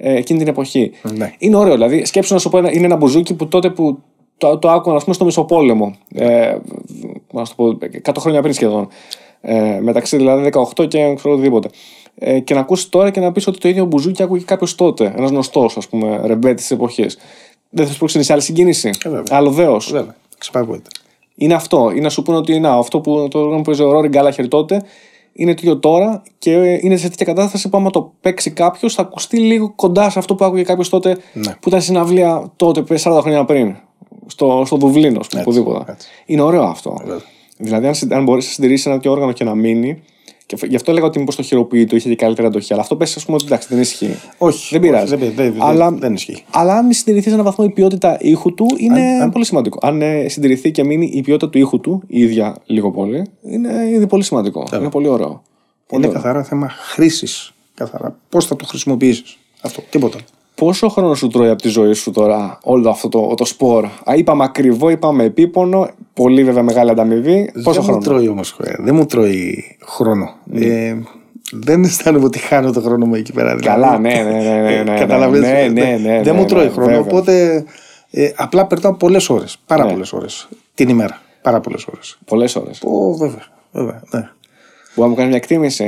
[0.00, 0.90] ε, εκείνη την εποχή.
[1.16, 1.32] Ναι.
[1.38, 1.74] Είναι ωραίο.
[1.74, 4.02] Δηλαδή, σκέψου να σου πω, ένα- είναι ένα μπουζούκι που τότε που
[4.36, 5.94] το, το άκουγαν ας πούμε, στο Μεσοπόλεμο.
[6.14, 6.56] Ε,
[7.32, 8.88] να σου πω, 100 χρόνια πριν σχεδόν.
[9.40, 11.68] Ε, μεταξύ δηλαδή 18 και ξέρω οτιδήποτε.
[12.14, 15.12] Ε, και να ακούσεις τώρα και να πεις ότι το ίδιο μπουζούκι άκουγε κάποιος τότε.
[15.16, 17.18] Ένας γνωστός, ας πούμε, ρεμπέτη της εποχής.
[17.70, 18.90] Δεν θα σου προξενήσει άλλη συγκίνηση.
[19.04, 19.24] Ε, βέβαια.
[19.38, 19.90] Άλλο δέος.
[19.92, 20.90] Βέβαια, ξεπαγωγείται.
[21.36, 21.90] Είναι αυτό.
[21.90, 24.48] Είναι να σου πούνε ότι να, αυτό που το όργανο που παίζει ο Ρόρι Γκάλαχερ
[24.48, 24.82] τότε
[25.40, 29.02] είναι το ίδιο τώρα και είναι σε τέτοια κατάσταση που άμα το παίξει κάποιος θα
[29.02, 31.54] ακουστεί λίγο κοντά σε αυτό που άκουγε κάποιος τότε Ναι.
[31.60, 33.76] που ήταν στην αυλία τότε, 40 χρόνια πριν.
[34.26, 35.92] Στο, στο Δουβλίνο, στο οπουδήποτε.
[35.92, 36.08] έτσι.
[36.26, 36.96] Είναι ωραίο αυτό.
[37.04, 37.20] Βέβαια.
[37.56, 40.02] Δηλαδή, αν, συ- αν μπορείς να συντηρήσεις ένα τέτοιο όργανο και να μείνει.
[40.48, 42.72] Και φ- γι' αυτό έλεγα ότι μήπως το χειροποίητο είχε και καλύτερη αντοχή.
[42.72, 44.16] Αλλά αυτό πες, ας πούμε, ότι εντάξει, δεν ισχύει.
[44.38, 45.14] Όχι, Δεν πειράζει.
[45.14, 46.44] όχι, δεν, δεν, δεν, αλλά, δεν ισχύει.
[46.50, 49.78] αλλά αν συντηρηθεί σε έναν βαθμό η ποιότητα ήχου του, είναι πολύ σημαντικό.
[49.82, 53.88] Αν ε, συντηρηθεί και μείνει η ποιότητα του ήχου του, η ίδια λίγο πολύ, είναι
[53.90, 54.66] ήδη πολύ σημαντικό.
[54.74, 55.42] Είναι πολύ ωραίο.
[55.86, 56.22] Πολύ Είναι ωραίο.
[56.22, 57.52] καθαρά θέμα χρήσης.
[57.74, 58.18] Καθαρά.
[58.28, 59.38] Πώς θα το χρησιμοποιήσεις.
[59.60, 59.82] Αυτό.
[59.90, 60.18] Τίποτα.
[60.58, 64.14] Πόσο χρόνος σου τρώει από τη ζωή σου τώρα όλο αυτό το, το σπορ; Α,
[64.16, 67.52] είπαμε ακριβό, είπαμε επίπονο, πολύ βέβαια μεγάλη ανταμοιβή.
[67.62, 68.56] Πόσο δεν χρόνο; μου τρώει όμως.
[68.78, 70.34] Δεν μου τρώει χρόνο.
[70.52, 70.94] Ε,
[71.52, 73.56] δεν αισθάνομαι ότι χάνω το χρόνο μου εκεί πέρα.
[73.56, 73.80] δηλαδή.
[73.80, 76.64] Καλά, ναι, ναι, ναι, ναι, ναι, Καταλαβαίνεις, ναι, ε, ναι, ναι, Δεν ναι, μου τρώει
[76.64, 76.86] ναι, χρόνο.
[76.86, 77.00] βέβαια.
[77.00, 77.64] Οπότε
[78.10, 79.58] ε, απλά περνάω πολλές ώρες.
[79.66, 79.90] Πάρα Ναι.
[79.90, 81.20] πολλές ώρες την ημέρα.
[81.42, 82.18] Πάρα πολλές ώρες.
[82.24, 82.82] Πολλές ώρες.
[82.84, 83.42] Ω, βέβαια.
[83.72, 84.20] βέβαια ναι.
[84.20, 84.30] Μπορεί
[84.94, 85.86] να μου κάνεις μια εκτίμηση;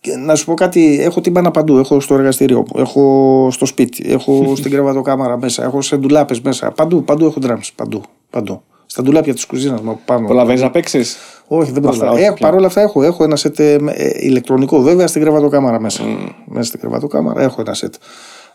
[0.00, 1.78] Και να σου πω κάτι, έχω τύμπανα παντού.
[1.78, 6.70] Έχω στο εργαστήριό μου, έχω στο σπίτι, έχω στην κρεβατοκάμαρα μέσα, έχω σε ντουλάπες μέσα.
[6.70, 7.68] Παντού, παντού έχω drums.
[7.74, 8.02] Παντού.
[8.30, 8.62] παντού.
[8.86, 10.26] Στα ντουλάπια της κουζίνας μου από πάνω.
[10.26, 12.12] Προλαβαίνει να παίξεις; Όχι, δεν Αυτά, προλαβαίνω.
[12.24, 12.46] όχι Ε, πια.
[12.46, 16.02] Παρ' όλα αυτά έχω, έχω ένα σετ ε, με- ε, ηλεκτρονικό, βέβαια στην κρεβατοκάμαρα μέσα.
[16.46, 17.94] Μέσα στην κρεβατοκάμαρα έχω ένα σετ.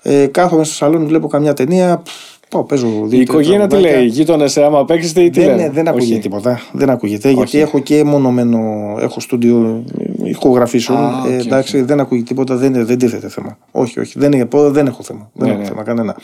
[0.02, 2.02] Ε, κάθομαι στο σαλόνι, βλέπω καμιά ταινία.
[2.04, 2.12] πφ,
[2.50, 5.70] Πάω, παίζω δύο Η οικογένεια τι λέει, οι γείτονες, άμα παίξεις, τι, τι δεν, λένε;
[5.74, 6.22] δεν ακούγεται Όχι.
[6.22, 6.60] τίποτα.
[6.72, 8.60] Δεν ακούγεται γιατί έχω και μονωμένο.
[9.00, 9.84] Έχω στούντιο
[10.24, 10.95] ηχογραφήσεων.
[10.95, 13.57] Α, οκ, ε, εντάξει, δεν ακούγει τίποτα, δεν, δεν τίθεται θέμα.
[13.71, 15.30] Όχι, όχι, δεν, είναι- δεν έχω θέμα.
[15.34, 15.67] Δεν Ναι, έχω ναι.
[15.67, 16.15] θέμα κανένα.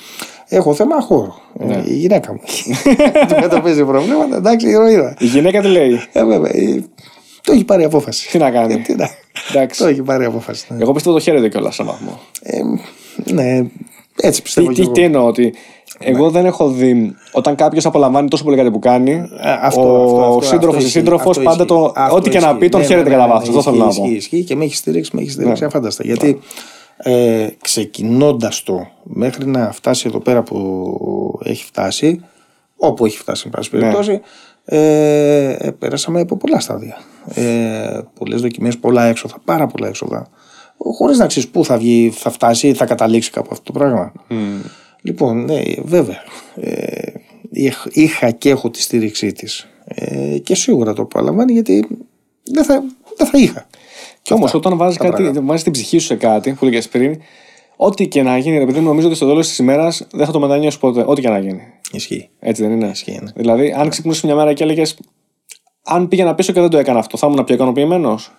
[0.47, 1.35] Έχω θέμα χώρο.
[1.59, 2.39] Ε, η γυναίκα μου.
[3.23, 5.15] Αντιμετωπίζει προβλήματα, εντάξει, ηρωίδα.
[5.19, 6.83] Η γυναίκα τι λέει; Ε, βέβαια, ε,
[7.41, 8.29] το έχει πάρει απόφαση.
[8.29, 9.09] Τι να κάνει; Ε, τι να-
[9.49, 9.81] Εντάξει.
[9.81, 10.65] το έχει πάρει απόφαση.
[10.69, 12.19] Ναι, Εγώ πιστεύω το χαίρεται κιόλας σε έναν βαθμό.
[12.41, 12.59] ε,
[13.33, 13.67] ναι
[14.21, 14.67] έτσι Τι, πιστεύω.
[14.67, 14.91] κι τι, εγώ.
[14.91, 15.53] τι εννοώ, ότι
[15.99, 19.11] εγώ δεν έχω δει όταν κάποιος απολαμβάνει τόσο πολύ κάτι που κάνει.
[19.11, 21.65] Ε, αυτό, ο αυτό, αυτό, σύντροφο αυτό ή ισχύει, σύντροφος αυτό πάντα ισχύει.
[21.77, 21.91] το.
[21.95, 22.59] Αυτό Ό,τι και να ισχύει.
[22.59, 23.49] πει, τον Ναι, χαίρεται ναι, κατά ναι, βάθος.
[23.49, 24.05] ναι, Αυτό θέλω να ισχύει, πω.
[24.07, 26.03] Ισχύει, ισχύει και με έχεις στηρίξει, με έχεις στηρίξει αφάνταστα.
[26.05, 26.39] Γιατί
[26.97, 32.23] ε, ξεκινώντας το μέχρι να φτάσει εδώ πέρα που έχει φτάσει,
[32.77, 34.21] όπου έχει φτάσει, εν πάση περιπτώσει,
[34.65, 36.97] ε, ε, πέρασαμε από πολλά στάδια.
[37.33, 40.27] Ε, Πολλές δοκιμές, πολλά έξοδα, πάρα πολλά έξοδα.
[40.97, 44.11] Χωρίς να ξέρεις πού θα βγει, θα φτάσει, θα καταλήξει κάπου αυτό το πράγμα.
[45.01, 46.23] Λοιπόν, ναι, βέβαια.
[46.55, 47.11] Ε,
[47.51, 49.67] είχ- είχα και έχω τη στήριξή της.
[49.85, 51.87] Ε, και σίγουρα το απολαμβάνει γιατί
[52.43, 52.83] δεν θα,
[53.17, 53.67] δεν θα είχα.
[54.21, 55.41] Και όμως, όταν βάζει τα κάτι, πράγματα.
[55.45, 57.17] βάζει την ψυχή σου σε κάτι που έλεγε πριν,
[57.75, 60.79] ό,τι και να γίνει, επειδή νομίζω ότι στο τέλος της ημέρας δεν θα το μετανιώσεις
[60.79, 61.03] ποτέ.
[61.07, 61.61] Ό,τι και να γίνει.
[61.91, 62.29] Ισχύει.
[62.39, 63.31] Έτσι δεν είναι; Ισχύει, ναι.
[63.35, 64.97] Δηλαδή, αν ξυπνούσες μια μέρα και έλεγες,
[65.83, 68.31] αν πήγαινα πίσω και δεν το έκανα αυτό, θα ήμουν πιο ικανοποιημένος.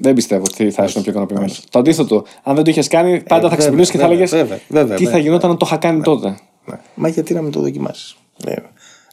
[0.00, 1.64] Δεν πιστεύω ότι θα ήσουν πιο ικανοποιημένος.
[1.70, 4.40] Το αντίθετο, αν δεν το είχες κάνει, πάντα θα βέβαια, ξυπνούσε και θα βέβαια, έλεγες
[4.42, 5.24] βέβαια, βέβαια, τι θα βέβαια.
[5.24, 6.78] γινόταν αν το είχα κάνει τότε; Ναι.
[6.94, 8.16] Μα γιατί να μην το δοκιμάσεις.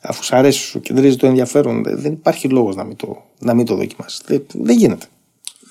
[0.02, 3.54] Αφού σου αρέσει, σου κεντρίζει το ενδιαφέρον, δεν δεν υπάρχει λόγος να μην το, να
[3.54, 4.22] μην το δοκιμάσεις.
[4.26, 5.06] Δεν, δεν γίνεται.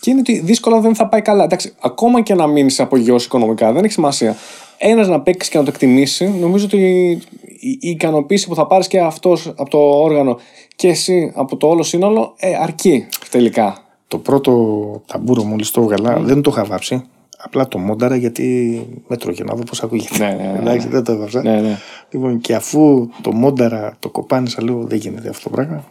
[0.00, 1.44] Και είναι ότι δύσκολα δεν θα πάει καλά.
[1.44, 4.36] Εντάξει, ακόμα και να μείνεις απογειώσει οικονομικά, δεν έχει σημασία.
[4.78, 6.78] Ένας να παίξεις και να το εκτιμήσει, νομίζω ότι
[7.60, 10.38] η, η ικανοποίηση που θα πάρεις και αυτός από το όργανο
[10.76, 13.76] και εσύ από το όλο σύνολο ε, αρκεί τελικά.
[14.12, 17.04] Το πρώτο ταμπούρο μόλις το έβγαλα δεν το είχα βάψει.
[17.38, 20.18] Απλά το μόνταρα γιατί με τρώγε να δω πώς ακούγεται.
[20.18, 21.42] Ναι, ναι, ναι, Εντάξει, δεν το έβαψα.
[21.42, 21.78] Ναι, ναι.
[22.10, 25.84] Λοιπόν, και αφού το μόνταρα το κοπάνισα λίγο, δεν γίνεται αυτό το πράγμα.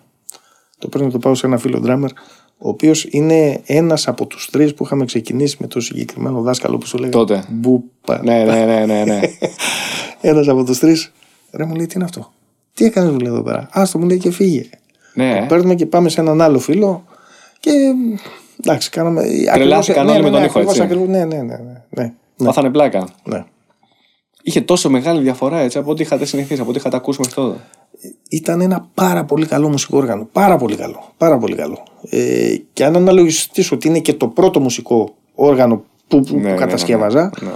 [0.78, 2.10] Το πρέπει να το πάω σε ένα φίλο ντράμερ,
[2.58, 6.86] ο οποίος είναι ένας από τους τρεις που είχαμε ξεκινήσει με το συγκεκριμένο δάσκαλο που
[6.86, 7.10] σου λέει.
[7.10, 7.44] Τότε.
[7.50, 8.22] Μπουπα.
[8.24, 9.20] Ναι, ναι, ναι, ναι, ναι.
[10.30, 11.12] Ένας από τους τρεις.
[11.52, 12.32] Ρε μου λέει, τι είναι αυτό;
[12.74, 14.70] Τι έκανες, μου λέει εδώ πέρα; Άστο μου λέει και φύγε.
[15.14, 15.46] ναι.
[15.48, 17.04] Παίρνουμε και πάμε σε έναν άλλο φίλο
[17.62, 17.72] και.
[18.64, 19.24] Εντάξει, κάναμε.
[19.54, 20.82] Τρελάθηκαν όλοι με τον ήχο, ακριβώς, έτσι.
[20.82, 21.58] ακριβώς, ναι, ναι, ναι.
[21.58, 23.08] ναι, ναι, Μάθανε πλάκα.
[23.24, 23.44] ναι.
[24.44, 27.58] Είχε τόσο μεγάλη διαφορά έτσι από ό,τι είχατε συνηθίσει, από ό,τι είχατε ακούσει μέχρι τότε.
[28.30, 30.28] Ήταν ένα πάρα πολύ καλό μουσικό όργανο.
[30.32, 31.04] Πάρα πολύ καλό.
[31.18, 31.84] Πάρα πολύ καλό.
[32.10, 36.52] Ε, και αν αναλογιστείς ότι είναι και το πρώτο μουσικό όργανο που, που, Ναι, ναι,
[36.52, 37.32] που κατασκεύαζα.
[37.42, 37.56] ναι, ναι.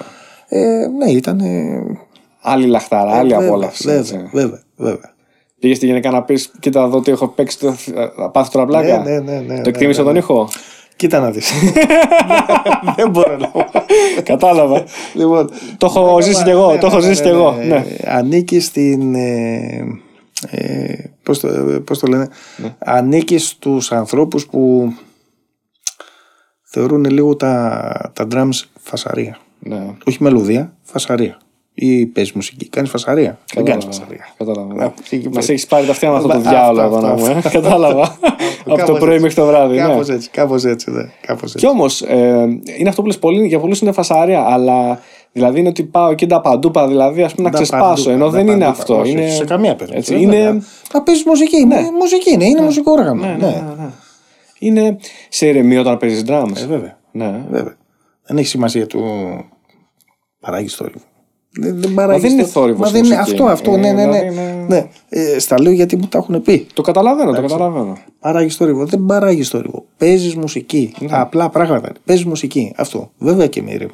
[0.83, 1.39] Ε, ναι, ήταν.
[1.39, 1.81] Ε,
[2.41, 3.83] Άλλη λαχταρά, άλλη βέβαια, απόλαυση.
[3.87, 4.29] Βέβαια, έτσι.
[4.31, 5.13] βέβαια, βέβαια.
[5.65, 7.71] Πήγε στη γυναίκα να πεις: Κοίτα, εδώ τι έχω παίξει, το,
[8.15, 8.97] θα πάθει τώρα πλάκα.
[8.97, 10.19] Ναι, ναι, ναι, ναι, το εκτίμησε ναι, τον ναι.
[10.19, 10.49] ήχο;
[10.95, 11.51] Κοίτα να δεις.
[12.95, 13.65] Δεν μπορώ να πω.
[14.23, 14.83] Κατάλαβα.
[15.13, 17.33] Λοιπόν, Το έχω ναι, ζήσει ναι, κι εγώ, ναι, το έχω ναι, ζήσει ναι, κι
[17.35, 17.51] εγώ.
[17.51, 17.65] ναι.
[17.65, 17.85] Ναι.
[18.05, 19.15] Ανήκει στην.
[19.15, 19.83] Ε,
[20.49, 20.93] ε,
[21.23, 21.47] πώς, το,
[21.85, 22.75] πώς το λένε, Ναι.
[22.79, 24.93] ανήκει στους ανθρώπους που
[26.63, 29.37] θεωρούν λίγο τα, τα drums φασαρία.
[29.59, 29.85] Ναι.
[30.05, 31.37] Όχι μελωδία, φασαρία.
[31.77, 33.37] Ή παίζει μουσική, κάνεις φασαρία.
[33.53, 34.05] Δεν κάνεις Κατάλαβα.
[34.15, 34.27] φασαρία.
[34.37, 34.93] Κατάλαβα.
[35.11, 37.13] εκεί Μας που- έχεις πάρει τα αυτιά με αυτό το Αυτό, διάολο αυτό, εδώ να
[37.13, 37.41] αυτό, μου.
[37.45, 37.49] ε.
[37.61, 38.03] Κατάλαβα.
[38.03, 39.21] Από το Κάπως πρωί έτσι.
[39.21, 39.75] μέχρι το βράδυ.
[39.75, 39.81] ναι.
[39.81, 41.57] Κάπως έτσι, κάπως έτσι, ναι, κάπως έτσι.
[41.57, 44.99] Κι όμως, ε, είναι αυτό που λες πολύ, για πολλούς είναι φασαρία, αλλά
[45.31, 48.03] δηλαδή είναι ότι πάω εκεί τα παντούπα, δηλαδή ας πούμε να Τα ξεσπάσω.
[48.03, 48.99] παντού, ενώ τα δεν είναι παντού, αυτό.
[48.99, 49.29] όχι, είναι...
[49.29, 50.13] Σε καμία περίπτωση.
[50.13, 50.49] Έτσι, βέβαια.
[50.49, 50.63] είναι,
[50.93, 51.65] Να παίζει μουσική.
[51.65, 53.21] μου- Μουσική είναι, είναι μουσικό όργανο.
[53.21, 53.89] ναι, Ναι, ναι, ναι, ναι.
[54.59, 54.97] είναι
[55.29, 56.55] σε ηρεμία όταν παίζεις drums.
[56.57, 56.97] Ε, βέβαια.
[57.11, 57.45] ναι.
[57.49, 57.75] βέβαια.
[58.27, 59.01] Δεν έχει σημασία του
[60.39, 60.99] παράγεις θόρυβο.
[61.59, 62.59] Δεν, δεν παράγει δεν είναι θόρυβο.
[62.77, 63.31] θόρυβος Μα δεν είναι μουσική.
[63.41, 63.71] αυτό, αυτό.
[63.71, 64.19] Ε, ναι, ναι, ναι.
[64.19, 64.87] δηλαδή είναι- ναι.
[65.09, 66.67] Ε, στα λέω γιατί μου τα έχουν πει.
[66.73, 67.97] Το καταλαβαίνω, το καταλαβαίνω.
[68.19, 68.85] Παράγει θόρυβο.
[68.85, 69.85] Δεν παράγει θόρυβο.
[69.97, 70.93] Παίζεις μουσική.
[70.99, 71.07] Ναι.
[71.11, 71.91] Απλά πράγματα.
[72.05, 72.73] Παίζεις μουσική.
[72.75, 73.11] Αυτό.
[73.17, 73.91] Βέβαια και με ήρεμη.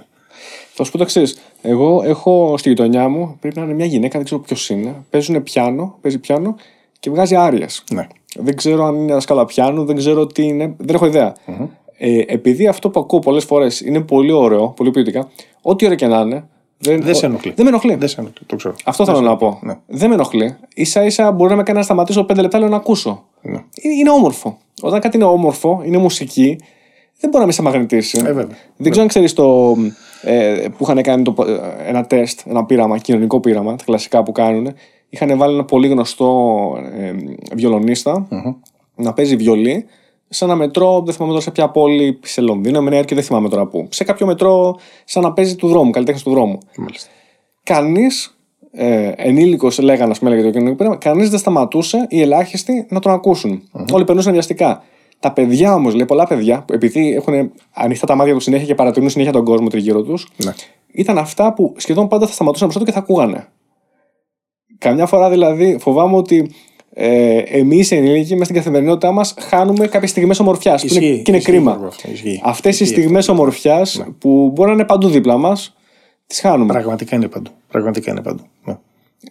[0.73, 1.37] Θα σου πω το εξής.
[1.61, 4.95] Εγώ έχω στη γειτονιά μου, πρέπει να είναι μια γυναίκα, δεν ξέρω ποιος είναι.
[5.09, 6.55] Παίζουν πιάνο, παίζει πιάνο
[6.99, 7.83] και βγάζει άριες.
[7.91, 8.07] Ναι.
[8.35, 11.33] Δεν ξέρω αν είναι δασκάλα πιάνου, δεν ξέρω τι είναι, δεν έχω ιδέα.
[11.97, 15.29] Ε, επειδή αυτό που ακούω πολλές φορές είναι πολύ ωραίο, πολύ ποιοτικά,
[15.61, 16.43] ό,τι ώρα και να είναι.
[16.83, 17.51] Δεν, Δεν σε ενοχλεί.
[17.55, 17.95] Δεν με ενοχλεί.
[17.95, 18.75] Δεν σε ενοχλεί, το ξέρω.
[18.85, 19.59] Αυτό θέλω να πω.
[19.61, 19.77] Ναι.
[19.87, 20.55] Δεν με ενοχλεί.
[20.75, 23.23] σα ίσα μπορεί να με κάνει να σταματήσω πέντε λεπτά λέω να ακούσω.
[23.41, 23.63] Ναι.
[23.81, 24.57] Είναι, είναι όμορφο.
[24.81, 26.57] Όταν κάτι είναι όμορφο, είναι μουσική,
[27.19, 28.19] δεν μπορεί να με σε μαγνητήσει.
[28.19, 28.57] Ε, βέβαια.
[28.77, 29.75] Δεν ξέρω αν ξέρεις το.
[30.21, 34.31] Ε, που είχαν κάνει το, ε, ένα τεστ, ένα πείραμα, κοινωνικό πείραμα, τα κλασικά που
[34.31, 34.73] κάνουν.
[35.09, 36.57] Είχαν βάλει ένα πολύ γνωστό
[36.99, 37.13] ε,
[37.55, 38.27] βιολονιστα
[38.95, 39.85] να παίζει βιολί
[40.33, 43.23] σε ένα μετρό, δεν θυμάμαι τώρα σε ποια πόλη, σε Λονδίνο, με Νέα Υόρκη, δεν
[43.23, 43.87] θυμάμαι τώρα πού.
[43.91, 44.75] Σε κάποιο μετρό,
[45.05, 46.57] σαν να παίζει του δρόμου, καλλιτέχνη του δρόμου.
[46.77, 47.09] Μάλιστα.
[47.63, 48.37] Κανείς
[48.71, 52.99] ε, ενήλικος, λέγανε, ας πούμε, για το κοινωνικό πείραμα, κανείς δεν σταματούσε οι ελάχιστοι να
[52.99, 54.83] τον ακουσουν Όλοι περνούσαν βιαστικά.
[55.19, 58.75] Τα παιδιά όμως, λέει, πολλά παιδιά, που επειδή έχουν ανοιχτά τα μάτια τους συνέχεια και
[58.75, 60.53] παρατηρούν συνέχεια τον κόσμο τριγύρω τους, Ναι.
[60.91, 63.47] ήταν αυτά που σχεδόν πάντα θα σταματούσαν μπροστά του και θα ακούγανε.
[64.77, 66.51] Καμιά φορά δηλαδή φοβάμαι ότι
[66.93, 70.81] ε, εμείς οι ενήλικοι με στην καθημερινότητά μας χάνουμε κάποιες στιγμές ομορφιάς.
[70.81, 71.71] Και είναι, Ισχύει, και είναι ισχύει, κρίμα.
[71.71, 72.41] Γιώργο, αυτό, ισχύει.
[72.43, 73.41] Αυτές οι Ισχύει στιγμές αυτό.
[73.41, 75.75] ομορφιάς που μπορεί να είναι παντού δίπλα μας,
[76.27, 76.73] τις χάνουμε.
[76.73, 77.51] Πραγματικά είναι παντού.
[77.67, 78.43] Πραγματικά είναι παντού.
[78.63, 78.77] Ναι.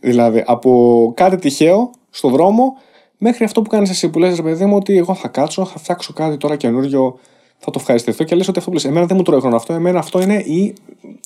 [0.01, 2.77] Δηλαδή, από κάτι τυχαίο στο δρόμο
[3.19, 5.79] μέχρι αυτό που κάνεις εσύ που λες ρε παιδί μου ότι εγώ θα κάτσω, θα
[5.79, 7.19] φτιάξω κάτι τώρα καινούριο,
[7.59, 9.73] θα το ευχαριστηθώ και λες ότι αυτό που λες, εμένα δεν μου τρώει χρόνο αυτό,
[9.73, 10.75] εμένα αυτό είναι η,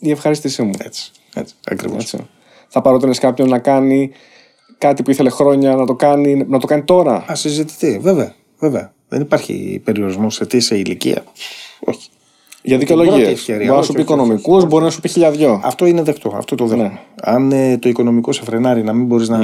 [0.01, 0.72] η ευχαρίστησή μου.
[0.78, 1.11] Έτσι.
[1.35, 2.03] έτσι Ακριβώς.
[2.03, 2.26] Έτσι.
[2.68, 4.11] Θα παρότρινε κάποιον να κάνει
[4.78, 7.24] κάτι που ήθελε χρόνια να το κάνει, να το κάνει τώρα.
[7.28, 7.98] Ασυζητητή.
[8.02, 8.34] Βέβαια.
[8.58, 8.92] Βέβαια.
[9.08, 11.24] Δεν υπάρχει περιορισμός σε τι σε ηλικία.
[11.80, 12.08] Όχι.
[12.62, 13.16] Για την δικαιολογίες.
[13.16, 13.66] πρώτη ευκαιρία.
[13.66, 14.66] Μπορεί να Όχι, σου πει όχι, όχι, οικονομικούς, όχι.
[14.66, 15.60] μπορεί να σου πει χιλιαδιό.
[15.64, 16.32] Αυτό είναι δεκτό.
[16.36, 16.88] Αυτό το δέχομαι.
[16.88, 16.98] Ναι.
[17.22, 19.38] Αν ε, το οικονομικό σε φρενάρει να μην μπορείς να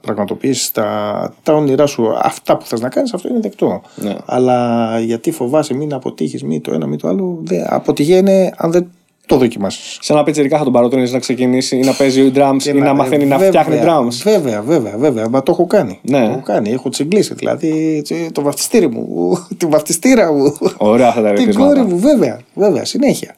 [0.00, 3.82] πραγματοποιήσεις τα, τα όνειρά σου, αυτά που θες να κάνεις, αυτό είναι δεκτό.
[3.94, 4.16] Ναι.
[4.24, 7.38] Αλλά γιατί φοβάσαι μην αποτύχεις, μη το ένα, μη το άλλο.
[7.42, 8.90] Δε, αποτυχία είναι αν δεν
[9.26, 9.98] το δοκιμάσεις.
[10.00, 13.24] Σε ένα πιτσερικά θα τον παρότρινες να ξεκινήσει ή να παίζει drums ή να μαθαίνει
[13.24, 14.12] να φτιάχνει drums.
[14.22, 15.28] Βέβαια, βέβαια, βέβαια.
[15.28, 15.98] Μα το έχω κάνει.
[16.02, 16.18] Ναι.
[16.24, 16.70] Το έχω κάνει.
[16.70, 17.34] Έχω τσιγκλίσει.
[17.34, 20.56] Δηλαδή τσι- το βαφτιστήρι μου, τη βαφτιστήρα μου.
[20.76, 21.74] Ωραία αυτά τα Την ερεθίσματα.
[21.74, 22.40] κόρη μου, βέβαια.
[22.54, 23.34] Βέβαια, συνέχεια.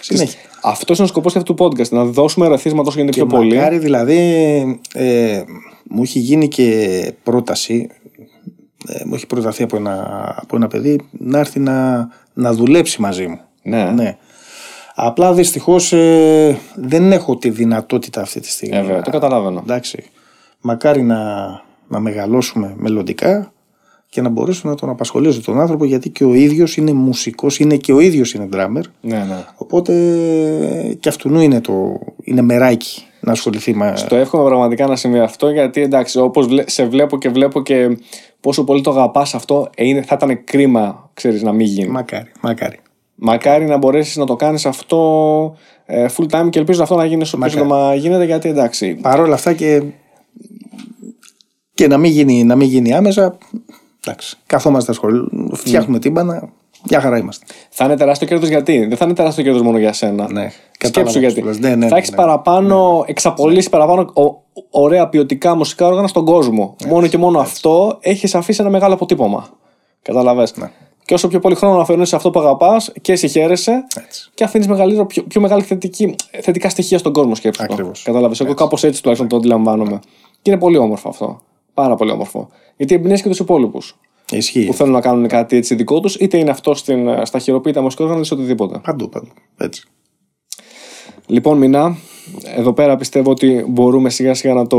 [0.00, 0.38] Συνέχεια.
[0.62, 1.88] Αυτός είναι ο σκοπός αυτού του podcast.
[1.88, 3.56] Να δώσουμε ερεθίσματα όσο γίνεται πιο πολύ.
[3.56, 4.18] Μακάρι δηλαδή
[4.94, 5.42] ε,
[5.90, 7.88] μου έχει γίνει και πρόταση
[8.88, 10.04] ε, μου έχει προταθεί από ένα,
[10.40, 13.38] από ένα παιδί να έρθει να, να δουλέψει μαζί μου.
[13.62, 13.84] Ναι.
[13.84, 14.16] Ναι.
[14.94, 18.76] Απλά δυστυχώς ε, δεν έχω τη δυνατότητα αυτή τη στιγμή.
[18.76, 19.60] Ε, βέβαια, το καταλαβαίνω.
[19.62, 20.04] Εντάξει.
[20.60, 21.44] Μακάρι να,
[21.88, 23.52] να μεγαλώσουμε μελλοντικά
[24.08, 27.76] και να μπορέσω να τον απασχολήσω τον άνθρωπο γιατί και ο ίδιος είναι μουσικός, είναι
[27.76, 28.82] και ο ίδιος είναι drummer.
[29.00, 29.44] Ναι, ναι.
[29.56, 29.92] Οπότε
[31.00, 33.94] και αυτού είναι, το, είναι μεράκι να ασχοληθεί με.
[34.08, 37.98] Το εύχομαι πραγματικά να συμβεί αυτό γιατί εντάξει, όπως σε βλέπω και βλέπω και
[38.40, 41.88] πόσο πολύ το αγαπάς αυτό, ε, είναι, θα ήταν κρίμα, ξέρεις, να μην γίνει.
[41.88, 42.78] Μακάρι, μακάρι.
[43.14, 45.56] Μακάρι να μπορέσεις να το κάνεις αυτό
[45.86, 48.94] ε, full time και ελπίζω αυτό να γίνει όσο πιο σύντομα γίνεται γιατί εντάξει.
[48.94, 49.82] Παρ' όλα αυτά και,
[51.74, 53.38] και να, μην γίνει, να μην γίνει άμεσα.
[54.06, 56.48] Εντάξει, καθόμαστε στα σχολεία, φτιάχνουμε τύμπανα,
[56.90, 57.46] μια χαρά είμαστε.
[57.70, 60.32] Θα είναι τεράστιο κέρδος γιατί; Δεν θα είναι τεράστιο κέρδος μόνο για σένα.
[60.32, 61.34] Ναι, Σκέψου κατάλαβα γιατί.
[61.34, 61.58] τι λες.
[61.58, 62.16] Ναι, ναι, θα ναι, έχεις ναι.
[62.16, 66.76] παραπάνω, εξαπολύσεις παραπάνω ο- ωραία ποιοτικά μουσικά όργανα στον κόσμο.
[66.88, 69.48] μόνο και μόνο αυτό έχει αφήσει ένα μεγάλο αποτύπωμα.
[70.02, 70.54] Καταλαβες.
[71.04, 71.10] Ναι.
[71.10, 74.30] Και όσο πιο πολύ χρόνο αφιερώνει σε αυτό που αγαπάς και εσύ χαίρεσαι Έτσι.
[74.34, 74.66] και αφήνεις
[75.06, 77.62] πιο, πιο μεγάλη θετική, θετικά στοιχεία στον κόσμο, σκέψου.
[77.62, 78.02] Ακριβώς.
[78.02, 78.34] Κατάλαβε.
[78.44, 80.00] Εγώ κάπως έτσι τουλάχιστον το αντιλαμβάνομαι.
[80.42, 81.40] Και είναι πολύ όμορφο αυτό.
[81.74, 82.48] Πάρα πολύ όμορφο.
[82.76, 83.96] Γιατί εμπνέεις και τους υπόλοιπους
[84.30, 84.64] Ισχύει.
[84.66, 88.04] που θέλουν να κάνουν κάτι έτσι δικό τους, είτε είναι αυτό στην, στα χειροποίητα μουσικά
[88.04, 88.78] όργανα, είτε οτιδήποτε.
[88.84, 89.28] Παντού, παντού.
[89.56, 89.84] Έτσι.
[91.26, 91.96] Λοιπόν, Μινά,
[92.56, 94.78] εδώ πέρα πιστεύω ότι μπορούμε σιγά σιγά να το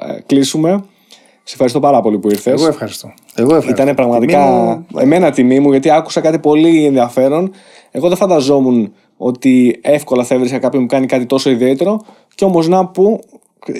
[0.00, 0.84] ε, κλείσουμε.
[1.42, 2.52] Σε ευχαριστώ πάρα πολύ που ήρθες.
[2.60, 3.12] Εγώ ευχαριστώ.
[3.34, 3.82] Εγώ ευχαριστώ.
[3.82, 7.52] Ήταν πραγματικά Τιμή μου, εμένα τιμή μου γιατί άκουσα κάτι πολύ ενδιαφέρον.
[7.90, 12.00] Εγώ δεν φανταζόμουν ότι εύκολα θα έβρισκα κάποιον που κάνει κάτι τόσο ιδιαίτερο.
[12.34, 13.20] Και όμως να που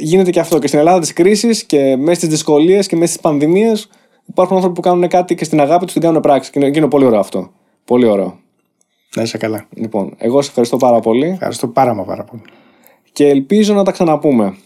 [0.00, 0.58] γίνεται και αυτό.
[0.58, 3.88] Και στην Ελλάδα της κρίσης και μέσα στις δυσκολίες και μέσα στις πανδημίες
[4.26, 6.50] υπάρχουν άνθρωποι που κάνουν κάτι και στην αγάπη τους την κάνουν πράξη.
[6.50, 7.50] Και είναι, και είναι πολύ ωραίο αυτό.
[7.84, 8.38] Πολύ ωραίο.
[9.16, 9.66] Να είσαι καλά.
[9.74, 12.42] Λοιπόν, εγώ σε ευχαριστώ πάρα πολύ Ευχαριστώ πάρα μα πάρα πολύ.
[13.12, 14.56] και ελπίζω να τα ξαναπούμε.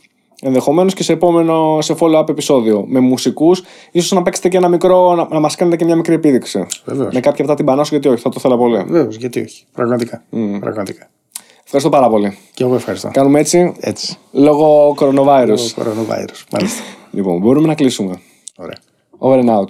[0.46, 5.14] Ενδεχομένως και σε επόμενο, σε follow-up επεισόδιο με μουσικούς, ίσως να παίξετε και ένα μικρό,
[5.14, 6.66] να, να μας κάνετε και μια μικρή επίδειξη.
[6.84, 7.14] Βεβαίως.
[7.14, 8.76] Με κάποια από τα τυμπανά σου, γιατί όχι, θα το ήθελα πολύ.
[8.76, 9.64] Βεβαίως, γιατί όχι.
[9.72, 10.22] Πραγματικά.
[10.60, 11.08] Πραγματικά.
[11.64, 12.38] Ευχαριστώ πάρα πολύ.
[12.54, 13.10] Και εγώ ευχαριστώ.
[13.12, 14.16] Κάνουμε έτσι; Έτσι.
[14.32, 15.58] λόγω coronavirus.
[15.74, 16.42] Το coronavirus.
[16.52, 16.82] Μάλιστα.
[17.10, 18.20] Λοιπόν, μπορούμε να κλείσουμε.
[18.56, 18.76] Ωραία.
[19.18, 19.68] Over and out.